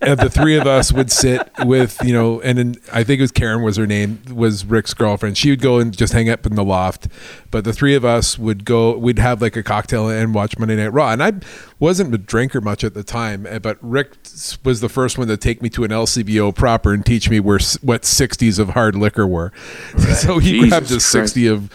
uh, 0.02 0.14
the 0.14 0.28
three 0.28 0.56
of 0.56 0.66
us 0.66 0.92
would 0.92 1.10
sit 1.10 1.48
with 1.64 1.98
you 2.04 2.12
know, 2.12 2.40
and 2.42 2.58
then 2.58 2.74
I 2.92 3.02
think 3.02 3.18
it 3.18 3.22
was 3.22 3.32
Karen 3.32 3.62
was 3.62 3.76
her 3.76 3.86
name 3.86 4.20
was 4.32 4.66
Rick's 4.66 4.92
girlfriend. 4.92 5.38
She 5.38 5.50
would 5.50 5.62
go 5.62 5.78
and 5.78 5.96
just 5.96 6.12
hang 6.12 6.28
up 6.28 6.44
in 6.44 6.54
the 6.54 6.64
loft, 6.64 7.08
but 7.50 7.64
the 7.64 7.72
three 7.72 7.94
of 7.94 8.04
us 8.04 8.38
would 8.38 8.66
go. 8.66 8.96
We'd 8.96 9.18
have 9.18 9.40
like 9.40 9.56
a 9.56 9.62
cocktail 9.62 10.08
and 10.08 10.34
watch 10.34 10.58
Monday 10.58 10.76
Night 10.76 10.92
Raw. 10.92 11.10
And 11.10 11.22
I 11.22 11.32
wasn't 11.78 12.14
a 12.14 12.18
drinker 12.18 12.60
much 12.60 12.84
at 12.84 12.92
the 12.92 13.02
time, 13.02 13.46
eh, 13.46 13.58
but 13.58 13.78
Rick 13.80 14.16
was 14.64 14.80
the 14.80 14.90
first 14.90 15.16
one 15.16 15.28
to 15.28 15.36
take 15.38 15.62
me 15.62 15.70
to 15.70 15.84
an 15.84 15.90
LCBO 15.90 16.54
proper 16.54 16.92
and 16.92 17.04
teach 17.04 17.30
me 17.30 17.40
where 17.40 17.58
what 17.80 18.04
sixties 18.04 18.58
of 18.58 18.70
hard 18.70 18.94
liquor 18.94 19.26
were. 19.26 19.52
so 20.14 20.38
he 20.38 20.52
Jesus 20.52 20.68
grabbed 20.68 20.90
a 20.90 21.00
sixty 21.00 21.46
of 21.46 21.72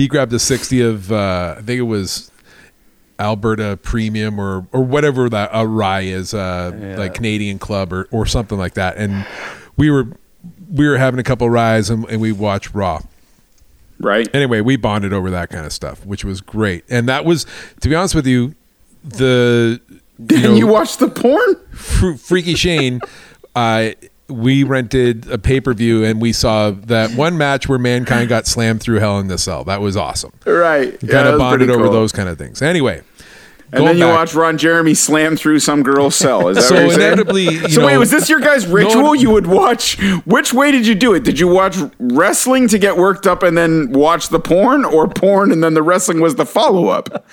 he 0.00 0.08
grabbed 0.08 0.32
a 0.32 0.38
60 0.38 0.80
of 0.80 1.12
uh, 1.12 1.56
I 1.58 1.60
think 1.62 1.78
it 1.78 1.82
was 1.82 2.30
Alberta 3.18 3.78
Premium 3.82 4.38
or 4.38 4.66
or 4.72 4.82
whatever 4.82 5.28
that 5.28 5.50
a 5.52 5.66
rye 5.66 6.00
is 6.00 6.32
uh, 6.32 6.72
Yeah. 6.80 6.96
like 6.96 7.14
Canadian 7.14 7.58
Club 7.58 7.92
or 7.92 8.08
or 8.10 8.24
something 8.26 8.56
like 8.58 8.74
that 8.74 8.96
and 8.96 9.26
we 9.76 9.90
were 9.90 10.06
we 10.72 10.88
were 10.88 10.96
having 10.96 11.20
a 11.20 11.22
couple 11.22 11.50
ryes 11.50 11.90
and, 11.90 12.04
and 12.08 12.20
we 12.20 12.32
watched 12.32 12.72
Raw 12.74 13.00
right? 13.98 14.26
anyway 14.34 14.62
we 14.62 14.76
bonded 14.76 15.12
over 15.12 15.30
that 15.30 15.50
kind 15.50 15.66
of 15.66 15.72
stuff 15.72 16.06
which 16.06 16.24
was 16.24 16.40
great 16.40 16.84
and 16.88 17.08
that 17.10 17.24
was 17.26 17.44
to 17.80 17.88
be 17.90 17.94
honest 17.94 18.14
with 18.14 18.26
you 18.26 18.54
the 19.04 19.80
Did 20.24 20.42
know- 20.44 20.54
you 20.54 20.66
watch 20.66 20.96
the 20.96 21.08
porn? 21.08 21.56
Fr- 21.72 22.12
Freaky 22.14 22.54
Shane, 22.54 23.00
uh, 23.54 23.90
we 24.30 24.62
rented 24.62 25.30
a 25.30 25.38
pay 25.38 25.60
per 25.60 25.74
view 25.74 26.04
and 26.04 26.20
we 26.20 26.32
saw 26.32 26.70
that 26.70 27.10
one 27.12 27.36
match 27.36 27.68
where 27.68 27.78
mankind 27.78 28.28
got 28.28 28.46
slammed 28.46 28.80
through 28.80 29.00
Hell 29.00 29.18
in 29.18 29.28
the 29.28 29.38
Cell. 29.38 29.64
That 29.64 29.80
was 29.80 29.96
awesome. 29.96 30.32
Right. 30.46 31.00
We 31.02 31.08
Yeah, 31.08 31.14
kind 31.14 31.28
of 31.28 31.38
bonded 31.38 31.68
pretty 31.68 31.82
over 31.82 31.92
those 31.92 32.12
kind 32.12 32.28
of 32.28 32.38
things. 32.38 32.62
Anyway, 32.62 33.02
And 33.72 33.86
then 33.86 33.98
you 33.98 34.04
back- 34.04 34.16
watch 34.16 34.34
Ron 34.34 34.58
Jeremy 34.58 34.94
slam 34.94 35.36
through 35.36 35.60
some 35.60 35.82
girl's 35.82 36.16
cell. 36.16 36.48
Is 36.48 36.56
that 36.56 36.62
So 36.64 36.74
what 36.74 36.82
you're 36.86 36.92
inevitably, 36.94 37.42
you 37.44 37.68
so 37.68 37.86
wait, 37.86 37.98
was 37.98 38.10
this 38.10 38.28
your 38.28 38.40
guys' 38.40 38.66
ritual? 38.66 39.14
you 39.14 39.30
would 39.30 39.46
watch. 39.46 39.96
Which 40.24 40.52
way 40.52 40.70
did 40.72 40.86
you 40.86 40.94
do 40.94 41.14
it? 41.14 41.22
Did 41.24 41.38
you 41.38 41.46
watch 41.48 41.76
wrestling 41.98 42.66
to 42.68 42.78
get 42.78 42.96
worked 42.96 43.26
up 43.26 43.42
and 43.42 43.56
then 43.56 43.92
watch 43.92 44.28
the 44.28 44.40
porn, 44.40 44.84
or 44.84 45.06
porn 45.08 45.52
and 45.52 45.62
then 45.62 45.74
the 45.74 45.82
wrestling 45.82 46.20
was 46.20 46.34
the 46.36 46.46
follow 46.46 46.88
up? 46.88 47.26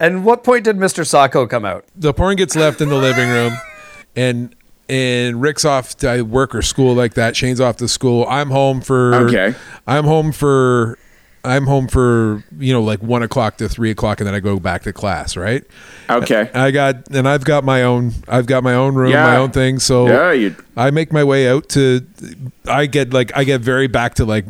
And 0.00 0.24
what 0.24 0.42
point 0.44 0.64
did 0.64 0.76
Mr. 0.76 1.06
Sacco 1.06 1.46
come 1.46 1.64
out? 1.64 1.84
the 1.94 2.12
porn 2.14 2.34
gets 2.36 2.56
left 2.56 2.80
in 2.80 2.88
the 2.88 2.96
living 2.96 3.28
room, 3.28 3.52
and 4.16 4.54
and 4.90 5.40
Rick's 5.40 5.64
off 5.64 5.96
to 5.98 6.22
work 6.22 6.54
or 6.54 6.62
school 6.62 6.94
like 6.94 7.14
that. 7.14 7.36
Shane's 7.36 7.60
off 7.60 7.76
to 7.76 7.88
school. 7.88 8.26
I'm 8.28 8.50
home 8.50 8.80
for 8.80 9.14
Okay. 9.14 9.54
I'm 9.86 10.04
home 10.04 10.32
for 10.32 10.98
I'm 11.42 11.64
home 11.66 11.88
for 11.88 12.44
you 12.58 12.70
know 12.70 12.82
like 12.82 13.02
one 13.02 13.22
o'clock 13.22 13.56
to 13.58 13.68
three 13.68 13.90
o'clock, 13.90 14.20
and 14.20 14.26
then 14.26 14.34
I 14.34 14.40
go 14.40 14.58
back 14.60 14.82
to 14.82 14.92
class. 14.92 15.36
Right. 15.38 15.64
Okay. 16.10 16.50
I 16.52 16.70
got 16.70 17.08
and 17.12 17.26
I've 17.26 17.44
got 17.44 17.64
my 17.64 17.82
own 17.84 18.12
I've 18.28 18.44
got 18.46 18.62
my 18.62 18.74
own 18.74 18.94
room, 18.94 19.10
Yeah. 19.12 19.24
my 19.24 19.36
own 19.36 19.50
thing. 19.50 19.78
So 19.78 20.06
Yeah, 20.08 20.32
you- 20.32 20.56
I 20.76 20.90
make 20.90 21.12
my 21.12 21.24
way 21.24 21.48
out 21.48 21.68
to 21.70 22.04
I 22.66 22.84
get 22.86 23.12
like 23.14 23.30
I 23.34 23.44
get 23.44 23.60
very 23.62 23.86
back 23.86 24.14
to 24.16 24.24
like 24.26 24.44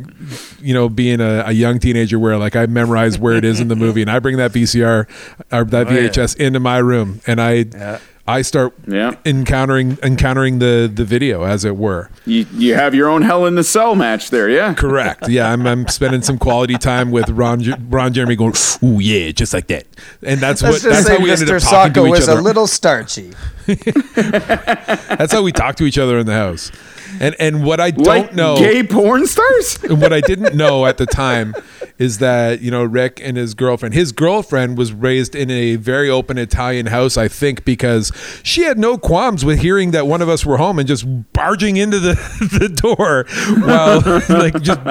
you 0.59 0.73
know 0.73 0.89
being 0.89 1.21
a, 1.21 1.43
a 1.47 1.51
young 1.53 1.79
teenager 1.79 2.19
where 2.19 2.37
like 2.37 2.55
I 2.57 2.65
memorize 2.65 3.17
where 3.17 3.35
it 3.35 3.45
is 3.45 3.59
in 3.61 3.67
the 3.69 3.75
movie 3.77 4.01
and 4.01 4.09
I 4.11 4.19
bring 4.19 4.35
that 4.37 4.51
VCR 4.51 5.07
or 5.51 5.63
that 5.65 5.87
Oh, 5.87 5.91
yeah. 5.91 6.09
VHS 6.09 6.35
into 6.37 6.59
my 6.59 6.79
room 6.79 7.21
and 7.27 7.39
I 7.39 7.53
Yeah. 7.73 7.99
I 8.31 8.41
start 8.41 8.73
Yeah. 8.87 9.15
encountering 9.25 9.97
encountering 10.01 10.59
the 10.59 10.91
the 10.93 11.05
video 11.05 11.43
as 11.43 11.63
it 11.65 11.75
were. 11.77 12.09
You 12.25 12.45
you 12.53 12.75
have 12.75 12.95
your 12.95 13.09
own 13.09 13.21
Hell 13.21 13.45
in 13.45 13.55
the 13.55 13.63
Cell 13.63 13.95
match 13.95 14.29
there, 14.29 14.49
yeah. 14.49 14.73
Correct. 14.73 15.27
Yeah, 15.29 15.51
I'm, 15.51 15.65
I'm 15.67 15.87
spending 15.87 16.21
some 16.21 16.37
quality 16.37 16.75
time 16.75 17.11
with 17.11 17.29
Ron 17.29 17.63
Ron 17.89 18.13
Jeremy 18.13 18.35
going, 18.35 18.53
"Ooh 18.83 18.99
yeah, 18.99 19.31
just 19.31 19.53
like 19.53 19.67
that." 19.67 19.85
And 20.23 20.39
that's 20.39 20.61
Let's 20.61 20.83
what 20.83 20.91
just 20.91 20.95
that's 20.95 21.05
say 21.07 21.17
how 21.17 21.23
we 21.23 21.31
ended 21.31 21.47
Mr. 21.47 21.55
up 21.57 21.61
talking 21.61 21.93
Sacco 21.93 22.03
to 22.03 22.07
each 22.07 22.11
was 22.19 22.29
other. 22.29 22.39
a 22.39 22.43
little 22.43 22.67
starchy. 22.67 23.31
That's 23.67 25.31
how 25.31 25.43
we 25.43 25.51
talk 25.51 25.75
to 25.75 25.85
each 25.85 25.97
other 25.97 26.17
in 26.19 26.25
the 26.25 26.33
house. 26.33 26.71
And 27.19 27.35
and 27.39 27.63
what 27.63 27.79
I 27.79 27.91
don't 27.91 28.05
Like 28.07 28.33
know, 28.33 28.57
gay 28.57 28.83
porn 28.83 29.27
stars? 29.27 29.77
and 29.83 30.01
what 30.01 30.13
I 30.13 30.21
didn't 30.21 30.55
know 30.55 30.85
at 30.85 30.97
the 30.97 31.05
time 31.05 31.53
is 32.01 32.17
that 32.17 32.61
you 32.61 32.71
know 32.71 32.83
Rick 32.83 33.21
and 33.23 33.37
his 33.37 33.53
girlfriend. 33.53 33.93
His 33.93 34.11
girlfriend 34.11 34.75
was 34.77 34.91
raised 34.91 35.35
in 35.35 35.51
a 35.51 35.75
very 35.75 36.09
open 36.09 36.37
Italian 36.39 36.87
house, 36.87 37.15
I 37.15 37.27
think, 37.27 37.63
because 37.63 38.11
she 38.43 38.63
had 38.63 38.79
no 38.79 38.97
qualms 38.97 39.45
with 39.45 39.59
hearing 39.59 39.91
that 39.91 40.07
one 40.07 40.21
of 40.21 40.27
us 40.27 40.43
were 40.45 40.57
home 40.57 40.79
and 40.79 40.87
just 40.87 41.05
barging 41.33 41.77
into 41.77 41.99
the 41.99 42.13
the 42.59 42.69
door 42.69 43.25
while 43.65 44.01
like 44.39 44.59
just 44.61 44.83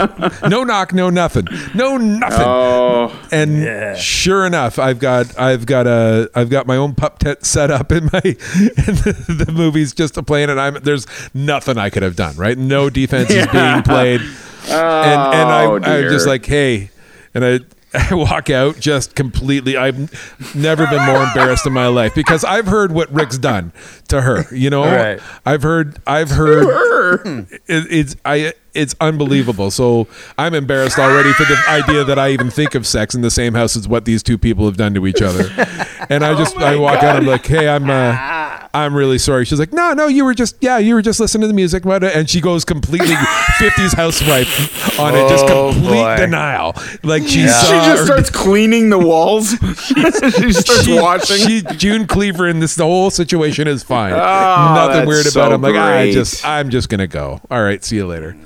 no 0.49 0.63
knock, 0.63 0.93
no 0.95 1.11
nothing, 1.11 1.47
no 1.75 1.97
nothing. 1.97 2.47
Oh, 2.47 3.13
And 3.33 3.63
Yeah. 3.63 3.95
sure 3.97 4.47
enough, 4.47 4.79
I've 4.79 5.01
got 5.01 5.37
I've 5.39 5.67
got 5.67 5.87
a 5.89 6.31
I've 6.35 6.49
got 6.51 6.67
my 6.69 6.77
own 6.77 6.95
pup 6.95 7.19
tent 7.19 7.45
set 7.45 7.71
up 7.73 7.91
in 7.91 8.05
my 8.13 8.21
in 8.25 8.35
the, 9.03 9.45
the 9.47 9.53
movies 9.53 9.93
just 9.93 10.15
to 10.15 10.23
play 10.23 10.43
in, 10.45 10.51
and 10.51 10.61
I'm 10.61 10.75
there's 10.83 11.07
nothing 11.35 11.77
I 11.77 11.91
could 11.91 12.05
have 12.05 12.15
done. 12.17 12.37
Right, 12.37 12.57
no 12.57 12.89
defense 12.89 13.31
is 13.31 13.47
being 13.49 13.83
played, 13.83 14.21
and 14.69 15.35
and 15.35 15.51
I 15.51 15.65
Oh, 15.67 15.77
I'm 15.83 16.09
just 16.11 16.27
like 16.27 16.47
hey, 16.47 16.91
and 17.35 17.45
I. 17.45 17.61
I 17.93 18.15
walk 18.15 18.51
out 18.51 18.79
just 18.79 19.17
completely. 19.17 19.77
I've 19.77 20.55
never 20.55 20.87
been 20.87 21.05
more 21.07 21.25
embarrassed 21.25 21.67
in 21.67 21.73
my 21.73 21.89
life 21.89 22.15
because 22.15 22.45
I've 22.45 22.69
heard 22.69 22.93
what 22.93 23.13
Rick's 23.13 23.37
done 23.37 23.73
to 24.07 24.21
her. 24.21 24.45
You 24.55 24.71
know, 24.71 24.85
Right. 24.85 25.21
I've 25.45 25.65
heard. 25.65 25.99
I've 26.07 26.31
heard 26.31 27.49
it, 27.51 27.61
it's 27.67 28.15
I 28.25 28.53
it's 28.75 28.95
unbelievable. 29.01 29.73
So 29.73 30.07
I'm 30.39 30.55
embarrassed 30.55 31.01
already 31.01 31.33
for 31.33 31.43
the 31.43 31.61
idea 31.69 32.05
that 32.05 32.17
I 32.17 32.31
even 32.31 32.49
think 32.49 32.77
of 32.77 32.87
sex 32.87 33.17
in 33.17 33.23
the 33.23 33.31
same 33.31 33.55
house 33.55 33.77
as 33.77 33.89
what 33.89 34.05
these 34.05 34.23
two 34.23 34.39
people 34.39 34.67
have 34.67 34.77
done 34.77 34.95
to 34.95 35.05
each 35.09 35.21
other. 35.21 35.47
And 36.09 36.25
I 36.25 36.35
just 36.39 36.57
I 36.59 36.77
walk 36.77 37.03
out. 37.03 37.17
I'm 37.17 37.27
like, 37.27 37.45
hey, 37.45 37.69
I'm 37.69 37.91
uh, 37.91 38.13
I'm 38.73 38.95
really 38.95 39.19
sorry. 39.19 39.45
She's 39.45 39.59
like, 39.59 39.73
no, 39.73 39.93
no, 39.95 40.07
you 40.07 40.25
were 40.25 40.33
just 40.35 40.57
yeah, 40.61 40.79
you 40.79 40.95
were 40.95 41.03
just 41.03 41.19
listening 41.19 41.43
to 41.43 41.47
the 41.49 41.55
music, 41.55 41.85
what- 41.85 42.05
uh, 42.05 42.07
and 42.15 42.31
she 42.31 42.41
goes 42.41 42.65
completely 42.65 43.09
50s 43.59 43.95
housewife 43.97 44.99
on 45.01 45.15
it, 45.17 45.29
just 45.29 45.45
Oh, 45.49 45.73
complete 45.73 45.91
boy. 45.91 46.17
denial. 46.17 46.75
Like 47.03 47.23
she 47.25 47.41
she 47.43 47.49
saw. 47.49 47.85
just 47.85 48.05
starts 48.07 48.31
cleaning 48.31 48.91
the 48.91 48.99
walls. 48.99 49.51
she 49.85 50.53
starts 50.53 50.85
she, 50.85 51.01
washing. 51.01 51.37
she 51.49 51.63
June 51.77 52.07
Cleaver 52.07 52.47
and 52.47 52.63
this 52.63 52.77
the 52.77 52.85
whole 52.85 53.11
situation 53.11 53.67
is 53.67 53.83
fine. 53.83 54.13
Oh, 54.13 54.17
Nothing 54.87 55.09
weird 55.09 55.27
so 55.27 55.41
about 55.41 55.53
it. 55.53 55.55
I'm 55.57 55.63
like, 55.63 55.75
ah, 55.75 55.89
I 55.99 56.13
just 56.13 56.47
I'm 56.47 56.71
just 56.71 56.89
gonna 56.89 57.07
go. 57.09 57.41
All 57.51 57.63
right, 57.63 57.83
see 57.83 57.97
you 57.97 58.07
later. 58.07 58.37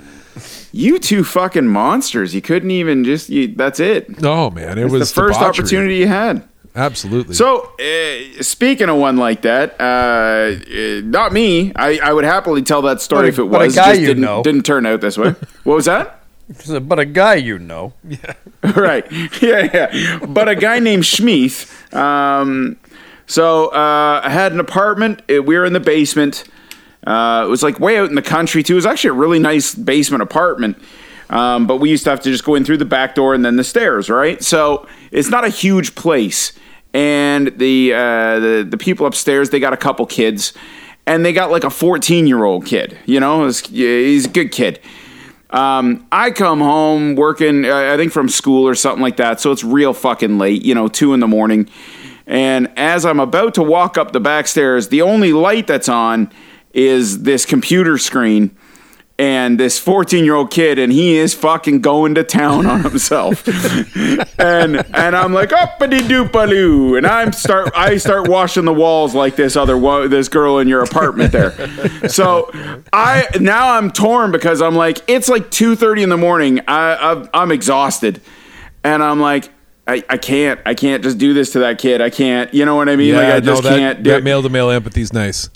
you 0.71 0.97
two 0.99 1.23
fucking 1.23 1.67
monsters. 1.67 2.33
You 2.33 2.41
couldn't 2.41 2.71
even 2.71 3.03
just. 3.03 3.29
You, 3.29 3.49
that's 3.55 3.79
it. 3.79 4.07
Oh 4.23 4.49
man, 4.49 4.77
it 4.79 4.85
It's 4.85 4.91
was 4.91 5.09
the 5.13 5.21
first 5.21 5.39
debauchery. 5.39 5.63
opportunity 5.63 5.95
you 5.97 6.07
had. 6.07 6.47
Absolutely. 6.75 7.35
So, 7.35 7.71
uh, 7.79 8.43
speaking 8.43 8.89
of 8.89 8.97
one 8.97 9.15
like 9.17 9.43
that, 9.43 9.79
uh, 9.79 9.83
uh, 9.85 11.01
not 11.05 11.31
me. 11.31 11.71
I, 11.75 11.99
I 12.03 12.11
would 12.11 12.25
happily 12.25 12.61
tell 12.63 12.81
that 12.83 12.99
story 13.01 13.23
But 13.23 13.27
if 13.29 13.39
it 13.39 13.49
but 13.49 13.61
a 13.61 13.65
was. 13.65 13.75
guy 13.75 13.89
just 13.91 14.01
you 14.01 14.07
didn't, 14.07 14.23
know. 14.23 14.43
didn't 14.43 14.63
turn 14.63 14.85
out 14.85 14.99
this 15.01 15.17
way. 15.17 15.29
what 15.63 15.75
was 15.75 15.85
that? 15.85 16.21
But 16.87 16.99
a 16.99 17.05
guy 17.05 17.35
you 17.35 17.57
know. 17.59 17.93
Yeah. 18.03 18.33
right. 18.75 19.05
Yeah, 19.41 19.69
yeah. 19.73 20.19
But 20.25 20.49
a 20.49 20.55
guy 20.55 20.79
named 20.79 21.03
Schmeeth. 21.03 21.93
Um, 21.95 22.77
so 23.25 23.67
uh, 23.69 24.21
I 24.23 24.29
had 24.29 24.51
an 24.51 24.59
apartment. 24.59 25.21
Uh, 25.33 25.41
we 25.41 25.57
were 25.57 25.65
in 25.65 25.73
the 25.73 25.79
basement. 25.79 26.43
Uh, 27.07 27.43
it 27.45 27.49
was 27.49 27.63
like 27.63 27.79
way 27.79 27.97
out 27.97 28.09
in 28.09 28.15
the 28.15 28.21
country 28.21 28.63
too. 28.63 28.73
It 28.73 28.75
was 28.75 28.85
actually 28.85 29.11
a 29.11 29.13
really 29.13 29.39
nice 29.39 29.73
basement 29.73 30.21
apartment. 30.23 30.77
Um, 31.29 31.65
but 31.65 31.77
we 31.77 31.89
used 31.89 32.03
to 32.03 32.11
have 32.11 32.19
to 32.21 32.31
just 32.31 32.43
go 32.43 32.53
in 32.53 32.63
through 32.65 32.77
the 32.77 32.85
back 32.85 33.15
door 33.15 33.33
and 33.33 33.43
then 33.43 33.55
the 33.55 33.63
stairs, 33.63 34.09
right? 34.09 34.43
So 34.43 34.87
it's 35.11 35.29
not 35.29 35.43
a 35.45 35.49
huge 35.49 35.95
place. 35.95 36.51
And 36.95 37.47
the 37.59 37.93
uh, 37.93 38.39
the 38.39 38.67
the 38.69 38.77
people 38.77 39.05
upstairs, 39.05 39.49
they 39.49 39.59
got 39.59 39.73
a 39.73 39.77
couple 39.77 40.05
kids, 40.05 40.53
and 41.05 41.25
they 41.25 41.33
got 41.33 41.51
like 41.51 41.65
a 41.65 41.69
14 41.69 42.25
year 42.25 42.45
old 42.45 42.65
kid. 42.65 42.97
You 43.05 43.19
know, 43.19 43.45
he's 43.45 44.25
a 44.25 44.29
good 44.29 44.53
kid. 44.53 44.79
Um, 45.49 46.07
I 46.09 46.31
come 46.31 46.61
home 46.61 47.15
working, 47.15 47.65
uh, 47.65 47.93
I 47.93 47.97
think 47.97 48.13
from 48.13 48.29
school 48.29 48.65
or 48.65 48.75
something 48.75 49.01
like 49.01 49.17
that. 49.17 49.41
So 49.41 49.51
it's 49.51 49.63
real 49.63 49.93
fucking 49.93 50.37
late, 50.37 50.63
you 50.63 50.73
know, 50.73 50.87
two 50.87 51.13
in 51.13 51.19
the 51.19 51.27
morning. 51.27 51.69
And 52.27 52.71
as 52.77 53.05
I'm 53.05 53.19
about 53.19 53.55
to 53.55 53.63
walk 53.63 53.97
up 53.97 54.13
the 54.13 54.21
back 54.21 54.47
stairs, 54.47 54.87
the 54.87 55.01
only 55.01 55.33
light 55.33 55.67
that's 55.67 55.89
on 55.89 56.31
is 56.73 57.23
this 57.23 57.45
computer 57.45 57.97
screen 57.97 58.55
and 59.17 59.57
this 59.57 59.79
14 59.79 60.25
year 60.25 60.35
old 60.35 60.51
kid, 60.51 60.77
and 60.77 60.91
he 60.91 61.15
is 61.15 61.33
fucking 61.33 61.79
going 61.81 62.15
to 62.15 62.23
town 62.23 62.65
on 62.65 62.83
himself. 62.83 63.47
and 64.39 64.77
and 64.93 65.15
I'm 65.15 65.33
like, 65.33 65.53
uppity 65.53 65.99
doopaloo. 65.99 66.97
And 66.97 67.07
I'm 67.07 67.31
start 67.31 67.71
I 67.75 67.97
start 67.97 68.27
washing 68.27 68.65
the 68.65 68.73
walls 68.73 69.15
like 69.15 69.35
this 69.37 69.55
other 69.55 69.77
wo- 69.77 70.07
this 70.07 70.27
girl 70.27 70.59
in 70.59 70.67
your 70.67 70.83
apartment 70.83 71.31
there. 71.31 71.51
So 72.09 72.49
I 72.91 73.27
now 73.39 73.75
I'm 73.77 73.89
torn 73.91 74.31
because 74.31 74.61
I'm 74.61 74.75
like, 74.75 75.01
it's 75.07 75.29
like 75.29 75.49
2:30 75.49 76.03
in 76.03 76.09
the 76.09 76.17
morning. 76.17 76.59
I 76.67 76.95
I'm, 76.95 77.29
I'm 77.33 77.51
exhausted, 77.51 78.21
and 78.83 79.01
I'm 79.03 79.19
like. 79.19 79.49
I, 79.87 80.03
I 80.09 80.17
can't 80.17 80.59
I 80.65 80.73
can't 80.73 81.03
just 81.03 81.19
do 81.19 81.35
this 81.35 81.51
to 81.51 81.59
that 81.59 81.77
kid. 81.77 82.01
I 82.01 82.09
can't. 82.09 82.51
You 82.55 82.65
know 82.65 82.75
what 82.75 82.89
I 82.89 82.95
mean? 82.95 83.13
like 83.13 83.25
I 83.25 83.37
no, 83.37 83.41
just 83.41 83.61
that, 83.61 83.77
can't 83.77 84.01
do 84.01 84.09
that 84.09 84.17
it. 84.17 84.23
male 84.23 84.41
to 84.41 84.49
male 84.49 84.71
empathy 84.71 85.01
is 85.01 85.13
nice. 85.13 85.51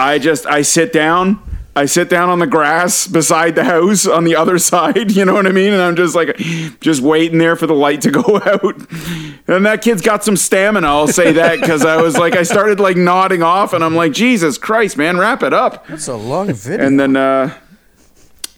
I 0.00 0.18
just 0.18 0.44
I 0.44 0.62
sit 0.62 0.92
down. 0.92 1.40
I 1.76 1.86
sit 1.86 2.08
down 2.08 2.28
on 2.28 2.40
the 2.40 2.46
grass 2.46 3.06
beside 3.06 3.54
the 3.54 3.64
house 3.64 4.06
on 4.06 4.24
the 4.24 4.34
other 4.36 4.58
side, 4.70 5.12
you 5.12 5.24
know 5.24 5.34
what 5.34 5.46
I 5.46 5.52
mean? 5.52 5.72
And 5.72 5.80
I'm 5.80 5.96
just 5.96 6.14
like 6.14 6.36
just 6.80 7.00
waiting 7.00 7.38
there 7.38 7.56
for 7.56 7.66
the 7.66 7.74
light 7.74 8.00
to 8.02 8.10
go 8.22 8.40
out. 8.44 8.76
And 9.46 9.64
that 9.66 9.80
kid's 9.82 10.02
got 10.02 10.24
some 10.24 10.36
stamina, 10.36 10.86
I'll 10.86 11.06
say 11.08 11.32
that 11.32 11.62
cuz 11.62 11.84
I 11.84 12.00
was 12.00 12.18
like 12.18 12.34
I 12.34 12.42
started 12.42 12.80
like 12.80 12.96
nodding 12.96 13.42
off 13.42 13.72
and 13.72 13.84
I'm 13.84 13.94
like 13.94 14.12
Jesus 14.12 14.58
Christ, 14.58 14.96
man, 14.96 15.18
wrap 15.18 15.42
it 15.42 15.52
up. 15.52 15.86
That's 15.86 16.08
a 16.08 16.16
long 16.16 16.52
video. 16.52 16.86
And 16.86 16.98
then 16.98 17.16
uh 17.16 17.54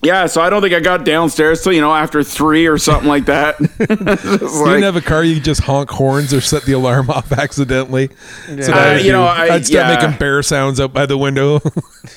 yeah, 0.03 0.27
so 0.27 0.41
I 0.41 0.51
don't 0.51 0.61
think 0.63 0.75
I 0.75 0.81
got 0.81 1.05
downstairs 1.05 1.63
till 1.63 1.73
you 1.73 1.81
know 1.81 1.93
after 1.95 2.23
three 2.25 2.67
or 2.67 2.77
something 2.79 3.09
like 3.09 3.27
that. 3.27 3.59
Just 3.79 3.81
you 3.81 4.37
like- 4.65 4.67
didn't 4.67 4.83
have 4.83 4.97
a 4.97 5.01
car 5.01 5.23
you 5.25 5.35
could 5.37 5.45
just 5.45 5.63
honk 5.63 5.91
horns 5.91 6.35
or 6.35 6.41
set 6.41 6.65
the 6.65 6.73
alarm 6.73 7.09
off 7.11 7.31
accidentally. 7.33 8.09
So 8.47 8.57
that 8.57 8.71
Uh, 8.71 8.91
I'd 8.97 9.05
you 9.05 9.13
know, 9.13 9.23
do- 9.23 9.27
I- 9.29 9.55
I'd 9.55 9.67
start 9.67 9.89
yeah. 9.89 9.95
making 10.07 10.19
bear 10.19 10.43
sounds 10.43 10.81
out 10.81 10.93
by 10.93 11.07
the 11.07 11.17
window. 11.19 11.61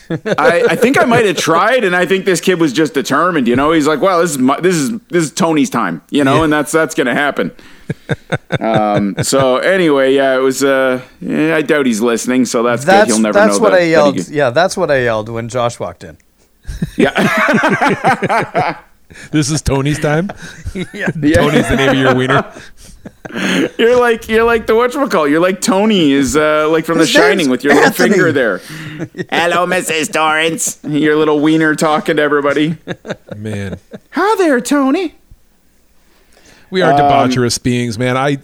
I, 0.09 0.65
I 0.71 0.75
think 0.75 0.99
I 0.99 1.05
might 1.05 1.25
have 1.25 1.37
tried, 1.37 1.83
and 1.83 1.95
I 1.95 2.05
think 2.05 2.25
this 2.25 2.41
kid 2.41 2.59
was 2.59 2.73
just 2.73 2.93
determined. 2.93 3.47
You 3.47 3.55
know, 3.55 3.71
he's 3.71 3.87
like, 3.87 4.01
"Well, 4.01 4.19
this 4.21 4.31
is 4.31 4.37
my, 4.39 4.59
this 4.59 4.75
is 4.75 4.91
this 5.09 5.23
is 5.25 5.31
Tony's 5.31 5.69
time," 5.69 6.01
you 6.09 6.23
know, 6.23 6.37
Yeah. 6.37 6.43
and 6.45 6.53
that's 6.53 6.71
that's 6.71 6.95
gonna 6.95 7.13
happen. 7.13 7.51
um, 8.59 9.15
so 9.21 9.57
anyway, 9.57 10.13
yeah, 10.15 10.35
it 10.35 10.39
was. 10.39 10.63
Uh, 10.63 11.01
yeah, 11.21 11.55
I 11.55 11.61
doubt 11.61 11.85
he's 11.85 12.01
listening, 12.01 12.45
so 12.45 12.63
that's, 12.63 12.83
that's 12.85 13.05
good. 13.07 13.13
He'll 13.13 13.21
never 13.21 13.33
that's 13.37 13.57
know 13.57 13.63
what 13.63 13.69
that, 13.71 13.77
I 13.81 13.85
that 13.85 13.89
yelled. 13.89 14.27
Yeah, 14.29 14.49
that's 14.49 14.75
what 14.75 14.89
I 14.91 15.03
yelled 15.03 15.29
when 15.29 15.49
Josh 15.49 15.79
walked 15.79 16.03
in. 16.03 16.17
Yeah, 16.97 18.81
this 19.31 19.49
is 19.51 19.61
Tony's 19.61 19.99
time. 19.99 20.29
yeah. 20.73 20.83
yeah. 20.93 21.07
Tony's 21.35 21.69
the 21.69 21.75
name 21.77 21.89
of 21.89 21.95
your 21.97 22.15
wiener. 22.15 22.51
You're 23.77 23.99
like 23.99 24.29
you're 24.29 24.43
like 24.43 24.65
the 24.67 24.73
whatchamacallit. 24.73 25.29
You're 25.31 25.39
like 25.41 25.59
Tony 25.61 26.11
is 26.11 26.35
uh, 26.37 26.69
like 26.69 26.85
from 26.85 26.99
His 26.99 27.11
The 27.11 27.19
Shining 27.19 27.49
with 27.49 27.63
your 27.63 27.73
little 27.73 27.87
Anthony. 27.87 28.09
finger 28.11 28.31
there. 28.31 28.57
Hello, 29.29 29.65
Mrs. 29.65 30.13
Torrance. 30.13 30.79
Your 30.83 31.15
little 31.17 31.39
wiener 31.39 31.75
talking 31.75 32.15
to 32.17 32.21
everybody. 32.21 32.77
Man. 33.35 33.77
Hi 34.11 34.35
there, 34.37 34.61
Tony. 34.61 35.15
We 36.69 36.81
Um, 36.81 36.93
are 36.93 36.99
debaucherous 36.99 37.61
beings, 37.61 37.97
man. 37.99 38.15
I 38.15 38.37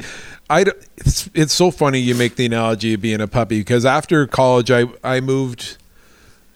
I, 0.49 0.65
it's 0.97 1.29
it's 1.33 1.53
so 1.53 1.71
funny 1.71 1.99
you 1.99 2.13
make 2.15 2.35
the 2.35 2.45
analogy 2.47 2.93
of 2.95 3.01
being 3.01 3.21
a 3.21 3.27
puppy 3.27 3.59
because 3.59 3.85
after 3.85 4.27
college 4.27 4.69
I 4.71 4.85
I 5.03 5.21
moved 5.21 5.77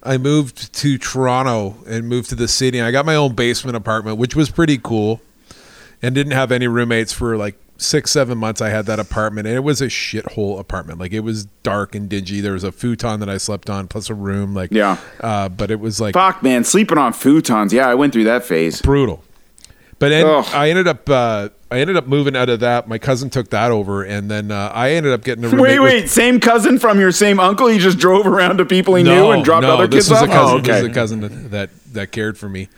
I 0.06 0.18
moved 0.18 0.74
to 0.76 0.97
Toronto 0.97 1.76
and 1.88 2.08
moved 2.08 2.30
to 2.30 2.36
the 2.36 2.47
city 2.47 2.82
I 2.82 2.91
got 2.91 3.06
my 3.06 3.16
own 3.16 3.34
basement 3.34 3.76
apartment 3.76 4.18
which 4.18 4.36
was 4.36 4.49
pretty 4.49 4.78
cool 4.78 5.22
and 6.01 6.14
didn't 6.16 6.34
have 6.34 6.51
any 6.51 6.68
roommates 6.68 7.12
for 7.14 7.36
like 7.38 7.56
six 7.78 8.12
seven 8.12 8.38
months 8.38 8.62
I 8.62 8.70
had 8.70 8.86
that 8.86 8.99
apartment 8.99 9.47
and 9.47 9.56
it 9.58 9.62
was 9.62 9.82
a 9.82 9.88
shithole 9.88 10.60
apartment 10.60 10.99
like 10.99 11.12
it 11.12 11.20
was 11.22 11.45
dark 11.64 11.93
and 11.95 12.08
dingy 12.08 12.39
there 12.39 12.53
was 12.53 12.64
a 12.64 12.72
futon 12.72 13.20
that 13.20 13.30
I 13.30 13.38
slept 13.38 13.70
on 13.70 13.88
plus 13.88 14.10
a 14.10 14.14
room 14.14 14.53
like 14.53 14.72
Yeah. 14.72 14.97
uh, 15.20 15.49
but 15.49 15.72
it 15.72 15.80
was 15.82 15.99
like 15.99 16.14
Fuck, 16.14 16.41
man, 16.43 16.64
sleeping 16.64 16.97
on 16.97 17.12
futons. 17.12 17.72
Yeah, 17.74 17.88
I 17.89 17.95
went 17.95 18.14
through 18.14 18.24
that 18.26 18.45
phase. 18.45 18.82
brutal. 18.82 19.24
But 19.99 20.10
then 20.10 20.26
Ugh. 20.26 20.45
I 20.53 20.70
ended 20.70 20.88
up 20.88 21.10
uh, 21.10 21.49
I 21.76 21.80
ended 21.80 21.97
up 21.97 22.07
moving 22.07 22.36
out 22.36 22.47
of 22.49 22.61
that. 22.61 22.88
My 22.88 22.97
cousin 22.97 23.30
took 23.30 23.49
that 23.49 23.69
over, 23.71 24.03
and 24.03 24.32
then 24.32 24.49
uh, 24.49 24.71
I 24.73 24.91
ended 24.91 25.11
up 25.11 25.23
getting 25.23 25.43
a 25.43 25.47
roommate. 25.49 25.61
Wait, 25.61 25.80
with- 25.80 25.93
wait, 26.03 26.09
same 26.09 26.39
cousin 26.39 26.80
from 26.80 26.99
your 26.99 27.11
same 27.11 27.39
uncle? 27.39 27.67
He 27.67 27.78
just 27.80 27.97
drove 27.99 28.26
around 28.26 28.57
to 28.57 28.65
people 28.65 28.95
he 28.95 29.03
knew 29.03 29.32
and 29.32 29.43
dropped 29.43 29.65
other 29.65 29.86
this 29.88 30.07
kids 30.07 30.11
was 30.11 30.21
off? 30.21 30.30
a 30.30 30.32
cousin. 30.32 30.55
oh, 30.55 30.59
This 30.61 30.69
okay. 30.69 30.82
was 30.84 30.91
a 30.91 30.93
cousin 30.93 31.19
that, 31.21 31.51
that 31.51 31.69
that 31.93 32.11
cared 32.11 32.38
for 32.38 32.47
me, 32.49 32.69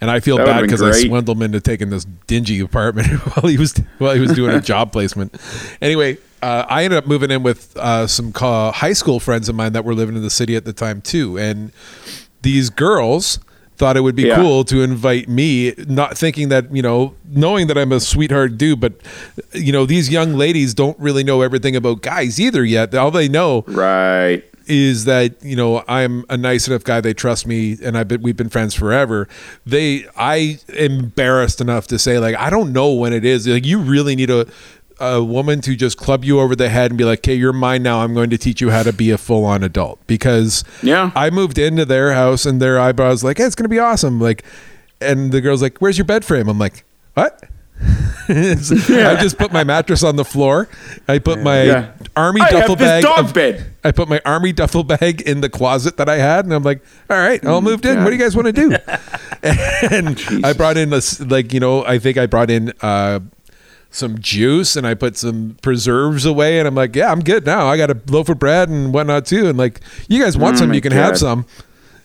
and 0.00 0.10
I 0.10 0.20
feel 0.20 0.38
That 0.38 0.46
bad 0.46 0.62
because 0.62 0.82
I 0.82 0.92
swindled 0.92 1.36
him 1.36 1.42
into 1.42 1.60
taking 1.60 1.90
this 1.90 2.06
dingy 2.26 2.60
apartment 2.60 3.08
while 3.36 3.50
he 3.50 3.58
was 3.58 3.76
while 3.98 4.14
he 4.14 4.20
was 4.20 4.32
doing 4.32 4.54
a 4.56 4.60
job 4.60 4.90
placement. 4.90 5.36
Anyway, 5.82 6.16
uh, 6.42 6.64
I 6.68 6.84
ended 6.84 6.96
up 6.98 7.06
moving 7.06 7.30
in 7.30 7.42
with 7.42 7.76
uh, 7.76 8.06
some 8.06 8.32
high 8.34 8.92
school 8.94 9.20
friends 9.20 9.48
of 9.50 9.54
mine 9.54 9.72
that 9.74 9.84
were 9.84 9.94
living 9.94 10.16
in 10.16 10.22
the 10.22 10.30
city 10.30 10.56
at 10.56 10.64
the 10.64 10.72
time 10.72 11.00
too, 11.02 11.38
and 11.38 11.72
these 12.42 12.70
girls 12.70 13.38
thought 13.76 13.96
it 13.96 14.00
would 14.00 14.16
be 14.16 14.24
Yeah. 14.24 14.36
cool 14.36 14.64
to 14.64 14.82
invite 14.82 15.28
me 15.28 15.74
not 15.86 16.16
thinking 16.16 16.48
that 16.48 16.74
you 16.74 16.82
know 16.82 17.14
knowing 17.28 17.66
that 17.66 17.76
i'm 17.76 17.92
a 17.92 18.00
sweetheart 18.00 18.56
dude 18.56 18.80
but 18.80 18.94
you 19.52 19.70
know 19.72 19.84
these 19.86 20.08
young 20.10 20.34
ladies 20.34 20.72
don't 20.74 20.98
really 20.98 21.22
know 21.24 21.42
everything 21.42 21.76
about 21.76 22.00
guys 22.02 22.40
either 22.40 22.64
yet 22.64 22.94
all 22.94 23.10
they 23.10 23.28
know 23.28 23.64
Right. 23.66 24.42
is 24.66 25.04
that 25.04 25.42
you 25.44 25.54
know 25.54 25.84
I'm 25.86 26.24
a 26.28 26.36
nice 26.36 26.66
enough 26.66 26.82
guy. 26.82 27.00
They 27.00 27.14
trust 27.14 27.46
me, 27.46 27.78
and 27.84 27.96
I've 27.96 28.08
been 28.08 28.20
we've 28.22 28.36
been 28.36 28.48
friends 28.48 28.74
forever. 28.74 29.28
They 29.64 30.06
I 30.16 30.58
embarrassed 30.76 31.60
enough 31.60 31.86
to 31.86 32.00
say 32.00 32.18
like 32.18 32.34
I 32.34 32.50
don't 32.50 32.72
know 32.72 32.92
when 32.92 33.12
it 33.12 33.24
is. 33.24 33.46
Like 33.46 33.64
you 33.64 33.78
really 33.78 34.16
need 34.16 34.28
a 34.30 34.44
a 34.98 35.22
woman 35.22 35.60
to 35.62 35.76
just 35.76 35.96
club 35.98 36.24
you 36.24 36.40
over 36.40 36.56
the 36.56 36.68
head 36.68 36.90
and 36.90 36.98
be 36.98 37.04
like, 37.04 37.20
"Okay, 37.20 37.34
you're 37.34 37.52
mine 37.52 37.82
now. 37.82 38.00
I'm 38.00 38.14
going 38.14 38.30
to 38.30 38.38
teach 38.38 38.60
you 38.60 38.70
how 38.70 38.82
to 38.82 38.92
be 38.92 39.10
a 39.10 39.18
full 39.18 39.44
on 39.44 39.62
adult." 39.62 39.98
Because 40.06 40.64
Yeah. 40.82 41.10
I 41.14 41.30
moved 41.30 41.58
into 41.58 41.84
their 41.84 42.12
house 42.14 42.46
and 42.46 42.60
their 42.62 42.78
eyebrows 42.80 43.22
like, 43.22 43.38
"Hey, 43.38 43.44
it's 43.44 43.54
gonna 43.54 43.68
be 43.68 43.78
awesome." 43.78 44.20
Like, 44.20 44.42
and 45.00 45.32
the 45.32 45.40
girl's 45.40 45.60
like, 45.62 45.78
"Where's 45.78 45.98
your 45.98 46.04
bed 46.06 46.24
frame?" 46.24 46.48
I'm 46.48 46.58
like, 46.58 46.84
"What?" 47.14 47.44
I 48.28 49.18
just 49.20 49.38
put 49.38 49.52
my 49.52 49.62
mattress 49.64 50.02
on 50.02 50.16
the 50.16 50.24
floor. 50.24 50.68
I 51.06 51.18
put 51.18 51.42
my 51.42 51.62
Yeah. 51.64 51.86
army 52.16 52.40
I 52.40 52.50
duffel 52.50 52.70
have 52.70 52.78
this 52.78 52.88
bag 52.88 53.02
dog 53.04 53.18
of- 53.26 53.34
bed. 53.34 53.66
I 53.84 53.92
put 53.92 54.08
my 54.08 54.20
army 54.24 54.52
duffel 54.52 54.82
bag 54.82 55.20
in 55.20 55.42
the 55.42 55.48
closet 55.48 55.96
that 55.98 56.08
I 56.08 56.16
had, 56.16 56.44
and 56.46 56.54
I'm 56.54 56.62
like, 56.62 56.80
"All 57.10 57.18
right, 57.18 57.44
all 57.44 57.60
moved 57.60 57.84
in. 57.86 58.02
What 58.02 58.10
do 58.10 58.16
you 58.16 58.22
guys 58.22 58.34
want 58.34 58.46
to 58.46 58.52
do?" 58.52 58.76
and 59.42 60.18
I 60.44 60.52
brought 60.54 60.76
in 60.76 60.90
this, 60.90 61.20
like, 61.20 61.52
you 61.52 61.60
know, 61.60 61.84
I 61.84 61.98
think 61.98 62.16
I 62.18 62.26
brought 62.26 62.50
in 62.50 62.72
uh, 62.80 63.20
some 63.90 64.18
juice 64.18 64.76
and 64.76 64.86
I 64.86 64.94
put 64.94 65.16
some 65.16 65.56
preserves 65.62 66.24
away, 66.26 66.58
and 66.58 66.68
I'm 66.68 66.74
like, 66.74 66.94
"Yeah, 66.94 67.10
I'm 67.10 67.20
good 67.20 67.46
now. 67.46 67.66
I 67.66 67.76
got 67.76 67.90
a 67.90 67.98
loaf 68.08 68.28
of 68.28 68.38
bread 68.38 68.68
and 68.68 68.92
whatnot 68.92 69.26
too." 69.26 69.48
And 69.48 69.56
like, 69.58 69.80
you 70.08 70.22
guys 70.22 70.36
want 70.36 70.56
Oh 70.56 70.60
some, 70.60 70.74
you 70.74 70.80
can 70.80 70.92
God. 70.92 70.98
have 70.98 71.18
some. 71.18 71.46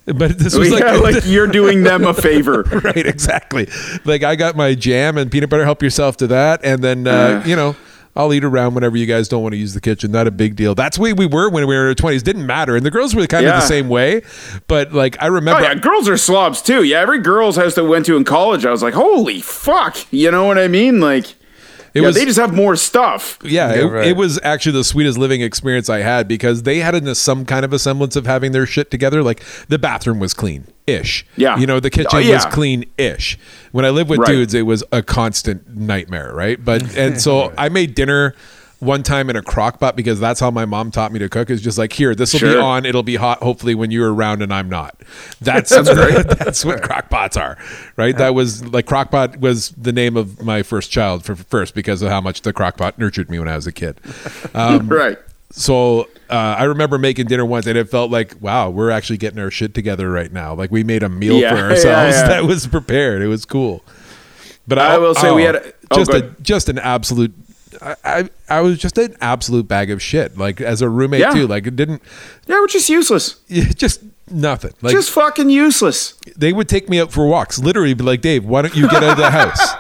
But 0.05 0.39
this 0.39 0.55
was 0.55 0.69
yeah, 0.71 0.93
like, 0.93 1.15
like 1.15 1.23
you're 1.25 1.47
doing 1.47 1.83
them 1.83 2.05
a 2.05 2.13
favor. 2.13 2.63
right, 2.83 3.05
exactly. 3.05 3.67
Like 4.05 4.23
I 4.23 4.35
got 4.35 4.55
my 4.55 4.73
jam 4.73 5.17
and 5.17 5.31
peanut 5.31 5.49
butter. 5.49 5.63
Help 5.63 5.83
yourself 5.83 6.17
to 6.17 6.27
that, 6.27 6.61
and 6.63 6.83
then 6.83 7.07
uh, 7.07 7.43
you 7.45 7.55
know. 7.55 7.75
I'll 8.13 8.33
eat 8.33 8.43
around 8.43 8.73
whenever 8.73 8.97
you 8.97 9.05
guys 9.05 9.29
don't 9.29 9.41
want 9.41 9.53
to 9.53 9.57
use 9.57 9.73
the 9.73 9.79
kitchen. 9.79 10.11
Not 10.11 10.27
a 10.27 10.31
big 10.31 10.57
deal. 10.57 10.75
That's 10.75 10.97
the 10.97 11.03
way 11.03 11.13
we 11.13 11.25
were 11.25 11.49
when 11.49 11.65
we 11.65 11.73
were 11.73 11.83
in 11.83 11.87
our 11.87 11.95
twenties. 11.95 12.21
Didn't 12.23 12.45
matter, 12.45 12.75
and 12.75 12.85
the 12.85 12.91
girls 12.91 13.15
were 13.15 13.25
kind 13.25 13.45
of 13.45 13.53
the 13.53 13.61
same 13.61 13.87
way. 13.87 14.23
But 14.67 14.91
like 14.91 15.15
I 15.23 15.27
Oh 15.27 15.31
remember, 15.31 15.61
yeah, 15.63 15.75
girls 15.75 16.09
are 16.09 16.17
slobs 16.17 16.61
too. 16.61 16.83
Yeah, 16.83 16.99
every 16.99 17.19
girls 17.19 17.55
house 17.55 17.75
that 17.75 17.85
went 17.85 18.05
to 18.07 18.17
in 18.17 18.25
college, 18.25 18.65
I 18.65 18.71
was 18.71 18.83
like, 18.83 18.95
holy 18.95 19.39
fuck. 19.39 19.95
You 20.11 20.29
know 20.29 20.43
what 20.43 20.57
I 20.57 20.67
mean? 20.67 20.99
Like, 20.99 21.35
It 21.93 22.01
yeah, 22.01 22.07
was- 22.07 22.15
they 22.15 22.23
just 22.25 22.39
have 22.39 22.53
more 22.53 22.75
stuff. 22.75 23.37
yeah, 23.43 23.73
Yeah, 23.73 23.81
it, 23.81 23.83
right. 23.85 24.07
it 24.07 24.15
was 24.15 24.39
actually 24.43 24.71
the 24.73 24.83
sweetest 24.83 25.17
living 25.17 25.41
experience 25.41 25.89
I 25.89 25.99
had 25.99 26.27
because 26.27 26.63
they 26.63 26.79
had 26.79 26.95
a, 26.95 27.15
some 27.15 27.45
kind 27.45 27.65
of 27.65 27.73
a 27.73 27.79
semblance 27.79 28.15
of 28.15 28.25
having 28.25 28.53
their 28.53 28.65
shit 28.65 28.89
together. 28.91 29.21
Like 29.23 29.43
the 29.67 29.77
bathroom 29.77 30.19
was 30.19 30.33
clean 30.33 30.67
ish. 30.87 31.25
Yeah. 31.35 31.57
you 31.57 31.67
know 31.67 31.79
the 31.79 31.89
kitchen 31.89 32.09
Oh, 32.13 32.31
was 32.33 32.45
clean 32.45 32.85
ish. 32.97 33.37
When 33.73 33.83
I 33.85 33.89
lived 33.89 34.09
with 34.09 34.19
Right. 34.19 34.27
dudes, 34.29 34.53
it 34.53 34.61
was 34.63 34.83
a 34.91 35.01
constant 35.03 35.75
nightmare. 35.75 36.33
Right, 36.33 36.63
but 36.63 36.95
and 36.97 37.19
so 37.21 37.53
I 37.57 37.69
made 37.69 37.93
dinner. 37.95 38.35
One 38.81 39.03
time 39.03 39.29
in 39.29 39.35
a 39.35 39.43
crock 39.43 39.79
pot 39.79 39.95
because 39.95 40.19
that's 40.19 40.39
how 40.39 40.49
my 40.51 40.65
mom 40.65 40.89
taught 40.91 41.11
me 41.13 41.19
to 41.19 41.29
cook. 41.29 41.49
Is 41.51 41.61
just 41.61 41.77
like 41.77 41.93
here, 41.93 42.15
this 42.15 42.33
will 42.33 42.39
be 42.53 42.57
on. 42.57 42.83
It'll 42.85 43.03
be 43.03 43.15
hot. 43.15 43.37
Hopefully, 43.43 43.75
when 43.75 43.91
you're 43.91 44.11
around 44.13 44.41
and 44.41 44.51
I'm 44.51 44.67
not. 44.69 44.99
That's 45.39 45.69
that's 45.75 46.65
what 46.65 46.81
crock 46.81 47.09
pots 47.09 47.37
are, 47.37 47.57
right? 47.95 48.17
That 48.17 48.33
was 48.33 48.65
like 48.67 48.85
crock 48.87 49.11
pot 49.11 49.37
was 49.39 49.69
the 49.71 49.91
name 49.91 50.17
of 50.17 50.41
my 50.41 50.63
first 50.63 50.89
child 50.91 51.23
for 51.23 51.35
first 51.35 51.75
because 51.75 52.01
of 52.01 52.09
how 52.09 52.21
much 52.21 52.41
the 52.41 52.53
crock 52.53 52.77
pot 52.77 52.97
nurtured 52.97 53.29
me 53.29 53.37
when 53.39 53.47
I 53.47 53.55
was 53.55 53.67
a 53.67 53.71
kid. 53.71 53.99
Um, 54.55 54.87
Right. 54.89 55.17
so 55.51 56.09
uh, 56.29 56.33
I 56.57 56.63
remember 56.63 56.97
making 56.97 57.27
dinner 57.27 57.45
once, 57.45 57.67
and 57.67 57.77
it 57.77 57.89
felt 57.89 58.09
like, 58.11 58.33
wow, 58.41 58.69
we're 58.69 58.89
actually 58.89 59.17
getting 59.17 59.39
our 59.39 59.51
shit 59.51 59.73
together 59.73 60.09
right 60.09 60.31
now. 60.31 60.53
Like 60.55 60.71
we 60.71 60.83
made 60.83 61.03
a 61.03 61.09
meal 61.09 61.37
Yeah, 61.39 61.51
for 61.55 61.61
ourselves 61.61 62.15
yeah. 62.17 62.27
that 62.29 62.45
was 62.45 62.65
prepared. 62.67 63.21
It 63.21 63.27
was 63.27 63.45
cool. 63.45 63.83
But 64.67 64.79
I 64.79 64.97
will 64.97 65.13
say 65.15 65.31
we 65.33 65.43
had 65.43 65.55
a- 65.55 65.73
oh, 65.91 65.95
just 65.97 66.11
a 66.11 66.21
just 66.41 66.69
an 66.69 66.79
absolute. 66.79 67.33
I, 67.81 67.95
I 68.03 68.29
I 68.49 68.61
was 68.61 68.77
just 68.77 68.97
an 68.97 69.15
absolute 69.21 69.67
bag 69.67 69.89
of 69.89 70.01
shit. 70.01 70.37
Like 70.37 70.61
as 70.61 70.81
a 70.81 70.89
roommate 70.89 71.21
Yeah. 71.21 71.31
too. 71.33 71.47
Like 71.47 71.65
it 71.67 71.75
didn't 71.75 72.01
Yeah, 72.47 72.59
we're 72.59 72.67
just 72.79 72.89
useless. 72.89 73.39
just 73.49 74.01
nothing. 74.31 74.71
Like 74.81 74.93
just 74.93 75.11
fucking 75.11 75.49
useless. 75.49 76.13
they 76.37 76.53
would 76.53 76.67
take 76.69 76.89
me 76.89 76.99
out 76.99 77.11
for 77.11 77.25
walks. 77.27 77.59
Literally, 77.59 77.93
be 77.93 78.03
like, 78.03 78.21
Dave, 78.21 78.45
why 78.45 78.61
don't 78.61 78.75
you 78.75 78.87
get 78.89 79.03
out 79.03 79.11
of 79.11 79.17
the 79.17 79.29
house? 79.31 79.73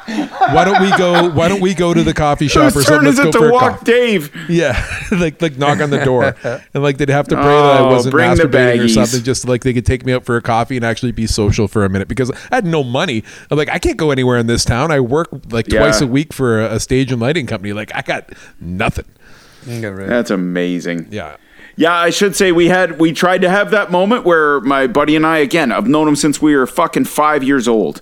Why 0.53 0.65
don't 0.65 0.81
we 0.81 0.89
go? 0.97 1.29
Why 1.29 1.47
don't 1.47 1.61
we 1.61 1.73
go 1.73 1.93
to 1.93 2.03
the 2.03 2.13
coffee 2.13 2.47
shop 2.47 2.61
or 2.61 2.63
Whose 2.71 2.85
something? 2.85 2.99
turn 3.05 3.07
is 3.07 3.17
Let's 3.17 3.29
it 3.29 3.33
go 3.33 3.39
for 3.39 3.45
to 3.47 3.49
a 3.49 3.53
walk 3.53 3.71
coffee. 3.79 3.85
Dave? 3.85 4.35
Yeah, 4.49 4.85
like 5.11 5.41
like 5.41 5.57
knock 5.57 5.79
on 5.79 5.89
the 5.89 6.03
door, 6.03 6.35
and 6.73 6.83
like 6.83 6.97
they'd 6.97 7.09
have 7.09 7.27
to 7.29 7.35
pray 7.35 7.43
that 7.43 7.51
I 7.51 7.79
Oh, 7.79 7.89
wasn't 7.91 8.15
masturbating 8.15 8.83
or 8.83 8.87
something. 8.89 9.23
Just 9.23 9.47
like 9.47 9.63
they 9.63 9.73
could 9.73 9.85
take 9.85 10.05
me 10.05 10.13
out 10.13 10.25
for 10.25 10.35
a 10.37 10.41
coffee 10.41 10.75
and 10.75 10.85
actually 10.85 11.11
be 11.11 11.27
social 11.27 11.67
for 11.67 11.85
a 11.85 11.89
minute 11.89 12.07
because 12.07 12.31
I 12.31 12.55
had 12.55 12.65
no 12.65 12.83
money. 12.83 13.23
I'm 13.49 13.57
like, 13.57 13.69
I 13.69 13.79
can't 13.79 13.97
go 13.97 14.11
anywhere 14.11 14.37
in 14.37 14.47
this 14.47 14.65
town. 14.65 14.91
I 14.91 14.99
work 14.99 15.29
like 15.49 15.67
Yeah. 15.71 15.79
twice 15.79 16.01
a 16.01 16.07
week 16.07 16.33
for 16.33 16.61
a, 16.61 16.73
a 16.75 16.79
stage 16.79 17.11
and 17.11 17.21
lighting 17.21 17.45
company. 17.47 17.73
Like 17.73 17.91
I 17.95 18.01
got 18.01 18.29
nothing. 18.59 19.05
Right. 19.67 20.07
That's 20.07 20.31
amazing. 20.31 21.07
Yeah, 21.11 21.37
Yeah, 21.75 21.93
I 21.93 22.09
should 22.09 22.35
say 22.35 22.51
we 22.51 22.67
had 22.67 22.99
we 22.99 23.13
tried 23.13 23.41
to 23.41 23.49
have 23.49 23.71
that 23.71 23.91
moment 23.91 24.25
where 24.25 24.59
my 24.61 24.87
buddy 24.87 25.15
and 25.15 25.25
I 25.25 25.37
again, 25.37 25.71
I've 25.71 25.87
known 25.87 26.07
him 26.07 26.15
since 26.15 26.41
we 26.41 26.55
were 26.55 26.67
fucking 26.67 27.05
5 27.05 27.43
years 27.43 27.67
old. 27.67 28.01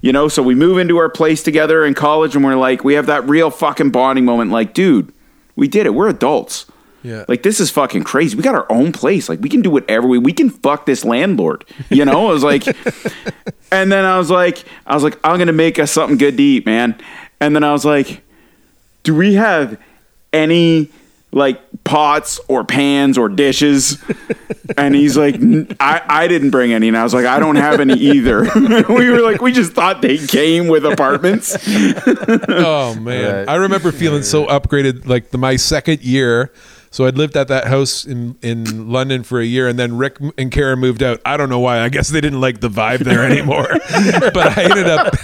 You 0.00 0.12
know, 0.12 0.28
so 0.28 0.42
we 0.42 0.54
move 0.54 0.78
into 0.78 0.96
our 0.98 1.08
place 1.08 1.42
together 1.42 1.84
in 1.84 1.94
college 1.94 2.36
and 2.36 2.44
we're 2.44 2.54
like 2.54 2.84
we 2.84 2.94
have 2.94 3.06
that 3.06 3.28
real 3.28 3.50
fucking 3.50 3.90
bonding 3.90 4.24
moment 4.24 4.50
like, 4.50 4.72
dude, 4.72 5.12
we 5.56 5.66
did 5.66 5.86
it. 5.86 5.90
We're 5.90 6.08
adults. 6.08 6.66
Yeah. 7.02 7.24
Like 7.28 7.42
this 7.42 7.60
is 7.60 7.70
fucking 7.70 8.04
crazy. 8.04 8.36
We 8.36 8.42
got 8.42 8.54
our 8.54 8.70
own 8.70 8.92
place. 8.92 9.28
Like 9.28 9.40
we 9.40 9.48
can 9.48 9.62
do 9.62 9.70
whatever 9.70 10.06
we 10.06 10.18
we 10.18 10.32
can 10.32 10.50
fuck 10.50 10.86
this 10.86 11.04
landlord. 11.04 11.64
You 11.90 12.04
know? 12.04 12.28
I 12.28 12.32
was 12.32 12.44
like 12.44 12.64
And 13.72 13.92
then 13.92 14.04
I 14.04 14.18
was 14.18 14.30
like 14.30 14.64
I 14.86 14.94
was 14.94 15.02
like 15.02 15.18
I'm 15.24 15.36
going 15.36 15.48
to 15.48 15.52
make 15.52 15.78
us 15.78 15.90
something 15.90 16.18
good 16.18 16.36
to 16.36 16.42
eat, 16.42 16.66
man. 16.66 17.00
And 17.40 17.54
then 17.54 17.64
I 17.64 17.72
was 17.72 17.84
like 17.84 18.22
do 19.02 19.14
we 19.14 19.34
have 19.34 19.80
any 20.32 20.90
like 21.30 21.60
pots 21.84 22.40
or 22.48 22.64
pans 22.64 23.18
or 23.18 23.28
dishes? 23.28 24.02
And 24.76 24.94
he's 24.94 25.16
like, 25.16 25.34
I, 25.80 26.02
I 26.06 26.28
didn't 26.28 26.50
bring 26.50 26.74
any. 26.74 26.88
And 26.88 26.96
I 26.96 27.02
was 27.02 27.14
like, 27.14 27.24
I 27.24 27.38
don't 27.40 27.56
have 27.56 27.80
any 27.80 27.94
either. 27.94 28.42
we 28.54 29.10
were 29.10 29.20
like, 29.22 29.40
we 29.40 29.50
just 29.50 29.72
thought 29.72 30.02
they 30.02 30.18
came 30.18 30.68
with 30.68 30.84
apartments. 30.84 31.56
Oh 32.48 32.94
man, 33.00 33.34
Right. 33.34 33.48
I 33.48 33.54
remember 33.56 33.90
feeling 33.92 34.22
so 34.22 34.46
upgraded. 34.46 35.06
Like 35.06 35.30
the, 35.30 35.38
my 35.38 35.56
second 35.56 36.02
year, 36.02 36.52
so 36.90 37.06
I'd 37.06 37.16
lived 37.16 37.34
at 37.36 37.48
that 37.48 37.66
house 37.66 38.04
in 38.04 38.36
in 38.42 38.90
London 38.92 39.22
for 39.22 39.40
a 39.40 39.44
year, 39.46 39.68
and 39.68 39.78
then 39.78 39.96
Rick 39.96 40.18
and 40.36 40.52
Karen 40.52 40.78
moved 40.78 41.02
out. 41.02 41.20
I 41.24 41.38
don't 41.38 41.48
know 41.48 41.58
why. 41.60 41.80
I 41.80 41.88
guess 41.88 42.10
they 42.10 42.20
didn't 42.20 42.40
like 42.42 42.60
the 42.60 42.68
vibe 42.68 43.00
there 43.00 43.24
anymore. 43.24 43.68
but 44.34 44.58
I 44.58 44.64
ended 44.64 44.86
up. 44.86 45.14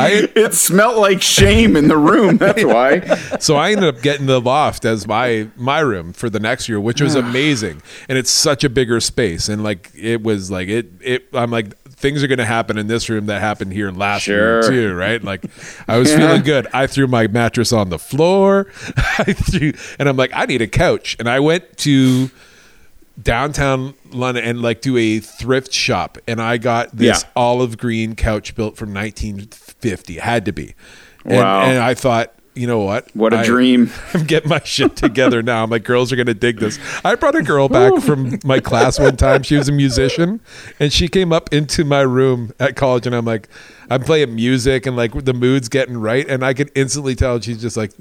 I 0.00 0.28
It 0.36 0.54
smelled 0.54 0.98
like 0.98 1.22
shame 1.22 1.76
in 1.76 1.88
the 1.88 1.96
room. 1.96 2.36
That's 2.38 2.64
why. 2.76 3.00
so 3.38 3.56
I 3.56 3.72
ended 3.72 3.94
up 3.94 4.02
getting 4.02 4.26
the 4.26 4.40
loft 4.40 4.84
as 4.84 5.06
my 5.06 5.48
my 5.56 5.80
room 5.80 6.12
for 6.12 6.28
the 6.30 6.40
next 6.40 6.68
year, 6.68 6.80
which 6.80 7.00
was 7.00 7.14
amazing. 7.14 7.82
And 8.08 8.16
it's 8.18 8.30
such 8.30 8.64
a 8.64 8.68
bigger 8.68 9.00
space, 9.00 9.48
and 9.48 9.62
like 9.62 9.90
it 9.94 10.22
was 10.22 10.50
like 10.50 10.68
it 10.68 10.90
it. 11.00 11.28
I'm 11.32 11.50
like 11.50 11.76
things 12.00 12.22
are 12.24 12.26
going 12.28 12.38
to 12.38 12.46
happen 12.46 12.78
in 12.78 12.86
this 12.86 13.10
room 13.10 13.26
that 13.26 13.42
happened 13.42 13.74
here 13.74 13.90
last 13.90 14.26
year 14.26 14.62
too, 14.62 14.94
right? 14.94 15.22
Like 15.22 15.44
I 15.86 15.98
was 15.98 16.10
Yeah. 16.10 16.16
feeling 16.18 16.42
good. 16.42 16.66
I 16.72 16.86
threw 16.86 17.06
my 17.06 17.26
mattress 17.26 17.72
on 17.74 17.90
the 17.90 17.98
floor. 17.98 18.68
I 18.96 19.34
threw, 19.34 19.72
and 19.98 20.08
I'm 20.08 20.16
like, 20.16 20.30
I 20.32 20.46
need 20.46 20.62
a 20.62 20.66
couch, 20.66 21.16
and 21.18 21.28
I 21.28 21.40
went 21.40 21.76
to 21.78 22.30
downtown 23.22 23.94
London 24.12 24.44
and 24.44 24.62
like 24.62 24.80
do 24.80 24.96
a 24.96 25.18
thrift 25.20 25.72
shop 25.72 26.18
and 26.26 26.40
I 26.40 26.56
got 26.58 26.96
this 26.96 27.22
Yeah. 27.22 27.28
olive 27.36 27.76
green 27.78 28.14
couch 28.14 28.54
built 28.54 28.76
from 28.76 28.92
1950 28.94 30.16
it 30.16 30.22
had 30.22 30.44
to 30.46 30.52
be 30.52 30.74
and, 31.24 31.36
Wow. 31.36 31.62
and 31.62 31.78
I 31.78 31.94
thought 31.94 32.34
you 32.56 32.66
know 32.66 32.80
what? 32.80 33.08
What 33.14 33.32
a 33.32 33.38
I- 33.38 33.44
dream. 33.44 33.90
I'm 34.12 34.24
getting 34.24 34.48
my 34.48 34.60
shit 34.64 34.96
together 34.96 35.40
now. 35.40 35.66
My 35.66 35.78
girls 35.78 36.12
are 36.12 36.16
gonna 36.16 36.34
dig 36.34 36.58
this. 36.58 36.80
I 37.04 37.14
brought 37.14 37.36
a 37.36 37.42
girl 37.44 37.68
back 37.68 38.02
from 38.02 38.40
my 38.44 38.58
class 38.58 38.98
one 38.98 39.16
time. 39.16 39.44
She 39.44 39.54
was 39.56 39.68
a 39.68 39.72
musician, 39.72 40.40
and 40.80 40.92
she 40.92 41.06
came 41.06 41.32
up 41.32 41.52
into 41.54 41.84
my 41.84 42.00
room 42.00 42.50
at 42.58 42.74
college, 42.74 43.06
and 43.06 43.14
I'm 43.14 43.24
like, 43.24 43.48
I'm 43.88 44.02
playing 44.02 44.34
music, 44.34 44.84
and 44.84 44.96
like 44.96 45.24
the 45.24 45.32
mood's 45.32 45.68
getting 45.68 45.96
right, 45.96 46.28
and 46.28 46.44
I 46.44 46.52
could 46.52 46.72
instantly 46.74 47.14
tell 47.14 47.40
she's 47.40 47.60
just 47.62 47.76
like, 47.76 47.92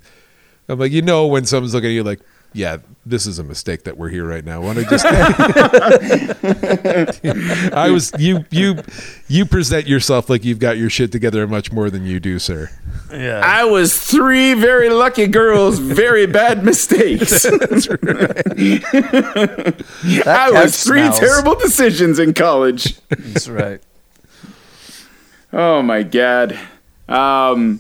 I'm 0.68 0.80
like, 0.80 0.92
you 0.92 1.04
know, 1.04 1.28
when 1.28 1.46
someone's 1.46 1.76
looking 1.76 1.92
at 1.92 1.94
you 1.94 2.04
like. 2.04 2.20
Yeah, 2.52 2.78
this 3.06 3.28
is 3.28 3.38
a 3.38 3.44
mistake 3.44 3.84
that 3.84 3.96
we're 3.98 4.10
here 4.10 4.26
right 4.26 4.44
now. 4.44 4.62
Want 4.62 4.80
to 4.80 4.86
just? 4.86 5.06
I 7.74 7.90
was 7.92 8.12
you 8.18 8.44
you 8.50 8.82
you 9.28 9.46
present 9.46 9.88
yourself 9.88 10.30
like 10.30 10.44
you've 10.44 10.60
got 10.60 10.78
your 10.78 10.90
shit 10.90 11.12
together 11.12 11.46
much 11.48 11.72
more 11.72 11.90
than 11.92 12.06
you 12.06 12.20
do, 12.20 12.40
sir. 12.40 12.70
Yeah. 13.12 13.42
I 13.44 13.66
was 13.66 13.98
three 14.00 14.54
very 14.56 14.90
lucky 14.90 15.28
girls, 15.28 15.78
very 15.80 16.26
bad 16.26 16.64
mistakes. 16.66 17.44
That's 17.44 17.88
right. 17.88 18.48
I 20.28 20.50
was 20.52 20.84
three 20.84 21.02
smells. 21.02 21.20
terrible 21.20 21.56
decisions 21.56 22.20
in 22.20 22.34
college. 22.34 22.98
That's 23.10 23.48
right. 23.48 23.82
Oh 25.54 25.82
my 25.82 26.04
god. 26.04 26.58
Um 27.08 27.80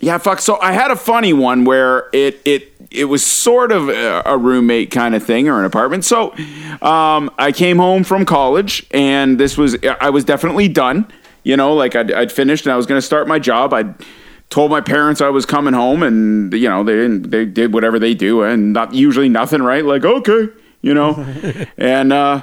Yeah, 0.00 0.16
fuck. 0.18 0.40
So 0.40 0.58
I 0.60 0.72
had 0.72 0.90
a 0.90 0.96
funny 0.96 1.32
one 1.32 1.64
where 1.64 2.08
it 2.12 2.40
it 2.44 2.72
it 2.90 3.04
was 3.04 3.24
sort 3.24 3.70
of 3.70 3.88
a, 3.88 4.36
roommate 4.36 4.90
kind 4.90 5.14
of 5.14 5.22
thing 5.22 5.48
or 5.48 5.58
an 5.60 5.64
apartment. 5.66 6.04
So 6.04 6.32
um 6.82 7.30
I 7.38 7.52
came 7.54 7.76
home 7.76 8.04
from 8.04 8.24
college 8.24 8.86
and 8.90 9.38
this 9.38 9.58
was 9.58 9.76
I 10.00 10.10
was 10.10 10.24
definitely 10.24 10.68
done. 10.68 11.06
You 11.42 11.56
know, 11.56 11.74
like 11.74 11.94
I'd, 11.94 12.12
I'd 12.12 12.32
finished 12.32 12.66
and 12.66 12.72
I 12.72 12.76
was 12.76 12.86
going 12.86 12.98
to 12.98 13.06
start 13.06 13.26
my 13.28 13.38
job. 13.38 13.72
I 13.72 13.94
told 14.50 14.70
my 14.70 14.80
parents 14.80 15.20
I 15.20 15.28
was 15.28 15.46
coming 15.46 15.74
home 15.74 16.02
and 16.02 16.52
you 16.52 16.68
know, 16.68 16.82
they 16.82 16.94
didn't 16.94 17.30
they 17.30 17.44
did 17.44 17.72
whatever 17.74 17.98
they 17.98 18.14
do 18.14 18.42
and 18.42 18.72
not 18.72 18.94
usually 18.94 19.28
nothing, 19.28 19.62
right? 19.62 19.84
Like, 19.84 20.04
okay, 20.04 20.48
you 20.80 20.94
know. 20.94 21.12
and 21.76 22.12
uh 22.12 22.42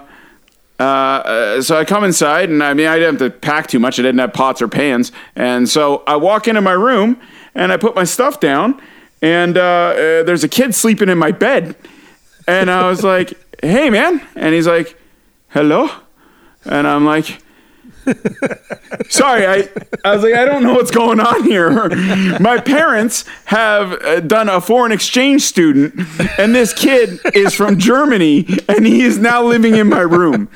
uh, 0.79 0.83
uh, 0.83 1.61
so 1.63 1.75
I 1.75 1.85
come 1.85 2.03
inside, 2.03 2.49
and 2.49 2.61
I 2.63 2.75
mean, 2.75 2.85
I 2.85 2.99
didn't 2.99 3.19
have 3.19 3.31
to 3.31 3.39
pack 3.39 3.65
too 3.65 3.79
much. 3.79 3.97
I 3.97 4.03
didn't 4.03 4.19
have 4.19 4.33
pots 4.33 4.61
or 4.61 4.67
pans, 4.67 5.11
and 5.35 5.67
so 5.67 6.03
I 6.05 6.17
walk 6.17 6.47
into 6.47 6.61
my 6.61 6.73
room 6.73 7.19
and 7.57 7.73
I 7.73 7.77
put 7.77 7.95
my 7.95 8.05
stuff 8.05 8.39
down, 8.39 8.79
and 9.21 9.57
uh, 9.57 9.61
uh, 9.61 9.93
there's 10.23 10.43
a 10.43 10.47
kid 10.47 10.75
sleeping 10.75 11.09
in 11.09 11.17
my 11.17 11.31
bed, 11.31 11.75
and 12.47 12.71
I 12.71 12.87
was 12.87 13.03
like, 13.03 13.33
"Hey, 13.61 13.89
man," 13.89 14.25
and 14.35 14.53
he's 14.53 14.67
like, 14.67 14.97
"Hello," 15.49 15.89
and 16.63 16.87
I'm 16.87 17.03
like. 17.03 17.41
Sorry, 19.09 19.45
I, 19.45 19.69
I 20.05 20.15
was 20.15 20.23
like, 20.23 20.33
I 20.33 20.45
don't 20.45 20.63
know 20.63 20.75
what's 20.75 20.91
going 20.91 21.19
on 21.19 21.43
here. 21.43 21.89
My 22.39 22.57
parents 22.57 23.25
have 23.43 23.91
uh, 23.91 24.21
done 24.21 24.47
a 24.47 24.61
foreign 24.61 24.93
exchange 24.93 25.41
student, 25.41 25.93
and 26.39 26.55
this 26.55 26.73
kid 26.73 27.19
is 27.33 27.53
from 27.53 27.77
Germany, 27.77 28.47
and 28.69 28.87
he 28.87 29.01
is 29.01 29.17
now 29.17 29.43
living 29.43 29.75
in 29.75 29.89
my 29.89 29.99
room. 29.99 30.47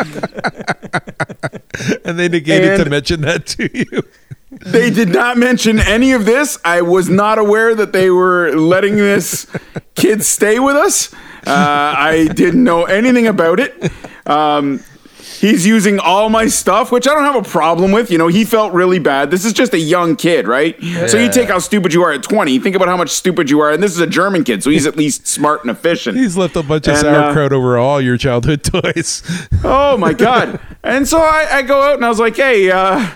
And 2.06 2.18
they 2.18 2.30
negated 2.30 2.86
to 2.86 2.90
mention 2.90 3.20
that 3.22 3.46
to 3.48 3.70
you. 3.78 4.02
They 4.66 4.90
did 4.90 5.10
not 5.10 5.38
mention 5.38 5.80
any 5.80 6.12
of 6.14 6.26
this. 6.26 6.58
I 6.64 6.82
was 6.82 7.10
not 7.10 7.38
aware 7.38 7.74
that 7.76 7.94
they 7.94 8.10
were 8.10 8.52
letting 8.56 8.96
this 8.96 9.48
kid 9.96 10.24
stay 10.24 10.60
with 10.60 10.76
us. 10.76 11.14
Uh, 11.46 11.94
I 11.98 12.28
didn't 12.34 12.64
know 12.64 12.84
anything 12.86 13.28
about 13.28 13.60
it. 13.60 13.92
Um, 14.28 14.84
he's 15.18 15.66
using 15.66 15.98
all 15.98 16.30
my 16.30 16.46
stuff, 16.48 16.92
which 16.92 17.08
I 17.08 17.16
don't 17.16 17.24
have 17.24 17.36
a 17.36 17.50
problem 17.50 17.92
with. 17.92 18.12
You 18.12 18.20
know, 18.20 18.28
he 18.28 18.46
felt 18.46 18.74
really 18.74 19.00
bad. 19.00 19.32
This 19.32 19.44
is 19.44 19.54
just 19.54 19.74
a 19.74 19.80
young 19.80 20.16
kid, 20.16 20.48
right? 20.48 20.80
So 21.08 21.18
you 21.18 21.32
take 21.32 21.50
how 21.50 21.58
stupid 21.58 21.94
you 21.94 22.04
are 22.04 22.12
at 22.12 22.22
20. 22.22 22.60
Think 22.60 22.76
about 22.76 22.88
how 22.88 22.98
much 22.98 23.10
stupid 23.10 23.50
you 23.50 23.60
are. 23.62 23.72
And 23.72 23.82
this 23.82 23.92
is 23.92 24.00
a 24.00 24.08
German 24.08 24.44
kid, 24.44 24.62
so 24.62 24.70
he's 24.70 24.86
at 24.86 24.96
least 24.96 25.26
smart 25.26 25.62
and 25.62 25.72
efficient. 25.72 26.16
He's 26.18 26.38
left 26.38 26.56
a 26.56 26.62
bunch 26.64 26.88
of 26.88 26.96
And, 26.98 27.08
uh, 27.08 27.14
sauerkraut 27.24 27.52
over 27.54 27.78
all 27.80 28.00
your 28.00 28.18
childhood 28.18 28.64
toys. 28.64 29.24
Oh 29.64 29.98
my 29.98 30.14
god! 30.14 30.60
and 30.84 31.08
so 31.08 31.18
I, 31.20 31.48
I 31.52 31.62
go 31.64 31.82
out 31.82 31.96
and 31.96 32.06
I 32.06 32.10
was 32.10 32.20
like, 32.20 32.36
"Hey, 32.36 32.70
uh, 32.70 33.08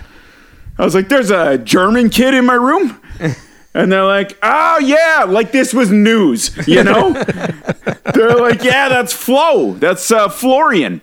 I 0.78 0.84
was 0.84 0.94
like, 0.94 1.08
there's 1.08 1.30
a 1.30 1.58
German 1.58 2.10
kid 2.10 2.34
in 2.34 2.44
my 2.44 2.54
room," 2.54 3.00
and 3.74 3.90
they're 3.90 4.04
like, 4.04 4.38
"Oh 4.42 4.78
yeah, 4.78 5.24
like 5.26 5.52
this 5.52 5.72
was 5.72 5.90
news, 5.90 6.56
you 6.66 6.84
know?" 6.84 7.12
they're 8.14 8.36
like, 8.36 8.62
"Yeah, 8.62 8.88
that's 8.88 9.12
Flo, 9.12 9.74
that's 9.74 10.10
uh, 10.10 10.28
Florian," 10.28 11.00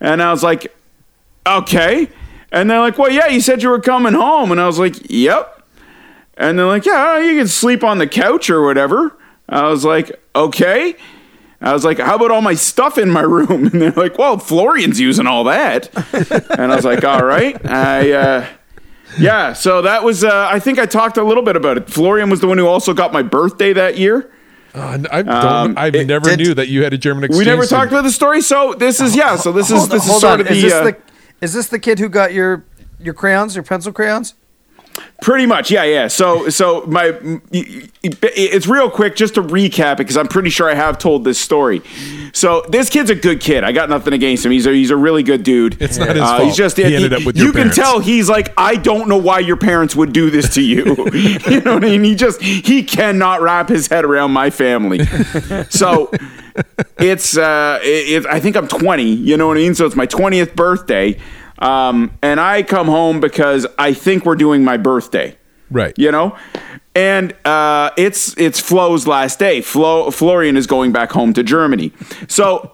and 0.00 0.22
I 0.22 0.30
was 0.30 0.42
like, 0.42 0.74
"Okay," 1.46 2.08
and 2.52 2.70
they're 2.70 2.80
like, 2.80 2.98
"Well, 2.98 3.10
yeah, 3.10 3.28
you 3.28 3.40
said 3.40 3.62
you 3.62 3.70
were 3.70 3.80
coming 3.80 4.14
home," 4.14 4.52
and 4.52 4.60
I 4.60 4.66
was 4.66 4.78
like, 4.78 4.96
"Yep," 5.10 5.62
and 6.36 6.58
they're 6.58 6.66
like, 6.66 6.84
"Yeah, 6.84 7.18
you 7.18 7.38
can 7.38 7.48
sleep 7.48 7.82
on 7.82 7.98
the 7.98 8.06
couch 8.06 8.50
or 8.50 8.62
whatever." 8.62 9.16
I 9.48 9.68
was 9.68 9.84
like, 9.84 10.20
"Okay." 10.34 10.96
I 11.60 11.72
was 11.72 11.84
like, 11.84 11.98
"How 11.98 12.16
about 12.16 12.30
all 12.30 12.42
my 12.42 12.54
stuff 12.54 12.98
in 12.98 13.10
my 13.10 13.22
room?" 13.22 13.66
And 13.72 13.80
they're 13.80 13.90
like, 13.92 14.18
"Well, 14.18 14.38
Florian's 14.38 15.00
using 15.00 15.26
all 15.26 15.44
that." 15.44 15.88
and 16.58 16.70
I 16.72 16.76
was 16.76 16.84
like, 16.84 17.04
"All 17.04 17.24
right." 17.24 17.58
I 17.64 18.12
uh, 18.12 18.46
yeah. 19.18 19.52
So 19.52 19.82
that 19.82 20.02
was. 20.04 20.24
Uh, 20.24 20.48
I 20.50 20.58
think 20.58 20.78
I 20.78 20.86
talked 20.86 21.16
a 21.16 21.24
little 21.24 21.42
bit 21.42 21.56
about 21.56 21.76
it. 21.76 21.88
Florian 21.90 22.30
was 22.30 22.40
the 22.40 22.46
one 22.46 22.58
who 22.58 22.66
also 22.66 22.92
got 22.94 23.12
my 23.12 23.22
birthday 23.22 23.72
that 23.72 23.96
year. 23.98 24.30
Uh, 24.74 24.98
I 25.10 25.22
don't. 25.22 25.28
Um, 25.28 25.78
it 25.94 26.06
never 26.06 26.30
did- 26.30 26.38
knew 26.38 26.54
that 26.54 26.68
you 26.68 26.84
had 26.84 26.92
a 26.92 26.98
German 26.98 27.24
exchange. 27.24 27.46
We 27.46 27.50
never 27.50 27.64
talked 27.66 27.90
about 27.92 28.02
the 28.04 28.10
story. 28.10 28.40
So 28.42 28.74
this 28.74 29.00
is 29.00 29.16
yeah. 29.16 29.36
So 29.36 29.52
this 29.52 29.70
is 29.70 29.78
Hold, 29.78 29.90
this 29.90 30.04
is 30.04 30.08
hold 30.10 30.20
sort 30.20 30.32
on. 30.34 30.40
of 30.42 30.46
the, 30.48 30.52
is 30.54 30.62
this 30.62 30.72
uh, 30.72 30.84
the 30.84 30.96
is 31.40 31.52
this 31.54 31.66
the 31.68 31.78
kid 31.78 31.98
who 31.98 32.08
got 32.08 32.32
your 32.34 32.64
your 33.00 33.14
crayons, 33.14 33.54
your 33.54 33.64
pencil 33.64 33.92
crayons? 33.92 34.34
Pretty 35.22 35.46
much, 35.46 35.70
yeah, 35.70 35.84
yeah. 35.84 36.08
So, 36.08 36.48
so 36.50 36.82
my, 36.86 37.18
it's 37.52 38.66
real 38.66 38.90
quick 38.90 39.16
just 39.16 39.34
to 39.34 39.42
recap 39.42 39.94
it 39.94 39.98
because 39.98 40.16
I'm 40.16 40.28
pretty 40.28 40.50
sure 40.50 40.70
I 40.70 40.74
have 40.74 40.98
told 40.98 41.24
this 41.24 41.38
story. 41.38 41.82
So 42.32 42.64
this 42.68 42.90
kid's 42.90 43.10
a 43.10 43.14
good 43.14 43.40
kid. 43.40 43.64
I 43.64 43.72
got 43.72 43.88
nothing 43.88 44.12
against 44.12 44.44
him. 44.44 44.52
He's 44.52 44.66
a 44.66 44.72
he's 44.72 44.90
a 44.90 44.96
really 44.96 45.22
good 45.22 45.42
dude. 45.42 45.74
Uh, 45.74 45.84
It's 45.86 45.96
not 45.98 46.10
his 46.10 46.18
fault. 46.24 46.42
He's 46.42 46.56
just 46.56 46.76
He 46.76 46.84
ended 46.84 47.12
up 47.14 47.24
with 47.24 47.36
you 47.38 47.52
can 47.52 47.70
tell 47.70 47.98
he's 47.98 48.28
like 48.28 48.52
I 48.58 48.76
don't 48.76 49.08
know 49.08 49.16
why 49.16 49.38
your 49.38 49.56
parents 49.56 49.96
would 49.96 50.12
do 50.12 50.30
this 50.30 50.52
to 50.54 50.62
you. 50.62 50.84
you 51.14 51.60
know 51.62 51.74
what 51.74 51.84
I 51.84 51.88
mean? 51.88 52.04
He 52.04 52.14
just 52.14 52.40
he 52.42 52.82
cannot 52.82 53.40
wrap 53.40 53.68
his 53.68 53.86
head 53.86 54.04
around 54.04 54.32
my 54.32 54.50
family. 54.50 55.04
so 55.70 56.10
it's 56.98 57.36
uh 57.36 57.78
it, 57.82 58.24
it, 58.24 58.26
I 58.26 58.38
think 58.40 58.56
I'm 58.56 58.68
20. 58.68 59.02
You 59.02 59.36
know 59.36 59.46
what 59.48 59.56
I 59.56 59.60
mean? 59.60 59.74
So 59.74 59.86
it's 59.86 59.96
my 59.96 60.06
20th 60.06 60.54
birthday. 60.54 61.18
Um, 61.58 62.16
and 62.22 62.38
I 62.40 62.62
come 62.62 62.86
home 62.86 63.20
because 63.20 63.66
I 63.78 63.92
think 63.92 64.24
we're 64.24 64.36
doing 64.36 64.64
my 64.64 64.76
birthday. 64.76 65.36
Right. 65.70 65.94
you 65.98 66.12
know? 66.12 66.36
And 66.94 67.34
uh, 67.44 67.90
it's 67.96 68.36
it's 68.38 68.60
flo's 68.60 69.06
last 69.06 69.38
day. 69.38 69.60
Flo 69.60 70.10
florian 70.10 70.56
is 70.56 70.66
going 70.66 70.92
back 70.92 71.12
home 71.12 71.32
to 71.34 71.42
germany. 71.42 71.92
So 72.28 72.72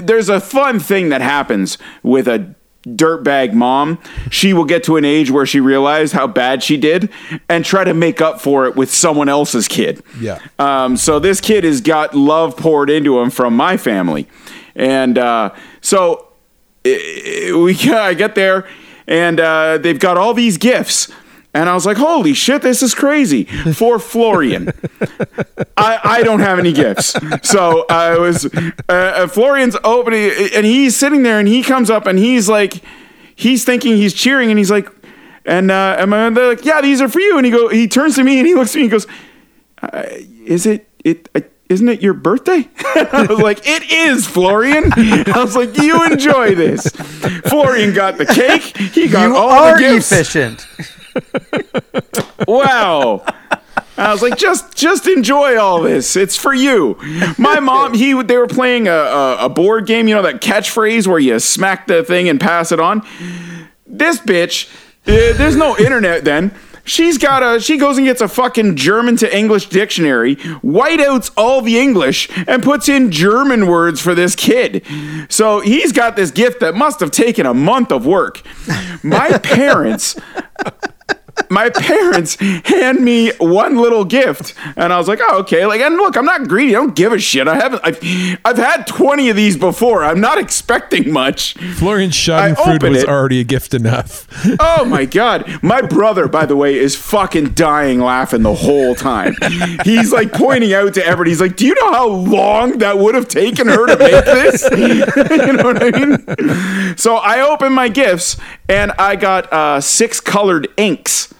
there's 0.00 0.28
a 0.28 0.40
fun 0.40 0.78
thing 0.78 1.08
that 1.08 1.22
happens 1.22 1.78
with 2.02 2.28
a 2.28 2.54
dirtbag 2.86 3.52
mom. 3.52 3.98
She 4.30 4.52
will 4.52 4.64
get 4.64 4.84
to 4.84 4.96
an 4.96 5.04
age 5.04 5.30
where 5.30 5.46
she 5.46 5.60
realized 5.60 6.12
how 6.12 6.26
bad 6.26 6.62
she 6.62 6.76
did 6.76 7.10
and 7.48 7.64
try 7.64 7.84
to 7.84 7.94
make 7.94 8.20
up 8.20 8.40
for 8.40 8.66
it 8.66 8.76
with 8.76 8.92
someone 8.92 9.28
else's 9.28 9.68
kid. 9.68 10.02
Yeah. 10.20 10.38
um, 10.58 10.96
so 10.96 11.18
this 11.18 11.40
kid 11.40 11.64
has 11.64 11.80
got 11.80 12.14
love 12.14 12.56
poured 12.56 12.90
into 12.90 13.18
him 13.20 13.30
from 13.30 13.56
my 13.56 13.76
family. 13.76 14.28
And 14.74 15.16
uh, 15.16 15.54
so 15.80 16.31
we 16.84 17.76
I 17.92 18.14
get 18.14 18.34
there 18.34 18.66
and 19.06 19.40
uh, 19.40 19.78
they've 19.78 19.98
got 19.98 20.16
all 20.16 20.34
these 20.34 20.58
gifts. 20.58 21.10
And 21.54 21.68
I 21.68 21.74
was 21.74 21.84
like, 21.84 21.98
holy 21.98 22.32
shit, 22.32 22.62
this 22.62 22.82
is 22.82 22.94
crazy. 22.94 23.44
For 23.74 23.98
Florian. 23.98 24.72
I, 25.76 26.00
I 26.02 26.22
don't 26.22 26.40
have 26.40 26.58
any 26.58 26.72
gifts. 26.72 27.14
So 27.42 27.84
I 27.90 28.16
was, 28.16 28.46
uh, 28.46 28.70
uh, 28.88 29.26
Florian's 29.26 29.76
opening, 29.84 30.30
and 30.54 30.64
he's 30.64 30.96
sitting 30.96 31.24
there 31.24 31.38
and 31.38 31.46
he 31.46 31.62
comes 31.62 31.90
up 31.90 32.06
and 32.06 32.18
he's 32.18 32.48
like, 32.48 32.82
he's 33.34 33.64
thinking 33.66 33.96
he's 33.96 34.14
cheering 34.14 34.50
and 34.50 34.58
he's 34.58 34.70
like, 34.70 34.88
and, 35.44 35.70
uh, 35.70 35.96
and 35.98 36.10
my, 36.10 36.30
they're 36.30 36.48
like, 36.48 36.64
yeah, 36.64 36.80
these 36.80 37.02
are 37.02 37.08
for 37.08 37.20
you. 37.20 37.36
And 37.36 37.44
he 37.44 37.52
go, 37.52 37.68
he 37.68 37.86
turns 37.86 38.14
to 38.14 38.24
me 38.24 38.38
and 38.38 38.46
he 38.46 38.54
looks 38.54 38.74
at 38.74 38.76
me 38.76 38.82
and 38.82 38.90
goes, 38.90 39.06
uh, 39.82 40.04
is 40.46 40.64
it, 40.64 40.88
it, 41.04 41.28
uh, 41.34 41.40
isn't 41.72 41.88
it 41.88 42.00
your 42.02 42.14
birthday? 42.14 42.68
I 42.78 43.26
was 43.28 43.38
like, 43.40 43.60
it 43.66 43.90
is, 43.90 44.26
Florian. 44.26 44.92
I 44.96 45.42
was 45.42 45.56
like, 45.56 45.76
you 45.78 46.04
enjoy 46.04 46.54
this. 46.54 46.86
Florian 47.46 47.92
got 47.94 48.18
the 48.18 48.26
cake. 48.26 48.76
He 48.76 49.08
got 49.08 49.24
You 49.28 49.36
all 49.36 49.50
are 49.50 49.76
the 49.76 49.82
gifts. 49.82 50.12
efficient. 50.12 50.66
Wow. 52.46 53.24
I 53.96 54.10
was 54.12 54.22
like, 54.22 54.36
just 54.38 54.74
just 54.74 55.06
enjoy 55.06 55.58
all 55.58 55.82
this. 55.82 56.16
It's 56.16 56.36
for 56.36 56.54
you. 56.54 56.96
My 57.38 57.60
mom, 57.60 57.94
he 57.94 58.20
they 58.22 58.36
were 58.36 58.46
playing 58.46 58.88
a, 58.88 58.92
a, 58.92 59.36
a 59.46 59.48
board 59.48 59.86
game, 59.86 60.08
you 60.08 60.14
know, 60.14 60.22
that 60.22 60.40
catchphrase 60.40 61.06
where 61.06 61.18
you 61.18 61.38
smack 61.38 61.86
the 61.86 62.02
thing 62.02 62.28
and 62.28 62.40
pass 62.40 62.72
it 62.72 62.80
on. 62.80 63.06
This 63.86 64.18
bitch, 64.18 64.72
uh, 65.06 65.36
there's 65.36 65.56
no 65.56 65.76
internet 65.76 66.24
then. 66.24 66.54
She's 66.84 67.18
got 67.18 67.42
a 67.42 67.60
she 67.60 67.76
goes 67.76 67.96
and 67.96 68.06
gets 68.06 68.20
a 68.20 68.28
fucking 68.28 68.76
German 68.76 69.16
to 69.18 69.36
English 69.36 69.68
dictionary, 69.68 70.36
whiteouts 70.36 71.30
all 71.36 71.62
the 71.62 71.78
English, 71.78 72.28
and 72.48 72.62
puts 72.62 72.88
in 72.88 73.10
German 73.10 73.66
words 73.66 74.00
for 74.00 74.14
this 74.14 74.34
kid. 74.34 74.84
So 75.28 75.60
he's 75.60 75.92
got 75.92 76.16
this 76.16 76.30
gift 76.30 76.60
that 76.60 76.74
must 76.74 77.00
have 77.00 77.10
taken 77.10 77.46
a 77.46 77.54
month 77.54 77.92
of 77.92 78.04
work. 78.04 78.42
My 79.02 79.38
parents 79.42 80.16
my 81.50 81.70
parents 81.70 82.36
hand 82.36 83.00
me 83.00 83.32
one 83.38 83.76
little 83.76 84.04
gift, 84.04 84.54
and 84.76 84.92
I 84.92 84.98
was 84.98 85.08
like, 85.08 85.20
"Oh, 85.22 85.38
okay." 85.40 85.66
Like, 85.66 85.80
and 85.80 85.96
look, 85.96 86.16
I'm 86.16 86.24
not 86.24 86.48
greedy. 86.48 86.74
I 86.74 86.78
don't 86.80 86.94
give 86.94 87.12
a 87.12 87.18
shit. 87.18 87.48
I 87.48 87.54
haven't. 87.56 87.80
I've, 87.84 87.98
I've 88.44 88.58
had 88.58 88.86
20 88.86 89.30
of 89.30 89.36
these 89.36 89.56
before. 89.56 90.04
I'm 90.04 90.20
not 90.20 90.38
expecting 90.38 91.12
much. 91.12 91.54
Florian 91.76 92.10
Schadenfreude 92.10 92.76
open 92.76 92.92
was 92.92 93.02
it. 93.04 93.08
already 93.08 93.40
a 93.40 93.44
gift 93.44 93.74
enough. 93.74 94.26
Oh 94.64 94.84
my 94.84 95.04
god, 95.06 95.62
my 95.62 95.80
brother, 95.80 96.28
by 96.28 96.46
the 96.46 96.56
way, 96.56 96.78
is 96.78 96.94
fucking 96.94 97.50
dying 97.54 98.00
laughing 98.00 98.42
the 98.42 98.54
whole 98.54 98.94
time. 98.94 99.34
He's 99.84 100.12
like 100.12 100.32
pointing 100.32 100.72
out 100.72 100.94
to 100.94 101.04
everybody. 101.04 101.30
He's 101.30 101.40
like, 101.40 101.56
"Do 101.56 101.66
you 101.66 101.74
know 101.74 101.92
how 101.92 102.08
long 102.08 102.78
that 102.78 102.98
would 102.98 103.14
have 103.14 103.28
taken 103.28 103.66
her 103.68 103.86
to 103.86 103.96
make 103.96 104.24
this?" 104.24 104.62
you 104.72 105.52
know 105.52 105.64
what 105.64 105.82
I 105.82 105.90
mean? 105.90 106.96
So 106.96 107.16
I 107.16 107.40
opened 107.40 107.74
my 107.74 107.88
gifts 107.88 108.36
and 108.68 108.92
I 108.92 109.16
got 109.16 109.52
uh, 109.52 109.80
six 109.80 110.20
colored 110.20 110.68
inks. 110.76 111.31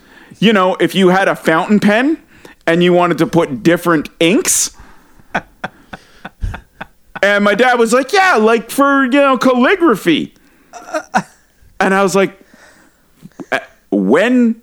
You 0.43 0.53
know, 0.53 0.75
if 0.81 0.93
you 0.97 1.11
had 1.11 1.29
a 1.29 1.37
fountain 1.37 1.79
pen 1.79 2.21
and 2.67 2.83
you 2.83 2.93
wanted 2.93 3.19
to 3.19 3.29
put 3.29 3.63
different 3.63 4.09
inks. 4.19 4.77
And 7.23 7.45
my 7.45 7.55
dad 7.55 7.79
was 7.79 7.93
like, 7.93 8.13
"Yeah, 8.13 8.35
like 8.35 8.69
for 8.69 9.05
you 9.05 9.21
know 9.21 9.39
calligraphy." 9.39 10.35
And 11.79 11.95
I 11.95 12.03
was 12.03 12.17
like, 12.17 12.37
"Uh, 13.53 13.61
"When, 13.93 14.61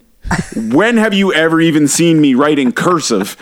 when 0.54 0.98
have 0.98 1.14
you 1.14 1.32
ever 1.32 1.62
even 1.62 1.88
seen 1.88 2.20
me 2.20 2.34
write 2.34 2.60
in 2.60 2.74
cursive, 2.74 3.38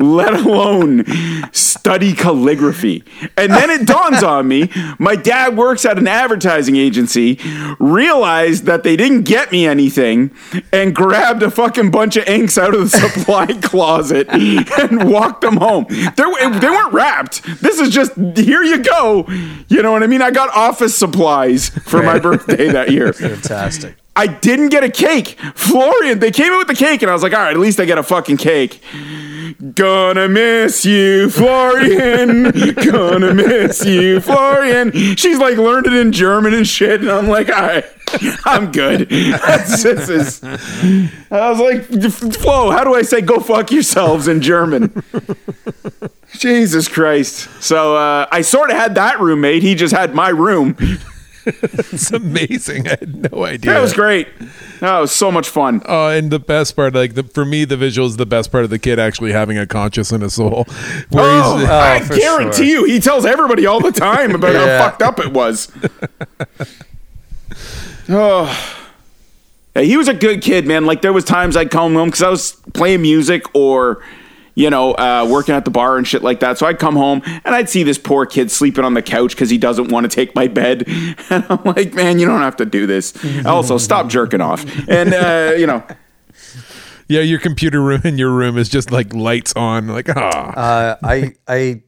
let 0.00 0.34
alone 0.34 1.04
study 1.52 2.12
calligraphy?" 2.12 3.04
And 3.36 3.52
then 3.52 3.70
it 3.70 3.86
dawns 3.86 4.22
on 4.22 4.48
me: 4.48 4.70
my 4.98 5.16
dad 5.16 5.56
works 5.56 5.84
at 5.84 5.98
an 5.98 6.08
advertising 6.08 6.76
agency, 6.76 7.38
realized 7.78 8.64
that 8.64 8.82
they 8.82 8.96
didn't 8.96 9.22
get 9.22 9.52
me 9.52 9.66
anything, 9.66 10.30
and 10.72 10.94
grabbed 10.94 11.42
a 11.42 11.50
fucking 11.50 11.90
bunch 11.90 12.16
of 12.16 12.26
inks 12.26 12.58
out 12.58 12.74
of 12.74 12.90
the 12.90 12.98
supply 12.98 13.46
closet 13.62 14.28
and 14.30 15.10
walked 15.10 15.42
them 15.42 15.56
home. 15.56 15.86
They, 15.88 16.24
they 16.24 16.70
weren't 16.70 16.92
wrapped. 16.92 17.42
This 17.60 17.78
is 17.78 17.90
just 17.90 18.16
here 18.36 18.62
you 18.62 18.82
go. 18.82 19.26
You 19.68 19.82
know 19.82 19.92
what 19.92 20.02
I 20.02 20.06
mean? 20.06 20.22
I 20.22 20.30
got 20.30 20.48
office 20.54 20.96
supplies 20.96 21.68
for 21.68 22.02
my 22.02 22.18
birthday 22.18 22.68
that 22.70 22.90
year. 22.90 23.12
Fantastic. 23.20 23.96
I 24.16 24.26
didn't 24.26 24.68
get 24.68 24.82
a 24.84 24.90
cake. 24.90 25.38
Florian, 25.54 26.18
they 26.18 26.30
came 26.30 26.52
in 26.52 26.58
with 26.58 26.66
the 26.66 26.74
cake, 26.74 27.02
and 27.02 27.10
I 27.10 27.14
was 27.14 27.22
like, 27.22 27.32
all 27.32 27.40
right, 27.40 27.54
at 27.54 27.60
least 27.60 27.80
I 27.80 27.84
get 27.84 27.96
a 27.96 28.02
fucking 28.02 28.38
cake. 28.38 28.82
Gonna 29.74 30.28
miss 30.28 30.84
you, 30.84 31.30
Florian. 31.30 32.50
Gonna 32.74 33.34
miss 33.34 33.84
you, 33.84 34.20
Florian. 34.20 34.92
She's 35.16 35.38
like 35.38 35.56
learned 35.56 35.86
it 35.86 35.94
in 35.94 36.12
German 36.12 36.54
and 36.54 36.66
shit, 36.66 37.00
and 37.00 37.10
I'm 37.10 37.28
like, 37.28 37.48
all 37.48 37.62
right, 37.62 37.84
I'm 38.44 38.72
good. 38.72 39.08
This 39.08 39.84
is. 39.84 40.42
I 41.30 41.50
was 41.50 41.60
like, 41.60 41.84
Flo, 42.34 42.70
how 42.70 42.84
do 42.84 42.94
I 42.94 43.02
say 43.02 43.20
go 43.20 43.40
fuck 43.40 43.70
yourselves 43.70 44.28
in 44.28 44.40
German? 44.42 45.02
Jesus 46.38 46.88
Christ. 46.88 47.48
So 47.62 47.96
uh, 47.96 48.26
I 48.30 48.42
sort 48.42 48.70
of 48.70 48.76
had 48.76 48.94
that 48.94 49.20
roommate. 49.20 49.62
He 49.62 49.74
just 49.74 49.94
had 49.94 50.14
my 50.14 50.28
room. 50.28 50.76
it's 51.46 52.12
amazing. 52.12 52.86
I 52.86 52.90
had 52.90 53.32
no 53.32 53.44
idea. 53.44 53.72
That 53.72 53.80
was 53.80 53.92
great. 53.92 54.28
That 54.80 54.98
was 54.98 55.10
so 55.12 55.30
much 55.32 55.48
fun. 55.48 55.82
Oh, 55.86 56.08
and 56.08 56.30
the 56.30 56.38
best 56.38 56.76
part, 56.76 56.94
like 56.94 57.14
the, 57.14 57.22
for 57.22 57.44
me, 57.44 57.64
the 57.64 57.76
visual 57.76 58.06
is 58.06 58.16
the 58.16 58.26
best 58.26 58.50
part 58.52 58.64
of 58.64 58.70
the 58.70 58.78
kid 58.78 58.98
actually 58.98 59.32
having 59.32 59.56
a 59.58 59.66
conscience 59.66 60.12
and 60.12 60.22
a 60.22 60.30
soul. 60.30 60.66
Oh, 61.12 61.58
he's, 61.58 61.68
I 61.68 61.98
guarantee 62.16 62.70
sure. 62.72 62.86
you, 62.86 62.92
he 62.94 63.00
tells 63.00 63.24
everybody 63.26 63.66
all 63.66 63.80
the 63.80 63.92
time 63.92 64.34
about 64.34 64.52
Yeah. 64.54 64.78
how 64.78 64.88
fucked 64.90 65.02
up 65.02 65.18
it 65.18 65.32
was. 65.32 65.70
oh. 68.08 68.76
Yeah, 69.76 69.82
he 69.82 69.96
was 69.96 70.08
a 70.08 70.14
good 70.14 70.42
kid, 70.42 70.66
man. 70.66 70.84
Like 70.84 71.02
there 71.02 71.12
was 71.12 71.24
times 71.24 71.56
I'd 71.56 71.70
come 71.70 71.94
home 71.94 72.08
because 72.08 72.22
I 72.22 72.28
was 72.28 72.52
playing 72.74 73.02
music 73.02 73.42
or, 73.54 74.02
you 74.54 74.68
know, 74.70 74.92
uh, 74.94 75.26
working 75.30 75.54
at 75.54 75.64
the 75.64 75.70
bar 75.70 75.96
and 75.96 76.06
shit 76.06 76.22
like 76.22 76.40
that. 76.40 76.58
So 76.58 76.66
I'd 76.66 76.78
come 76.78 76.96
home 76.96 77.22
and 77.24 77.54
I'd 77.54 77.68
see 77.68 77.82
this 77.82 77.98
poor 77.98 78.26
kid 78.26 78.50
sleeping 78.50 78.84
on 78.84 78.94
the 78.94 79.02
couch 79.02 79.30
because 79.34 79.48
he 79.50 79.58
doesn't 79.58 79.88
want 79.90 80.10
to 80.10 80.14
take 80.14 80.34
my 80.34 80.48
bed, 80.48 80.84
and 81.30 81.44
I'm 81.48 81.62
like, 81.64 81.94
man, 81.94 82.18
you 82.18 82.26
don't 82.26 82.40
have 82.40 82.56
to 82.56 82.64
do 82.66 82.86
this. 82.86 83.14
also, 83.46 83.78
stop 83.78 84.08
jerking 84.08 84.40
off, 84.40 84.64
and 84.88 85.14
uh, 85.14 85.54
you 85.56 85.66
know. 85.66 85.82
yeah, 87.08 87.20
your 87.20 87.38
computer 87.40 87.80
room 87.82 88.02
in 88.04 88.18
your 88.18 88.30
room 88.32 88.56
is 88.58 88.68
just 88.68 88.90
like 88.90 89.12
lights 89.14 89.52
on. 89.56 89.86
Like, 89.88 90.08
ah, 90.14 90.52
Uh, 90.56 90.96
I 91.02 91.34
I 91.48 91.82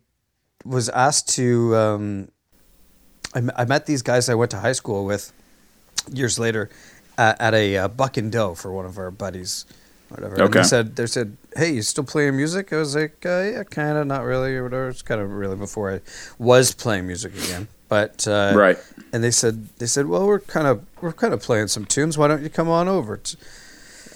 was 0.65 0.89
asked 0.89 1.29
to. 1.37 1.75
Um, 1.77 2.29
I, 3.35 3.39
m- 3.39 3.51
I 3.57 3.65
met 3.65 3.87
these 3.87 4.03
guys 4.03 4.29
I 4.29 4.35
went 4.35 4.51
to 4.53 4.59
high 4.59 4.73
school 4.75 5.05
with 5.07 5.33
years 6.13 6.39
later 6.39 6.69
at, 7.17 7.41
at 7.41 7.55
a 7.55 7.77
uh, 7.79 7.89
Buck 7.89 8.17
and 8.17 8.31
Doe 8.31 8.55
for 8.55 8.71
one 8.73 8.85
of 8.85 8.99
our 8.99 9.11
buddies, 9.11 9.65
whatever. 10.13 10.35
And 10.35 10.43
Okay. 10.45 10.61
they 10.61 10.65
said 10.65 10.97
they 10.97 11.07
said, 11.07 11.37
"Hey, 11.57 11.73
you 11.73 11.83
still 11.83 12.05
playing 12.05 12.37
music?" 12.37 12.73
I 12.73 12.77
was 12.77 12.95
like, 12.95 13.25
uh, 13.27 13.41
"Yeah, 13.53 13.63
kind 13.65 13.99
of, 13.99 14.07
not 14.07 14.23
really, 14.25 14.55
or 14.57 14.65
whatever." 14.65 14.89
It's 14.89 15.03
kind 15.03 15.21
of 15.21 15.31
really 15.31 15.57
before 15.57 15.93
I 15.93 16.01
was 16.39 16.73
playing 16.73 17.07
music 17.07 17.33
again, 17.35 17.69
but 17.89 18.27
uh, 18.29 18.53
Right. 18.55 18.79
And 19.13 19.23
they 19.25 19.31
said 19.31 19.69
they 19.79 19.87
said, 19.87 20.07
"Well, 20.07 20.27
we're 20.27 20.41
kind 20.41 20.67
of 20.67 20.85
we're 21.01 21.13
kind 21.13 21.35
of 21.35 21.41
playing 21.43 21.69
some 21.69 21.85
tunes. 21.85 22.17
Why 22.17 22.29
don't 22.29 22.43
you 22.43 22.51
come 22.51 22.69
on 22.69 22.89
over?" 22.89 23.21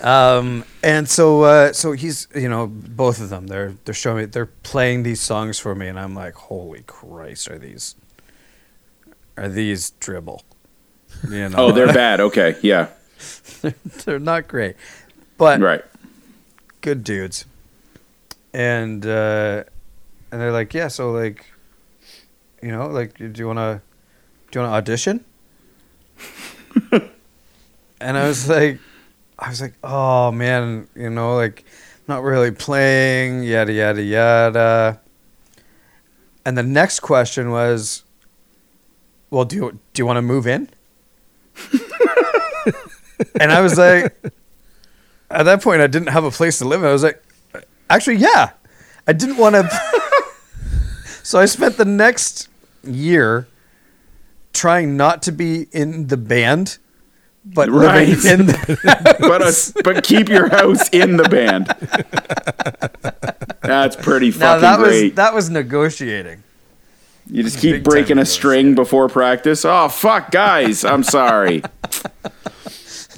Um, 0.01 0.65
and 0.83 1.09
so, 1.09 1.43
uh, 1.45 1.73
so 1.73 1.93
he's, 1.93 2.29
you 2.35 2.51
know, 2.51 2.67
both 2.67 3.19
of 3.19 3.31
them, 3.31 3.47
they're, 3.47 3.77
they're 3.87 3.95
showing 3.95 4.19
me, 4.19 4.25
they're 4.27 4.45
playing 4.45 5.05
these 5.05 5.23
songs 5.23 5.59
for 5.59 5.75
me. 5.75 5.89
And 5.89 5.99
I'm 5.99 6.15
like, 6.15 6.35
holy 6.35 6.83
Christ, 6.87 7.49
are 7.51 7.57
these, 7.59 7.95
are 9.39 9.49
these 9.49 9.91
dribble? 9.93 10.43
You 11.31 11.49
know, 11.49 11.57
Oh, 11.57 11.73
they're 11.73 11.87
bad. 11.95 12.21
Okay, 12.21 12.57
yeah, 12.61 12.89
they're 14.05 14.19
not 14.19 14.49
great, 14.49 14.77
but 15.39 15.61
right. 15.61 15.85
good 16.81 17.05
dudes. 17.05 17.45
And, 18.53 19.05
uh, 19.05 19.65
and 20.31 20.41
they're 20.41 20.53
like, 20.53 20.73
yeah, 20.75 20.89
so 20.89 21.13
like, 21.13 21.47
you 22.63 22.71
know, 22.71 22.87
like, 22.89 23.17
do 23.19 23.33
you 23.35 23.47
want 23.47 23.59
to, 23.59 23.83
do 24.51 24.59
you 24.59 24.65
want 24.65 24.73
to 24.73 24.77
audition? 24.77 25.25
and 28.01 28.17
I 28.17 28.27
was 28.27 28.49
like, 28.49 28.79
I 29.39 29.51
was 29.51 29.61
like, 29.61 29.75
oh 29.85 30.33
man, 30.33 30.89
you 30.95 31.11
know, 31.11 31.37
like, 31.37 31.65
not 32.09 32.23
really 32.23 32.51
playing, 32.51 33.43
yada 33.43 33.73
yada 33.73 34.03
yada. 34.03 35.01
And 36.45 36.57
the 36.57 36.63
next 36.63 37.01
question 37.01 37.51
was, 37.51 38.05
well, 39.31 39.45
do 39.45 39.57
you 39.57 39.79
do 39.93 40.03
you 40.03 40.07
want 40.07 40.19
to 40.19 40.23
move 40.23 40.47
in? 40.47 40.69
and 43.41 43.51
I 43.51 43.61
was 43.61 43.77
like, 43.77 44.15
at 45.31 45.45
that 45.45 45.63
point, 45.63 45.81
I 45.81 45.87
didn't 45.87 46.09
have 46.09 46.25
a 46.25 46.31
place 46.31 46.59
to 46.59 46.65
live. 46.65 46.85
I 46.85 46.93
was 46.93 47.03
like, 47.03 47.23
actually, 47.91 48.17
yeah, 48.17 48.51
I 49.07 49.13
didn't 49.13 49.37
want 49.37 49.55
to. 49.55 49.69
so 51.23 51.39
I 51.39 51.45
spent 51.47 51.77
the 51.77 51.85
next 51.85 52.49
year 52.85 53.47
trying 54.53 54.97
not 54.97 55.23
to 55.23 55.33
be 55.33 55.67
in 55.73 56.07
the 56.07 56.17
band, 56.17 56.79
but 57.45 57.71
Right. 57.71 58.09
living 58.09 58.41
in 58.41 58.47
the. 58.47 59.17
but 59.21 59.43
uh, 59.43 59.83
but 59.85 60.05
keep 60.05 60.29
your 60.29 60.49
house 60.49 60.89
in 60.91 61.17
the 61.17 61.29
band. 61.29 61.67
That's 63.63 63.97
pretty 63.97 64.31
fucking 64.31 64.41
now 64.41 64.59
that 64.59 64.79
great. 64.79 65.05
was 65.05 65.13
that 65.15 65.35
was 65.35 65.51
negotiating. 65.51 66.43
you 67.29 67.43
just 67.43 67.59
keep 67.59 67.73
big 67.77 67.85
breaking 67.85 68.19
a 68.19 68.25
string 68.27 68.75
before 68.75 69.09
practice. 69.09 69.65
Oh 69.65 69.89
fuck, 69.89 70.31
guys, 70.31 70.85
I'm 70.85 71.03
sorry. 71.03 71.63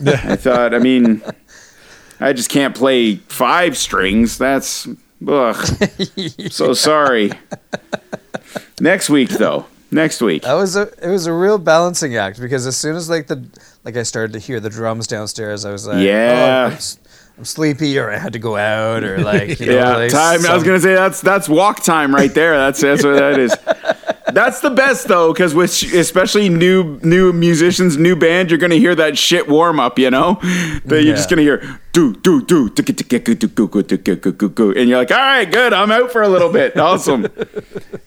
I 0.06 0.36
thought. 0.36 0.74
I 0.74 0.78
mean, 0.78 1.22
I 2.20 2.32
just 2.32 2.50
can't 2.50 2.74
play 2.74 3.16
five 3.16 3.76
strings. 3.76 4.38
That's 4.38 4.86
ugh. 5.26 5.56
So 6.50 6.72
sorry. 6.74 7.32
Next 8.80 9.10
week 9.10 9.30
though. 9.30 9.66
Next 9.90 10.20
week. 10.20 10.42
That 10.42 10.54
was 10.54 10.76
a 10.76 10.82
it 11.02 11.08
was 11.10 11.26
a 11.26 11.32
real 11.32 11.58
balancing 11.58 12.16
act 12.16 12.40
because 12.40 12.66
as 12.66 12.76
soon 12.76 12.94
as 12.96 13.08
like 13.08 13.26
the 13.26 13.42
like 13.84 13.96
I 13.96 14.02
started 14.02 14.32
to 14.34 14.38
hear 14.38 14.60
the 14.60 14.70
drums 14.70 15.06
downstairs, 15.06 15.64
I 15.64 15.72
was 15.72 15.86
like, 15.86 15.96
oh, 15.96 16.00
Yeah. 16.00 16.70
oh, 16.72 16.76
I'm, 17.38 17.44
sleepy, 17.44 17.96
or 17.98 18.10
I 18.10 18.18
had 18.18 18.32
to 18.32 18.38
go 18.40 18.56
out, 18.56 19.04
or 19.04 19.18
like, 19.18 19.60
you 19.60 19.66
know, 19.70 19.72
yeah, 19.74 19.96
like 19.96 20.10
time. 20.10 20.44
I 20.44 20.54
was 20.54 20.64
gonna 20.64 20.80
say 20.80 20.94
that's 20.94 21.20
that's 21.20 21.48
walk 21.48 21.82
time 21.84 22.14
right 22.14 22.32
there. 22.34 22.56
That's 22.58 22.80
that's 22.80 23.04
what 23.04 23.14
that 23.16 23.38
is. 23.38 23.54
That's 24.38 24.60
the 24.60 24.70
best 24.70 25.08
though, 25.08 25.32
because 25.32 25.52
with 25.52 25.82
especially 25.92 26.48
new 26.48 27.00
new 27.02 27.32
musicians, 27.32 27.96
new 27.96 28.14
band, 28.14 28.52
you're 28.52 28.58
gonna 28.58 28.76
hear 28.76 28.94
that 28.94 29.18
shit 29.18 29.48
warm 29.48 29.80
up. 29.80 29.98
You 29.98 30.12
know, 30.12 30.38
that 30.84 31.02
you're 31.02 31.16
just 31.16 31.28
gonna 31.28 31.42
hear 31.42 31.80
do 31.90 32.14
do 32.14 32.40
do 32.42 32.70
do 32.70 32.84
do 32.84 32.92
do 32.92 33.34
do 33.34 33.34
do 33.34 33.96
do 33.96 34.14
do 34.14 34.32
do 34.32 34.48
do, 34.48 34.70
and 34.78 34.88
you're 34.88 34.98
like, 34.98 35.10
all 35.10 35.16
right, 35.18 35.50
good, 35.50 35.72
I'm 35.72 35.90
out 35.90 36.12
for 36.12 36.22
a 36.22 36.28
little 36.28 36.52
bit, 36.52 36.78
awesome. 36.88 37.26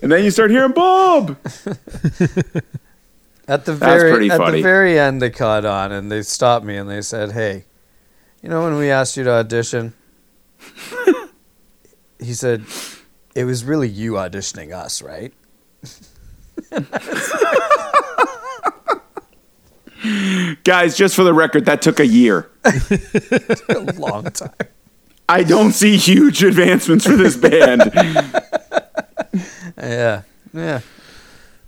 and 0.01 0.09
then 0.09 0.23
you 0.23 0.31
start 0.31 0.51
hearing 0.51 0.71
Bob. 0.71 1.37
At 3.49 3.65
the 3.65 3.75
very 3.75 4.31
at 4.31 4.37
funny. 4.37 4.59
the 4.59 4.63
very 4.63 4.97
end, 4.97 5.21
they 5.21 5.31
caught 5.31 5.65
on 5.65 5.91
and 5.91 6.09
they 6.09 6.21
stopped 6.21 6.65
me 6.65 6.77
and 6.77 6.89
they 6.89 7.01
said, 7.01 7.33
"Hey, 7.33 7.65
you 8.41 8.47
know 8.47 8.63
when 8.63 8.77
we 8.77 8.89
asked 8.89 9.17
you 9.17 9.25
to 9.25 9.31
audition?" 9.31 9.91
he 12.19 12.33
said, 12.33 12.63
"It 13.35 13.43
was 13.43 13.65
really 13.65 13.89
you 13.89 14.13
auditioning 14.13 14.71
us, 14.73 15.01
right?" 15.01 15.33
Guys, 20.63 20.97
just 20.97 21.15
for 21.15 21.23
the 21.23 21.33
record, 21.33 21.65
that 21.65 21.81
took 21.81 21.99
a 21.99 22.05
year. 22.07 22.49
a 22.65 23.93
long 23.97 24.23
time. 24.25 24.49
I 25.29 25.43
don't 25.43 25.71
see 25.73 25.95
huge 25.97 26.43
advancements 26.43 27.05
for 27.05 27.15
this 27.15 27.37
band. 27.37 27.91
Yeah, 29.77 30.23
yeah. 30.53 30.81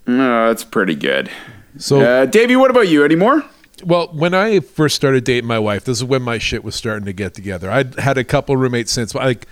no, 0.06 0.48
that's 0.48 0.64
pretty 0.64 0.94
good. 0.96 1.30
So 1.78 2.00
Uh, 2.00 2.26
Davey, 2.26 2.56
what 2.56 2.70
about 2.70 2.88
you? 2.88 3.04
Any 3.04 3.14
more? 3.14 3.44
Well, 3.84 4.08
when 4.12 4.34
I 4.34 4.60
first 4.60 4.96
started 4.96 5.24
dating 5.24 5.46
my 5.48 5.58
wife, 5.58 5.84
this 5.84 5.98
is 5.98 6.04
when 6.04 6.22
my 6.22 6.38
shit 6.38 6.62
was 6.64 6.74
starting 6.74 7.06
to 7.06 7.12
get 7.12 7.34
together. 7.34 7.70
I'd 7.70 7.94
had 7.98 8.18
a 8.18 8.24
couple 8.24 8.56
roommates 8.56 8.92
since, 8.92 9.14
like, 9.14 9.46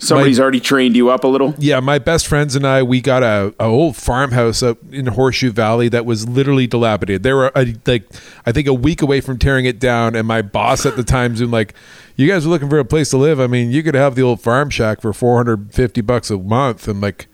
Somebody's 0.00 0.38
My- 0.38 0.42
already 0.44 0.60
trained 0.60 0.94
you 0.96 1.10
up 1.10 1.24
a 1.24 1.26
little. 1.26 1.54
yeah, 1.58 1.80
my 1.80 1.98
best 1.98 2.28
friends 2.28 2.54
and 2.54 2.64
I, 2.66 2.82
we 2.84 3.00
got 3.00 3.22
a, 3.24 3.52
a 3.58 3.64
old 3.64 3.96
farmhouse 3.96 4.62
up 4.62 4.78
in 4.92 5.06
Horseshoe 5.06 5.50
Valley 5.50 5.88
that 5.88 6.06
was 6.06 6.28
literally 6.28 6.68
dilapidated. 6.68 7.24
They 7.24 7.32
were 7.32 7.50
uh, 7.58 7.64
like, 7.84 8.04
I 8.46 8.52
think 8.52 8.68
a 8.68 8.74
week 8.74 9.02
away 9.02 9.20
from 9.20 9.38
tearing 9.38 9.64
it 9.64 9.80
down, 9.80 10.14
and 10.14 10.26
my 10.26 10.40
boss 10.40 10.86
at 10.86 10.94
the 10.94 11.02
time 11.02 11.32
was 11.32 11.42
like, 11.42 11.74
"You 12.14 12.28
guys 12.28 12.46
are 12.46 12.48
looking 12.48 12.70
for 12.70 12.78
a 12.78 12.84
place 12.84 13.10
to 13.10 13.16
live? 13.16 13.40
I 13.40 13.48
mean, 13.48 13.72
you 13.72 13.82
could 13.82 13.96
have 13.96 14.14
the 14.14 14.22
old 14.22 14.40
farm 14.40 14.70
shack 14.70 15.00
for 15.00 15.12
four 15.12 15.36
hundred 15.36 15.74
fifty 15.74 16.00
bucks 16.00 16.30
a 16.30 16.38
month." 16.38 16.86
And 16.86 17.00
like, 17.00 17.26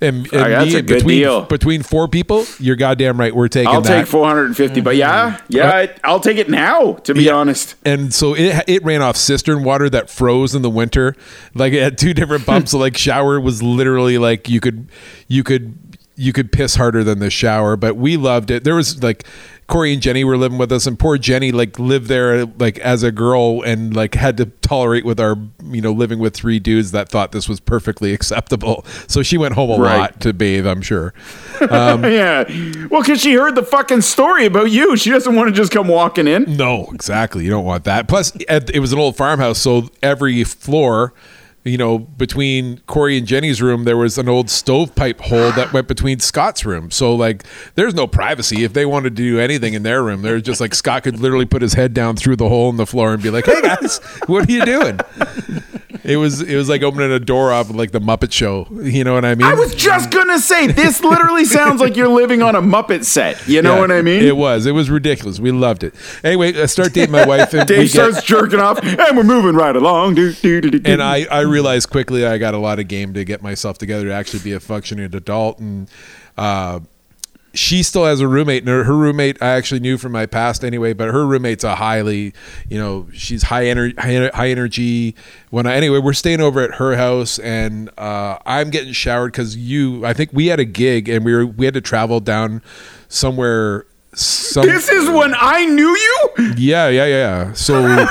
and, 0.00 0.18
and 0.18 0.52
that's 0.52 0.74
a 0.74 0.82
good 0.82 0.98
between, 0.98 1.18
deal. 1.18 1.42
between 1.42 1.82
four 1.82 2.08
people, 2.08 2.44
you're 2.58 2.76
goddamn 2.76 3.18
right, 3.18 3.34
we're 3.34 3.48
taking 3.48 3.72
I'll 3.72 3.80
that. 3.82 4.00
take 4.02 4.06
450, 4.06 4.80
but 4.80 4.96
yeah, 4.96 5.40
yeah, 5.48 5.68
Uh, 5.68 5.72
I, 5.72 5.88
I'll 6.04 6.20
take 6.20 6.38
it 6.38 6.48
now, 6.48 6.94
to 7.04 7.14
be 7.14 7.24
Yeah. 7.24 7.34
honest. 7.34 7.74
and 7.84 8.12
so 8.14 8.34
it 8.34 8.64
it 8.66 8.84
ran 8.84 9.02
off 9.02 9.16
cistern 9.16 9.62
water 9.64 9.90
that 9.90 10.08
froze 10.10 10.54
in 10.54 10.62
the 10.62 10.70
winter. 10.70 11.14
Like 11.54 11.72
it 11.72 11.82
had 11.82 11.98
two 11.98 12.14
different 12.14 12.46
pumps. 12.46 12.70
so 12.72 12.78
like 12.78 12.96
shower 12.96 13.40
was 13.40 13.62
literally 13.62 14.18
like 14.18 14.48
you 14.48 14.60
could 14.60 14.88
you 15.28 15.42
could 15.44 15.76
you 16.16 16.32
could 16.32 16.52
piss 16.52 16.76
harder 16.76 17.02
than 17.02 17.18
the 17.18 17.30
shower. 17.30 17.76
But 17.76 17.96
we 17.96 18.16
loved 18.16 18.50
it. 18.50 18.64
There 18.64 18.74
was 18.74 19.02
like 19.02 19.24
Corey 19.70 19.92
and 19.94 20.02
Jenny 20.02 20.24
were 20.24 20.36
living 20.36 20.58
with 20.58 20.70
us, 20.72 20.86
and 20.86 20.98
poor 20.98 21.16
Jenny 21.16 21.52
like 21.52 21.78
lived 21.78 22.08
there 22.08 22.44
like 22.44 22.78
as 22.80 23.02
a 23.02 23.10
girl 23.10 23.62
and 23.62 23.94
like 23.96 24.14
had 24.16 24.36
to 24.38 24.46
tolerate 24.46 25.04
with 25.06 25.18
our 25.20 25.36
you 25.64 25.80
know 25.80 25.92
living 25.92 26.18
with 26.18 26.34
three 26.34 26.58
dudes 26.58 26.90
that 26.90 27.08
thought 27.08 27.32
this 27.32 27.48
was 27.48 27.60
perfectly 27.60 28.12
acceptable. 28.18 28.84
So 29.06 29.22
she 29.22 29.38
went 29.38 29.54
home 29.54 29.70
a 29.70 29.82
Right. 29.82 29.96
lot 29.98 30.20
to 30.20 30.32
bathe. 30.34 30.66
I'm 30.66 30.82
sure. 30.82 31.14
Um, 31.70 32.04
yeah. 32.04 32.44
Well, 32.88 33.02
because 33.02 33.20
she 33.20 33.34
heard 33.34 33.54
the 33.54 33.62
fucking 33.62 34.00
story 34.00 34.46
about 34.46 34.70
you. 34.70 34.96
She 34.96 35.10
doesn't 35.10 35.36
want 35.36 35.50
to 35.50 35.54
just 35.54 35.70
come 35.70 35.88
walking 35.88 36.26
in. 36.26 36.56
No, 36.56 36.88
exactly. 36.92 37.44
You 37.44 37.50
don't 37.50 37.66
want 37.66 37.84
that. 37.84 38.08
Plus, 38.08 38.32
it 38.48 38.80
was 38.80 38.94
an 38.94 38.98
old 38.98 39.14
farmhouse, 39.16 39.58
so 39.58 39.90
every 40.02 40.42
floor, 40.42 41.12
you 41.64 41.76
know, 41.76 41.98
between 41.98 42.78
Corey 42.86 43.18
and 43.18 43.26
Jenny's 43.26 43.60
room, 43.60 43.84
there 43.84 43.96
was 43.96 44.16
an 44.16 44.28
old 44.28 44.48
stovepipe 44.48 45.20
hole 45.20 45.52
that 45.52 45.72
went 45.72 45.88
between 45.88 46.18
Scott's 46.18 46.64
room. 46.64 46.90
So, 46.90 47.14
like, 47.14 47.44
there's 47.74 47.94
no 47.94 48.06
privacy. 48.06 48.64
If 48.64 48.72
they 48.72 48.86
wanted 48.86 49.16
to 49.16 49.22
do 49.22 49.38
anything 49.38 49.74
in 49.74 49.82
their 49.82 50.02
room, 50.02 50.22
they're 50.22 50.40
just 50.40 50.60
like 50.60 50.74
Scott 50.74 51.02
could 51.02 51.20
literally 51.20 51.44
put 51.44 51.60
his 51.60 51.74
head 51.74 51.92
down 51.92 52.16
through 52.16 52.36
the 52.36 52.48
hole 52.48 52.70
in 52.70 52.76
the 52.76 52.86
floor 52.86 53.12
and 53.12 53.22
be 53.22 53.30
like, 53.30 53.44
"Hey 53.44 53.60
guys, 53.60 53.98
what 54.26 54.48
are 54.48 54.52
you 54.52 54.64
doing?" 54.64 55.00
It 56.10 56.16
was 56.16 56.42
it 56.42 56.56
was 56.56 56.68
like 56.68 56.82
opening 56.82 57.12
a 57.12 57.20
door 57.20 57.52
off 57.52 57.70
of 57.70 57.76
like 57.76 57.92
the 57.92 58.00
Muppet 58.00 58.32
Show. 58.32 58.66
You 58.70 59.04
know 59.04 59.14
what 59.14 59.24
I 59.24 59.34
mean? 59.36 59.46
I 59.46 59.54
was 59.54 59.74
just 59.74 60.10
gonna 60.10 60.40
say 60.40 60.66
this. 60.66 61.02
Literally 61.02 61.44
sounds 61.44 61.80
like 61.80 61.96
you're 61.96 62.08
living 62.08 62.42
on 62.42 62.56
a 62.56 62.60
Muppet 62.60 63.04
set. 63.04 63.46
You 63.46 63.62
know 63.62 63.74
Yeah, 63.76 63.80
what 63.80 63.90
I 63.92 64.02
mean? 64.02 64.24
It 64.24 64.36
was. 64.36 64.66
It 64.66 64.72
was 64.72 64.90
ridiculous. 64.90 65.38
We 65.38 65.52
loved 65.52 65.84
it. 65.84 65.94
Anyway, 66.24 66.60
I 66.60 66.66
start 66.66 66.92
dating 66.92 67.12
my 67.12 67.24
wife, 67.26 67.54
and 67.54 67.68
Dave 67.68 67.92
get, 67.92 68.12
starts 68.12 68.22
jerking 68.24 68.58
off, 68.58 68.82
and 68.82 69.16
we're 69.16 69.22
moving 69.22 69.54
right 69.54 69.76
along. 69.76 70.14
Do, 70.14 70.32
do, 70.32 70.60
do. 70.60 70.80
and 70.84 71.00
I, 71.02 71.26
I 71.30 71.40
realized 71.42 71.90
quickly 71.90 72.26
I 72.26 72.38
got 72.38 72.54
a 72.54 72.58
lot 72.58 72.78
of 72.80 72.88
game 72.88 73.14
to 73.14 73.24
get 73.24 73.40
myself 73.42 73.78
together 73.78 74.06
to 74.06 74.12
actually 74.12 74.40
be 74.40 74.52
a 74.52 74.60
functioning 74.60 75.14
adult. 75.14 75.58
And 75.60 75.88
uh, 76.36 76.80
she 77.52 77.82
still 77.82 78.04
has 78.04 78.20
a 78.20 78.28
roommate, 78.28 78.62
and 78.62 78.68
her, 78.68 78.84
her 78.84 78.96
roommate 78.96 79.42
I 79.42 79.48
actually 79.48 79.80
knew 79.80 79.98
from 79.98 80.12
my 80.12 80.26
past 80.26 80.64
anyway. 80.64 80.92
But 80.92 81.08
her 81.08 81.26
roommate's 81.26 81.64
a 81.64 81.74
highly, 81.74 82.32
you 82.68 82.78
know, 82.78 83.08
she's 83.12 83.42
high 83.44 83.66
energy, 83.66 83.94
high, 83.98 84.28
high 84.34 84.48
energy. 84.50 85.14
When 85.50 85.66
I, 85.66 85.74
anyway, 85.74 85.98
we're 85.98 86.12
staying 86.12 86.40
over 86.40 86.60
at 86.60 86.74
her 86.74 86.96
house, 86.96 87.38
and 87.40 87.90
uh, 87.98 88.38
I'm 88.46 88.70
getting 88.70 88.92
showered 88.92 89.32
because 89.32 89.56
you. 89.56 90.04
I 90.06 90.12
think 90.12 90.30
we 90.32 90.46
had 90.46 90.60
a 90.60 90.64
gig, 90.64 91.08
and 91.08 91.24
we 91.24 91.32
were 91.34 91.46
we 91.46 91.64
had 91.64 91.74
to 91.74 91.80
travel 91.80 92.20
down 92.20 92.62
somewhere. 93.08 93.86
Some, 94.12 94.66
this 94.66 94.88
is 94.88 95.08
when 95.08 95.34
I 95.36 95.64
knew 95.66 95.88
you. 95.96 96.54
yeah, 96.56 96.88
yeah, 96.88 97.06
yeah. 97.06 97.52
So 97.52 97.80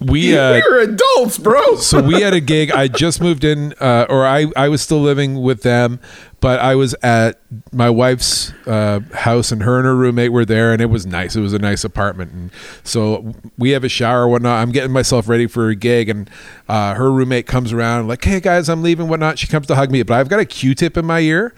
we 0.00 0.36
uh, 0.36 0.60
We're 0.68 0.82
adults, 0.82 1.38
bro. 1.38 1.76
so 1.76 2.02
we 2.02 2.20
had 2.20 2.34
a 2.34 2.40
gig. 2.40 2.70
I 2.70 2.88
just 2.88 3.20
moved 3.20 3.44
in, 3.44 3.74
uh, 3.80 4.06
or 4.08 4.26
I, 4.26 4.46
I 4.56 4.68
was 4.68 4.82
still 4.82 5.00
living 5.00 5.40
with 5.42 5.62
them, 5.62 6.00
but 6.42 6.60
I 6.60 6.74
was 6.74 6.94
at 7.02 7.40
my 7.72 7.88
wife's 7.88 8.52
uh, 8.66 9.00
house, 9.14 9.50
and 9.50 9.62
her 9.62 9.78
and 9.78 9.86
her 9.86 9.96
roommate 9.96 10.32
were 10.32 10.44
there, 10.44 10.72
and 10.74 10.82
it 10.82 10.86
was 10.90 11.06
nice. 11.06 11.34
It 11.36 11.40
was 11.40 11.54
a 11.54 11.58
nice 11.58 11.84
apartment, 11.84 12.32
and 12.32 12.50
so 12.84 13.32
we 13.56 13.70
have 13.70 13.84
a 13.84 13.88
shower, 13.88 14.28
whatnot. 14.28 14.58
I'm 14.60 14.72
getting 14.72 14.92
myself 14.92 15.28
ready 15.28 15.46
for 15.46 15.70
a 15.70 15.74
gig, 15.74 16.10
and 16.10 16.28
uh, 16.68 16.92
her 16.94 17.10
roommate 17.10 17.46
comes 17.46 17.72
around, 17.72 18.08
like, 18.08 18.22
"Hey 18.22 18.40
guys, 18.40 18.68
I'm 18.68 18.82
leaving, 18.82 19.08
whatnot." 19.08 19.38
She 19.38 19.46
comes 19.46 19.66
to 19.68 19.74
hug 19.76 19.90
me, 19.90 20.02
but 20.02 20.14
I've 20.18 20.28
got 20.28 20.40
a 20.40 20.44
Q-tip 20.44 20.98
in 20.98 21.06
my 21.06 21.20
ear, 21.20 21.54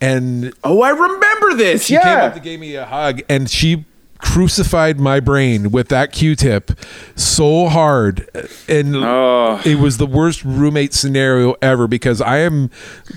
and 0.00 0.52
Oh, 0.62 0.82
I 0.82 0.90
remember 0.90 1.54
this. 1.54 1.86
she 1.86 1.94
came 1.94 2.02
yeah. 2.06 2.24
up 2.26 2.34
to 2.34 2.40
give 2.40 2.60
me 2.60 2.76
a 2.76 2.84
hug 2.84 3.22
and 3.28 3.48
she 3.50 3.86
crucified 4.18 4.98
my 4.98 5.20
brain 5.20 5.70
with 5.70 5.88
that 5.88 6.12
q-tip 6.12 6.70
so 7.14 7.68
hard 7.68 8.28
and 8.68 8.96
Oh. 8.96 9.60
it 9.64 9.78
was 9.78 9.98
the 9.98 10.06
worst 10.06 10.44
roommate 10.44 10.94
scenario 10.94 11.54
ever 11.62 11.86
because 11.86 12.20
i 12.20 12.38
am 12.38 12.70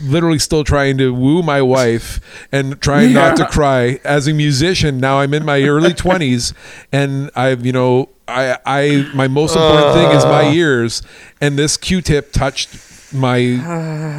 literally 0.03 0.39
still 0.39 0.63
trying 0.63 0.97
to 0.97 1.13
woo 1.13 1.41
my 1.41 1.61
wife 1.61 2.19
and 2.51 2.79
trying 2.81 3.13
not 3.13 3.37
to 3.37 3.45
cry 3.45 3.99
as 4.03 4.27
a 4.27 4.33
musician 4.33 4.99
now 4.99 5.19
i'm 5.19 5.33
in 5.33 5.45
my 5.45 5.61
early 5.63 5.93
20s 6.05 6.53
and 6.91 7.31
i've 7.35 7.65
you 7.65 7.71
know 7.71 8.09
i 8.27 8.57
i 8.65 9.09
my 9.15 9.27
most 9.27 9.55
important 9.55 9.93
thing 9.93 10.11
is 10.17 10.23
my 10.25 10.51
ears 10.51 11.01
and 11.39 11.57
this 11.57 11.77
q-tip 11.77 12.31
touched 12.33 12.69
my 13.13 13.39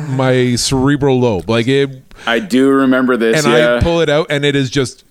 my 0.09 0.57
cerebral 0.57 1.21
lobe 1.21 1.49
like 1.49 1.69
it 1.69 2.03
I 2.27 2.39
do 2.39 2.69
remember 2.69 3.17
this. 3.17 3.43
and 3.45 3.51
yeah. 3.51 3.77
I 3.77 3.81
pull 3.83 4.03
it 4.03 4.11
out, 4.11 4.27
and 4.29 4.45
it 4.45 4.55
is 4.55 4.69
just 4.69 5.05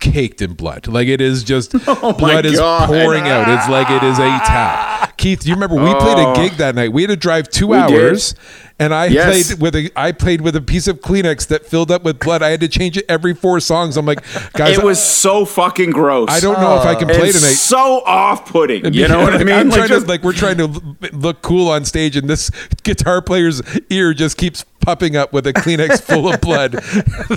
caked 0.00 0.42
in 0.42 0.54
blood. 0.54 0.86
Like 0.88 1.08
it 1.08 1.20
is 1.20 1.44
just 1.44 1.72
Oh 1.86 2.12
blood 2.12 2.46
is 2.46 2.58
God. 2.58 2.88
pouring 2.88 3.28
out. 3.28 3.48
It's 3.48 3.68
like 3.68 3.90
it 3.90 4.02
is 4.02 4.18
a 4.18 4.22
tap. 4.22 5.16
Keith, 5.18 5.46
you 5.46 5.54
remember 5.54 5.76
we 5.76 5.92
played 5.94 6.18
a 6.18 6.28
Oh. 6.28 6.34
gig 6.34 6.52
that 6.54 6.74
night. 6.74 6.92
We 6.92 7.02
had 7.02 7.08
to 7.10 7.16
drive 7.16 7.48
two 7.50 7.68
We 7.68 7.76
did. 7.86 8.34
And 8.80 8.92
I 8.94 9.06
Yes. 9.06 9.52
played 9.52 9.60
with 9.60 9.76
a 9.76 9.90
I 9.94 10.10
played 10.10 10.40
with 10.40 10.56
a 10.56 10.60
piece 10.60 10.88
of 10.88 11.00
Kleenex 11.02 11.46
that 11.48 11.66
filled 11.66 11.90
up 11.92 12.02
with 12.02 12.18
blood. 12.18 12.42
I 12.42 12.48
had 12.48 12.60
to 12.60 12.68
change 12.68 12.96
it 12.96 13.04
every 13.08 13.34
four 13.34 13.60
songs. 13.60 13.96
I'm 13.96 14.06
like, 14.06 14.24
guys, 14.54 14.78
it 14.78 14.82
was 14.82 15.00
so 15.00 15.44
fucking 15.44 15.90
gross. 15.90 16.28
I 16.30 16.40
don't 16.40 16.58
know 16.60 16.78
if 16.80 16.86
I 16.86 16.94
can 16.94 17.06
play 17.08 17.30
tonight. 17.30 17.52
so 17.54 18.02
off-putting. 18.06 18.92
You 18.94 19.06
know 19.06 19.20
what 19.20 19.34
I 19.34 19.38
mean? 19.44 19.54
I'm 19.54 19.68
Like, 19.68 19.76
trying 19.76 19.88
just- 19.90 20.06
to 20.06 20.10
like 20.10 20.22
we're 20.24 20.32
trying 20.32 20.56
to 20.58 20.96
look 21.12 21.42
cool 21.42 21.68
on 21.68 21.84
stage, 21.84 22.16
and 22.16 22.28
this 22.28 22.50
guitar 22.82 23.20
player's 23.22 23.60
ear 23.90 24.14
just 24.14 24.36
keeps 24.38 24.64
popping 24.80 25.14
up 25.14 25.30
with 25.34 25.46
a 25.46 25.52
Kleenex 25.52 26.00
full 26.10 26.32
of 26.32 26.40
blood. 26.40 26.72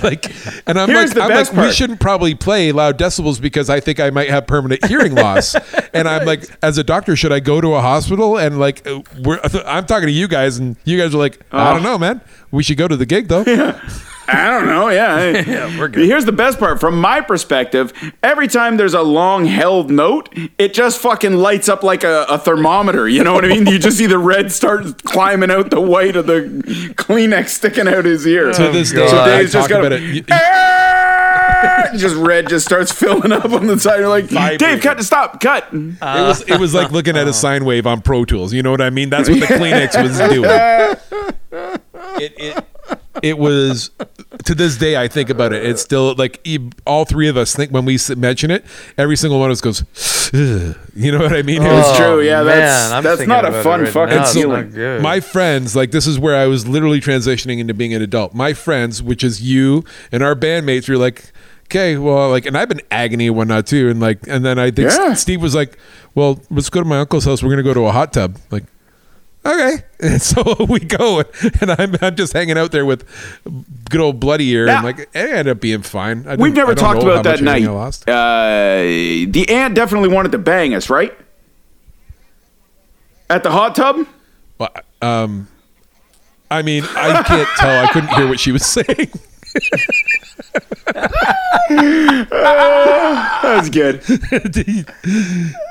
like, 0.02 0.32
and 0.66 0.78
I'm 0.80 0.88
Here's 0.88 1.14
like, 1.14 1.30
I'm 1.30 1.36
like, 1.36 1.52
we 1.52 1.70
shouldn't 1.72 2.00
probably 2.00 2.34
play 2.34 2.72
loud 2.72 2.98
decibels 2.98 3.38
because 3.38 3.68
I 3.68 3.80
think 3.80 4.00
I 4.00 4.08
might 4.08 4.30
have 4.30 4.46
permanent 4.46 4.82
hearing 4.86 5.14
loss. 5.14 5.54
and 5.92 6.08
I'm 6.08 6.24
like, 6.26 6.48
as 6.62 6.78
a 6.78 6.84
doctor, 6.84 7.16
should 7.16 7.32
I 7.32 7.40
go 7.40 7.60
to 7.60 7.74
a 7.74 7.82
hospital? 7.82 8.38
And 8.38 8.58
like, 8.58 8.86
uh, 8.86 9.02
we're 9.22 9.40
I'm 9.66 9.84
talking 9.84 10.06
to 10.06 10.12
you 10.12 10.26
guys, 10.26 10.56
and 10.56 10.76
you 10.84 10.96
guys 10.98 11.14
are 11.14 11.18
like, 11.18 11.33
I 11.52 11.70
Oh. 11.70 11.74
don't 11.74 11.82
know, 11.82 11.98
man. 11.98 12.20
We 12.50 12.62
should 12.62 12.76
go 12.76 12.88
to 12.88 12.96
the 12.96 13.06
gig 13.06 13.28
though. 13.28 13.44
I 14.26 14.50
don't 14.50 14.66
know. 14.66 14.88
Yeah. 14.88 15.42
yeah, 15.46 15.78
we're 15.78 15.88
good. 15.88 16.06
Here's 16.06 16.24
the 16.24 16.32
best 16.32 16.58
part. 16.58 16.80
From 16.80 16.98
my 16.98 17.20
perspective, 17.20 17.92
every 18.22 18.48
time 18.48 18.78
there's 18.78 18.94
a 18.94 19.02
long 19.02 19.44
held 19.44 19.90
note, 19.90 20.30
it 20.56 20.72
just 20.72 20.98
fucking 21.00 21.34
lights 21.34 21.68
up 21.68 21.82
like 21.82 22.04
a, 22.04 22.24
a 22.30 22.38
thermometer. 22.38 23.06
You 23.06 23.22
know 23.22 23.34
what 23.34 23.44
I 23.44 23.48
mean? 23.48 23.66
You 23.66 23.78
just 23.78 23.98
see 23.98 24.06
the 24.06 24.16
red 24.18 24.50
start 24.50 25.02
climbing 25.04 25.50
out 25.50 25.68
the 25.70 25.80
white 25.80 26.16
of 26.16 26.26
the 26.26 26.40
Kleenex 26.96 27.48
sticking 27.50 27.86
out 27.86 28.06
his 28.06 28.26
ear. 28.26 28.50
To 28.52 28.70
this 28.70 28.92
oh, 28.94 28.96
day, 28.96 29.08
So 29.08 29.18
I 29.18 29.26
Dave's 29.26 29.52
just 29.52 29.68
got 29.68 29.80
about 29.80 29.92
it. 29.92 30.02
You- 30.02 30.24
just 31.96 32.16
red 32.16 32.48
just 32.48 32.64
starts 32.66 32.92
filling 32.92 33.32
up 33.32 33.44
on 33.46 33.66
the 33.66 33.78
side. 33.78 34.00
You're 34.00 34.08
like, 34.08 34.28
Dave, 34.58 34.80
cut, 34.80 35.02
stop, 35.04 35.40
cut. 35.40 35.68
It 35.72 36.00
was 36.00 36.42
it 36.42 36.58
was 36.60 36.74
like 36.74 36.90
looking 36.92 37.16
at 37.16 37.26
a 37.28 37.32
sine 37.32 37.64
wave 37.64 37.86
on 37.86 38.00
Pro 38.02 38.24
Tools. 38.24 38.52
You 38.52 38.62
know 38.62 38.70
what 38.70 38.80
I 38.80 38.90
mean? 38.90 39.10
That's 39.10 39.28
what 39.28 39.40
the 39.40 39.46
Kleenex 39.54 40.02
was 40.02 40.18
doing. 40.18 41.74
It, 42.20 42.34
it 42.36 42.64
it 43.22 43.38
was 43.38 43.90
to 44.44 44.54
this 44.54 44.76
day 44.76 44.96
I 44.96 45.08
think 45.08 45.30
about 45.30 45.52
it. 45.52 45.64
It's 45.64 45.80
still 45.80 46.14
like 46.16 46.40
e- 46.44 46.70
all 46.86 47.04
three 47.04 47.28
of 47.28 47.36
us 47.36 47.54
think 47.54 47.70
when 47.72 47.84
we 47.84 47.98
mention 48.16 48.50
it, 48.50 48.64
every 48.98 49.16
single 49.16 49.38
one 49.40 49.50
of 49.50 49.52
us 49.52 49.60
goes, 49.60 49.82
"Ugh." 50.34 50.76
you 50.94 51.12
know 51.12 51.18
what 51.18 51.32
I 51.32 51.42
mean? 51.42 51.62
It 51.62 51.72
was 51.72 51.88
It's 51.88 51.96
true, 51.96 52.06
oh, 52.06 52.18
yeah, 52.20 52.42
that's- 52.42 52.90
man, 52.90 52.96
I'm 52.98 53.02
that's 53.04 53.26
not 53.26 53.44
a 53.44 53.62
fun 53.62 53.82
right 53.82 53.88
fucking 53.92 54.14
now. 54.16 54.22
It's 54.22 54.34
feeling. 54.34 54.74
not 54.74 55.00
my 55.00 55.20
friends, 55.20 55.74
like 55.74 55.92
this 55.92 56.06
is 56.06 56.18
where 56.18 56.36
I 56.36 56.46
was 56.46 56.66
literally 56.66 57.00
transitioning 57.00 57.58
into 57.60 57.72
being 57.74 57.94
an 57.94 58.02
adult. 58.02 58.34
My 58.34 58.52
friends, 58.52 59.02
which 59.02 59.24
is 59.24 59.40
you 59.40 59.84
and 60.12 60.22
our 60.22 60.34
bandmates, 60.34 60.88
were 60.88 60.98
like, 60.98 61.32
okay, 61.66 61.96
well, 61.98 62.30
like, 62.30 62.46
and 62.46 62.56
I've 62.56 62.68
been 62.68 62.82
agony 62.90 63.26
and 63.28 63.36
whatnot 63.36 63.66
too, 63.66 63.88
and 63.90 64.00
like, 64.00 64.26
and 64.26 64.44
then 64.44 64.58
I 64.58 64.70
think 64.70 64.90
Yeah. 64.90 65.14
Steve 65.14 65.42
was 65.42 65.54
like, 65.54 65.78
well, 66.14 66.40
let's 66.50 66.70
go 66.70 66.80
to 66.80 66.88
my 66.88 66.98
uncle's 67.00 67.24
house. 67.24 67.42
We're 67.42 67.50
gonna 67.50 67.62
go 67.62 67.74
to 67.74 67.86
a 67.86 67.92
hot 67.92 68.12
tub. 68.12 68.36
Like, 68.50 68.64
okay. 69.44 69.78
And 70.04 70.20
so 70.20 70.42
we 70.68 70.80
go, 70.80 71.22
and 71.62 71.70
I'm, 71.70 71.94
I'm 72.02 72.14
just 72.14 72.34
hanging 72.34 72.58
out 72.58 72.72
there 72.72 72.84
with 72.84 73.04
good 73.88 74.02
old 74.02 74.20
bloody 74.20 74.48
ear. 74.50 74.66
Yeah. 74.66 74.78
I'm 74.78 74.84
like, 74.84 74.98
it 74.98 75.08
ended 75.14 75.48
up 75.48 75.60
being 75.60 75.80
fine. 75.80 76.26
I 76.28 76.36
We've 76.36 76.52
never 76.52 76.74
talked 76.74 77.02
about 77.02 77.24
that 77.24 77.40
night. 77.40 77.64
Uh, 77.66 78.82
the 79.30 79.46
aunt 79.48 79.74
definitely 79.74 80.10
wanted 80.10 80.32
to 80.32 80.38
bang 80.38 80.74
us, 80.74 80.90
right? 80.90 81.16
At 83.30 83.42
the 83.42 83.50
hot 83.50 83.74
tub? 83.74 84.06
Well, 84.58 84.68
um, 85.00 85.48
I 86.50 86.60
mean, 86.60 86.84
I 86.84 87.22
can't 87.22 87.48
tell. 87.56 87.84
I 87.84 87.90
couldn't 87.90 88.10
hear 88.10 88.28
what 88.28 88.38
she 88.38 88.52
was 88.52 88.66
saying. 88.66 89.10
That's 93.42 93.68
good. 93.70 94.02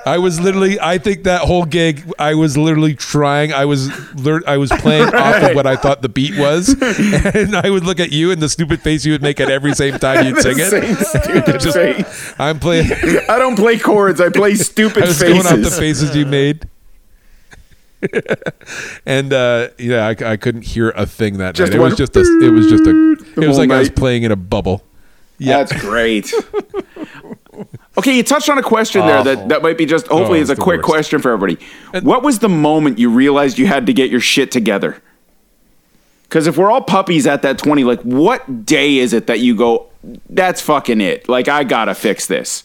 I 0.06 0.18
was 0.18 0.40
literally. 0.40 0.80
I 0.80 0.98
think 0.98 1.24
that 1.24 1.42
whole 1.42 1.66
gig. 1.66 2.04
I 2.20 2.36
was 2.36 2.58
literally 2.58 2.96
trying. 2.96 3.54
I 3.54 3.66
was. 3.66 3.90
I 4.48 4.58
was 4.58 4.72
playing 4.72 5.14
off 5.14 5.44
of 5.44 5.56
what 5.56 5.66
I 5.68 5.76
thought 5.76 6.02
the 6.02 6.10
beat 6.10 6.38
was, 6.38 6.70
and 6.82 7.56
I 7.56 7.70
would 7.70 7.84
look 7.84 8.00
at 8.00 8.12
you 8.12 8.32
and 8.32 8.42
the 8.42 8.50
stupid 8.50 8.82
face 8.82 9.06
you 9.06 9.12
would 9.14 9.22
make 9.22 9.40
at 9.40 9.50
every 9.50 9.74
same 9.74 10.00
time 10.00 10.26
you'd 10.26 10.38
sing 10.42 10.56
it. 10.58 11.60
Just-. 11.60 12.40
I'm 12.40 12.60
playing. 12.60 12.92
I 13.30 13.38
don't 13.40 13.56
play 13.56 13.78
chords. 13.78 14.20
I 14.22 14.30
play 14.30 14.56
stupid 14.56 15.04
I 15.04 15.08
was 15.08 15.20
faces. 15.22 15.44
going 15.44 15.60
off 15.66 15.72
the 15.72 15.76
faces 15.76 16.16
you 16.16 16.26
made. 16.26 16.68
and 19.06 19.34
uh, 19.34 19.70
yeah, 19.78 20.08
I, 20.08 20.32
I 20.32 20.38
couldn't 20.38 20.64
hear 20.64 20.90
a 20.92 21.06
thing 21.06 21.38
that 21.38 21.56
Just 21.56 21.72
night. 21.72 21.80
It 21.80 21.82
was 21.82 21.96
just 21.96 22.16
a. 22.16 22.22
It 22.22 22.52
was 22.52 22.68
just 22.68 22.86
a. 22.86 23.42
It 23.42 23.48
was 23.48 23.58
like 23.58 23.72
I 23.72 23.80
was 23.80 23.90
playing 23.90 24.24
in 24.24 24.32
a 24.32 24.36
bubble. 24.36 24.84
Yeah. 25.40 25.64
That's 25.64 25.82
great. 25.82 26.32
okay, 27.98 28.16
you 28.16 28.24
touched 28.24 28.50
on 28.50 28.58
a 28.58 28.64
question 28.64 29.02
there 29.02 29.24
that, 29.24 29.50
that 29.50 29.62
might 29.62 29.78
be 29.78 29.86
just 29.86 30.08
hopefully 30.08 30.40
Oh, 30.40 30.42
it's 30.42 30.52
a 30.52 30.56
quick 30.56 30.80
worst. 30.80 30.90
question 30.90 31.22
for 31.22 31.32
everybody. 31.32 31.64
What 32.02 32.24
was 32.24 32.40
the 32.40 32.50
moment 32.50 33.00
you 33.00 33.10
realized 33.10 33.58
you 33.58 33.68
had 33.68 33.86
to 33.88 33.94
get 33.94 34.10
your 34.10 34.20
shit 34.20 34.52
together? 34.52 35.02
Because 36.24 36.48
if 36.48 36.58
we're 36.58 36.72
all 36.72 36.82
puppies 36.82 37.28
at 37.28 37.42
that 37.42 37.58
20, 37.58 37.84
like 37.84 38.02
what 38.02 38.66
day 38.66 38.98
is 38.98 39.14
it 39.14 39.28
that 39.28 39.40
you 39.40 39.56
go, 39.56 39.88
that's 40.30 40.62
fucking 40.62 41.02
it? 41.02 41.28
Like, 41.30 41.48
I 41.48 41.64
gotta 41.64 41.94
fix 41.94 42.26
this. 42.28 42.64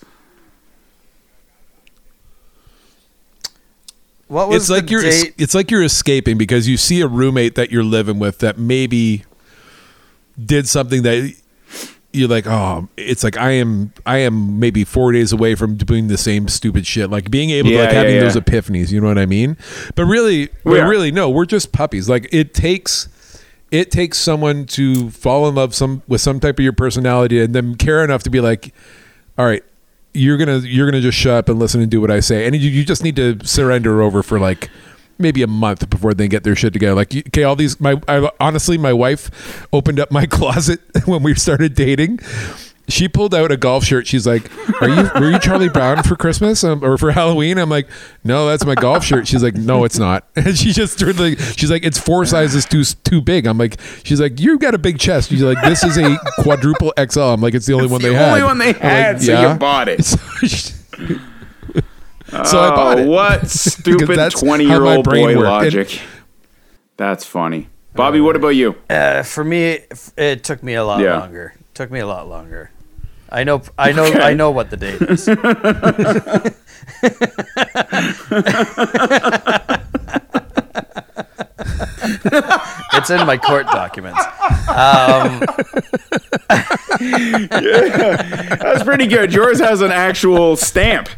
What 4.29 4.49
was 4.49 4.65
it's 4.65 4.71
like 4.71 4.87
the 4.87 4.93
you're 4.93 5.03
date? 5.03 5.35
it's 5.39 5.55
like 5.55 5.71
you're 5.71 5.83
escaping 5.83 6.39
because 6.39 6.69
you 6.69 6.77
see 6.77 7.01
a 7.01 7.07
roommate 7.07 7.55
that 7.57 7.71
you're 7.71 7.85
living 7.85 8.19
with 8.19 8.39
that 8.39 8.59
maybe 8.59 9.25
did 10.43 10.69
something 10.69 11.03
that 11.03 11.35
you're 12.13 12.29
like 12.29 12.47
oh 12.47 12.89
it's 12.97 13.23
like 13.23 13.37
i 13.37 13.51
am 13.51 13.93
i 14.07 14.19
am 14.19 14.59
maybe 14.59 14.85
four 14.85 15.13
days 15.13 15.33
away 15.33 15.55
from 15.55 15.77
doing 15.77 16.09
the 16.09 16.17
same 16.17 16.49
stupid 16.49 16.87
shit 16.87 17.11
like 17.11 17.31
being 17.31 17.51
able 17.51 17.69
to 17.71 17.77
like 17.79 17.91
yeah, 17.91 17.95
having 17.95 18.15
yeah. 18.15 18.21
those 18.21 18.37
epiphanies 18.37 18.91
you 18.91 19.01
know 19.01 19.09
what 19.09 19.19
i 19.19 19.27
mean 19.27 19.57
but 19.95 20.05
really 20.05 20.49
We 20.65 20.75
but 20.75 20.81
are. 20.81 20.89
really 20.89 21.11
no 21.13 21.29
we're 21.29 21.45
just 21.45 21.73
puppies 21.73 22.09
like 22.09 22.29
it 22.33 22.55
takes 22.55 23.09
it 23.71 23.91
takes 23.91 24.17
someone 24.19 24.65
to 24.67 25.11
fall 25.11 25.49
in 25.49 25.55
love 25.55 25.75
some 25.75 26.03
with 26.09 26.21
some 26.23 26.41
type 26.41 26.59
of 26.59 26.63
your 26.63 26.73
personality 26.73 27.41
and 27.41 27.55
then 27.55 27.75
care 27.75 28.03
enough 28.05 28.23
to 28.23 28.31
be 28.31 28.41
like 28.41 28.73
all 29.37 29.45
right 29.47 29.63
you're 30.19 30.37
gonna 30.37 30.59
you're 30.59 30.91
gonna 30.91 31.01
just 31.01 31.19
shut 31.19 31.35
up 31.35 31.49
and 31.49 31.59
listen 31.59 31.81
and 31.81 31.91
do 31.91 32.01
what 32.01 32.11
i 32.11 32.21
say. 32.21 32.47
And 32.47 32.55
you, 32.57 32.71
you 32.71 32.85
just 32.85 33.03
need 33.03 33.17
to 33.17 33.39
surrender 33.45 34.03
over 34.03 34.23
for 34.23 34.39
like 34.39 34.71
maybe 35.19 35.43
a 35.43 35.47
month 35.47 35.89
before 35.91 36.15
they 36.15 36.29
get 36.29 36.45
their 36.45 36.57
shit 36.57 36.73
together. 36.73 36.95
Like 36.95 37.15
okay 37.29 37.43
all 37.45 37.57
these 37.57 37.81
my 37.81 38.01
I, 38.07 38.31
honestly 38.41 38.79
my 38.79 38.93
wife 38.93 39.67
opened 39.73 40.01
up 40.01 40.11
my 40.11 40.27
closet 40.39 40.81
when 41.07 41.23
we 41.23 41.35
started 41.35 41.75
dating 41.75 42.21
she 42.89 43.07
pulled 43.09 43.35
out 43.35 43.53
a 43.53 43.57
golf 43.57 43.85
shirt. 43.85 44.07
She's 44.07 44.27
like, 44.27 44.51
"Are 44.83 44.89
you 44.89 45.11
were 45.15 45.31
you 45.31 45.39
Charlie 45.39 45.69
Brown 45.69 46.03
for 46.03 46.17
Christmas 46.17 46.65
um, 46.65 46.83
or 46.83 46.97
for 46.99 47.11
Halloween?" 47.11 47.59
I'm 47.59 47.69
like, 47.69 47.89
"No, 48.25 48.47
that's 48.49 48.65
my 48.65 48.75
golf 48.75 49.05
shirt." 49.05 49.29
She's 49.29 49.43
like, 49.43 49.55
"No, 49.55 49.85
it's 49.85 49.99
not." 49.99 50.27
And 50.37 50.57
she 50.57 50.73
just 50.73 50.99
turned 50.99 51.19
like, 51.21 51.39
she's 51.39 51.71
like, 51.71 51.85
"It's 51.85 51.99
four 51.99 52.25
sizes 52.27 52.65
too 52.65 52.85
too 52.85 53.21
big." 53.21 53.47
I'm 53.47 53.59
like, 53.59 53.79
"She's 54.05 54.21
like, 54.21 54.41
you've 54.41 54.61
got 54.61 54.75
a 54.75 54.79
big 54.79 54.99
chest." 54.99 55.29
She's 55.31 55.43
like, 55.43 55.61
"This 55.63 55.85
is 55.85 55.97
a 55.99 56.19
quadruple 56.39 56.93
XL." 56.99 57.21
I'm 57.21 57.41
like, 57.41 57.55
"It's 57.55 57.67
the 57.67 57.75
only 57.75 57.89
one 57.89 58.01
the 58.01 58.09
they 58.09 58.15
had." 58.15 58.27
The 58.29 58.31
only 58.31 58.43
one 58.45 58.59
they 58.59 58.69
I'm 58.69 58.73
like, 58.73 58.83
had, 58.83 59.23
so 59.23 59.53
you 59.53 59.59
bought 59.59 59.89
it. 59.89 60.05
So, 60.05 60.17
she- 60.47 60.75
so 62.45 62.61
I 62.61 62.71
bought 62.71 62.99
Oh, 62.99 63.03
it. 63.03 63.07
What 63.09 63.49
stupid 63.49 64.31
twenty 64.33 64.65
year 64.65 64.83
old 64.85 65.05
brain 65.05 65.25
boy 65.27 65.37
worked. 65.39 65.67
And- 65.67 65.75
logic. 65.75 66.01
That's 66.97 67.25
funny. 67.25 67.69
Bobby, 67.95 68.21
what 68.21 68.37
about 68.37 68.49
you? 68.51 68.77
Uh, 68.91 69.23
for 69.23 69.43
me, 69.45 69.79
f- 69.91 70.13
it 70.17 70.45
took 70.45 70.63
me 70.63 70.75
a 70.75 70.85
lot 70.85 71.01
Yeah. 71.01 71.19
longer. 71.19 71.55
Took 71.75 71.91
me 71.91 72.01
a 72.01 72.07
lot 72.07 72.29
longer. 72.29 72.71
I 73.31 73.45
know. 73.45 73.63
I 73.79 73.93
know. 73.93 74.05
Okay. 74.05 74.21
I 74.21 74.35
know 74.35 74.51
what 74.51 74.71
the 74.71 74.77
date 74.77 75.03
is. 75.03 75.29
it's 82.95 83.11
in 83.11 83.27
my 83.27 83.37
court 83.37 83.67
documents. 83.67 84.21
Um, 84.69 85.41
That's 88.59 88.83
pretty 88.83 89.07
good. 89.07 89.33
Yours 89.33 89.61
has 89.61 89.81
an 89.81 89.91
actual 89.91 90.57
stamp. 90.57 91.09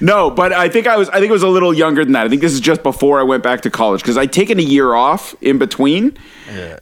No, 0.00 0.30
but 0.30 0.52
I 0.52 0.68
think 0.70 0.86
I 0.86 0.96
was 0.96 1.10
I 1.10 1.14
think 1.14 1.28
it 1.28 1.32
was 1.32 1.42
a 1.42 1.48
little 1.48 1.74
younger 1.74 2.04
than 2.04 2.12
that. 2.14 2.24
I 2.24 2.28
think 2.30 2.40
this 2.40 2.54
is 2.54 2.60
just 2.60 2.82
before 2.82 3.20
I 3.20 3.22
went 3.22 3.42
back 3.42 3.60
to 3.62 3.70
college 3.70 4.00
because 4.00 4.16
I'd 4.16 4.32
taken 4.32 4.58
a 4.58 4.62
year 4.62 4.94
off 4.94 5.34
in 5.42 5.58
between. 5.58 6.16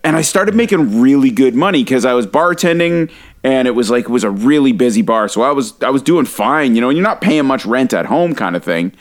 And 0.04 0.16
I 0.16 0.22
started 0.22 0.54
making 0.54 1.00
really 1.00 1.30
good 1.30 1.54
money 1.54 1.82
because 1.82 2.04
I 2.04 2.14
was 2.14 2.26
bartending 2.26 3.10
and 3.44 3.66
it 3.66 3.72
was 3.72 3.90
like 3.90 4.04
it 4.04 4.10
was 4.10 4.24
a 4.24 4.30
really 4.30 4.72
busy 4.72 5.02
bar. 5.02 5.28
So 5.28 5.42
I 5.42 5.52
was 5.52 5.74
I 5.82 5.90
was 5.90 6.02
doing 6.02 6.26
fine, 6.26 6.74
you 6.74 6.80
know, 6.80 6.88
and 6.88 6.96
you're 6.96 7.06
not 7.06 7.20
paying 7.20 7.46
much 7.46 7.64
rent 7.66 7.92
at 7.92 8.06
home 8.06 8.34
kind 8.34 8.56
of 8.56 8.64
thing. 8.64 8.92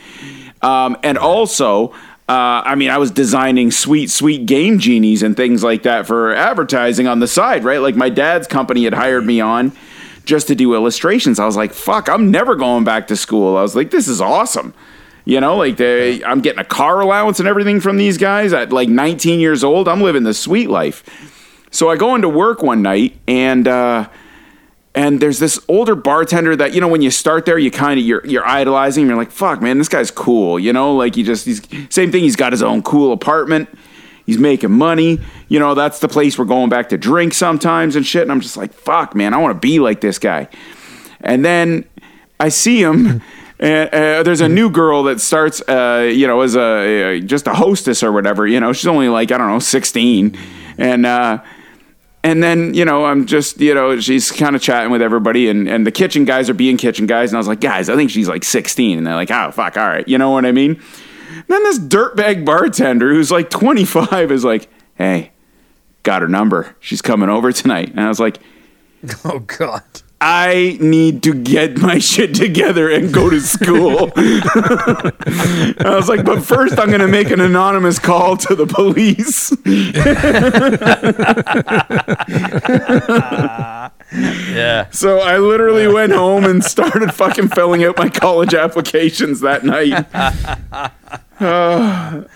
Um, 0.61 0.97
and 1.03 1.17
also 1.17 1.93
uh, 2.31 2.63
I 2.63 2.75
mean, 2.75 2.89
I 2.89 2.97
was 2.97 3.11
designing 3.11 3.71
sweet, 3.71 4.09
sweet 4.09 4.45
game 4.45 4.79
genies 4.79 5.21
and 5.21 5.35
things 5.35 5.65
like 5.65 5.83
that 5.83 6.07
for 6.07 6.33
advertising 6.33 7.05
on 7.05 7.19
the 7.19 7.27
side, 7.27 7.65
right? 7.65 7.79
Like 7.79 7.97
my 7.97 8.07
dad's 8.07 8.47
company 8.47 8.85
had 8.85 8.93
hired 8.93 9.25
me 9.25 9.41
on 9.41 9.73
just 10.23 10.47
to 10.47 10.55
do 10.55 10.73
illustrations. 10.73 11.39
I 11.39 11.45
was 11.45 11.57
like, 11.57 11.73
fuck, 11.73 12.07
I'm 12.07 12.31
never 12.31 12.55
going 12.55 12.85
back 12.85 13.07
to 13.07 13.17
school. 13.17 13.57
I 13.57 13.61
was 13.61 13.75
like, 13.75 13.91
this 13.91 14.07
is 14.07 14.21
awesome. 14.21 14.73
You 15.25 15.41
know, 15.41 15.57
like 15.57 15.75
they, 15.75 16.23
I'm 16.23 16.39
getting 16.39 16.59
a 16.59 16.63
car 16.65 17.01
allowance 17.01 17.39
and 17.39 17.49
everything 17.49 17.81
from 17.81 17.97
these 17.97 18.17
guys 18.17 18.53
at 18.53 18.71
like 18.71 18.87
19 18.87 19.41
years 19.41 19.61
old. 19.61 19.89
I'm 19.89 19.99
living 19.99 20.23
the 20.23 20.33
sweet 20.33 20.69
life. 20.69 21.03
So 21.69 21.89
I 21.89 21.97
go 21.97 22.15
into 22.15 22.29
work 22.29 22.63
one 22.63 22.81
night 22.81 23.19
and, 23.27 23.67
uh, 23.67 24.07
and 24.93 25.21
there's 25.21 25.39
this 25.39 25.59
older 25.67 25.95
bartender 25.95 26.55
that 26.55 26.73
you 26.73 26.81
know 26.81 26.87
when 26.87 27.01
you 27.01 27.11
start 27.11 27.45
there 27.45 27.57
you 27.57 27.71
kind 27.71 27.99
of 27.99 28.05
you're 28.05 28.25
you're 28.25 28.45
idolizing 28.45 29.07
you're 29.07 29.15
like 29.15 29.31
fuck 29.31 29.61
man 29.61 29.77
this 29.77 29.87
guy's 29.87 30.11
cool 30.11 30.59
you 30.59 30.73
know? 30.73 30.95
Like 30.95 31.15
he 31.15 31.23
just 31.23 31.45
he's 31.45 31.61
same 31.89 32.11
thing 32.11 32.23
he's 32.23 32.35
got 32.35 32.51
his 32.51 32.63
own 32.63 32.81
cool 32.83 33.13
apartment. 33.13 33.69
He's 34.25 34.37
making 34.37 34.71
money. 34.71 35.19
You 35.47 35.59
know 35.59 35.73
that's 35.73 35.99
the 35.99 36.07
place 36.07 36.37
we're 36.37 36.45
going 36.45 36.69
back 36.69 36.89
to 36.89 36.97
drink 36.97 37.33
sometimes 37.33 37.95
and 37.95 38.05
shit. 38.05 38.23
And 38.23 38.31
i'm 38.31 38.41
just 38.41 38.57
like 38.57 38.73
fuck 38.73 39.15
man 39.15 39.33
i 39.33 39.37
want 39.37 39.55
to 39.55 39.59
be 39.59 39.79
like 39.79 40.01
this 40.01 40.19
guy. 40.19 40.47
And 41.21 41.45
then 41.45 41.85
i 42.39 42.49
see 42.49 42.81
him 42.81 43.21
and 43.59 43.89
uh, 43.93 44.23
there's 44.23 44.41
a 44.41 44.49
new 44.49 44.69
girl 44.69 45.03
that 45.03 45.21
starts 45.21 45.61
uh, 45.67 46.11
you 46.13 46.27
know 46.27 46.41
as 46.41 46.55
a 46.55 47.17
uh, 47.17 47.19
just 47.19 47.47
a 47.47 47.53
hostess 47.53 48.03
or 48.03 48.11
whatever 48.11 48.45
you 48.45 48.59
know? 48.59 48.73
She's 48.73 48.87
only 48.87 49.07
like 49.07 49.31
i 49.31 49.37
don't 49.37 49.49
know 49.49 49.59
16 49.59 50.37
and 50.77 51.05
uh 51.05 51.41
and 52.23 52.43
then, 52.43 52.73
you 52.73 52.85
know, 52.85 53.05
I'm 53.05 53.25
just, 53.25 53.59
you 53.59 53.73
know, 53.73 53.99
she's 53.99 54.31
kind 54.31 54.55
of 54.55 54.61
chatting 54.61 54.91
with 54.91 55.01
everybody, 55.01 55.49
and, 55.49 55.67
and 55.67 55.87
the 55.87 55.91
kitchen 55.91 56.23
guys 56.25 56.49
are 56.49 56.53
being 56.53 56.77
kitchen 56.77 57.07
guys. 57.07 57.31
And 57.31 57.37
I 57.37 57.39
was 57.39 57.47
like, 57.47 57.61
guys, 57.61 57.89
I 57.89 57.95
think 57.95 58.11
she's 58.11 58.27
like 58.27 58.43
16. 58.43 58.97
And 58.97 59.07
they're 59.07 59.15
like, 59.15 59.31
oh, 59.31 59.51
fuck, 59.51 59.75
all 59.77 59.87
right. 59.87 60.07
You 60.07 60.17
know 60.17 60.29
what 60.29 60.45
I 60.45 60.51
mean? 60.51 60.79
And 61.33 61.45
then 61.47 61.63
this 61.63 61.79
dirtbag 61.79 62.45
bartender 62.45 63.13
who's 63.13 63.31
like 63.31 63.49
25 63.49 64.31
is 64.31 64.43
like, 64.43 64.69
hey, 64.95 65.31
got 66.03 66.21
her 66.21 66.27
number. 66.27 66.75
She's 66.79 67.01
coming 67.01 67.29
over 67.29 67.51
tonight. 67.51 67.89
And 67.89 67.99
I 67.99 68.07
was 68.07 68.19
like, 68.19 68.39
oh 69.25 69.39
God. 69.39 69.83
I 70.23 70.77
need 70.79 71.23
to 71.23 71.33
get 71.33 71.79
my 71.79 71.97
shit 71.97 72.35
together 72.35 72.91
and 72.91 73.11
go 73.11 73.31
to 73.31 73.41
school. 73.41 74.11
I 74.15 75.95
was 75.95 76.07
like, 76.07 76.23
but 76.23 76.43
first 76.43 76.77
I'm 76.77 76.89
going 76.89 77.01
to 77.01 77.07
make 77.07 77.31
an 77.31 77.41
anonymous 77.41 77.97
call 77.97 78.37
to 78.37 78.55
the 78.55 78.67
police. 78.67 79.51
Yeah. 84.13 84.89
So 84.91 85.19
I 85.19 85.37
literally 85.37 85.87
went 85.87 86.11
home 86.11 86.43
and 86.43 86.61
started 86.61 87.13
fucking 87.13 87.47
filling 87.47 87.85
out 87.85 87.97
my 87.97 88.09
college 88.09 88.53
applications 88.53 89.39
that 89.41 89.63
night. 89.63 90.05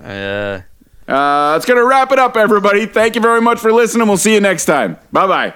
Yeah. 0.00 0.62
Uh, 1.06 1.52
that's 1.52 1.66
going 1.66 1.78
to 1.78 1.86
wrap 1.86 2.12
it 2.12 2.18
up, 2.18 2.36
everybody. 2.36 2.86
Thank 2.86 3.14
you 3.14 3.20
very 3.20 3.42
much 3.42 3.60
for 3.60 3.72
listening. 3.72 4.08
We'll 4.08 4.16
see 4.16 4.34
you 4.34 4.40
next 4.40 4.64
time. 4.64 4.96
Bye 5.12 5.26
bye. 5.26 5.54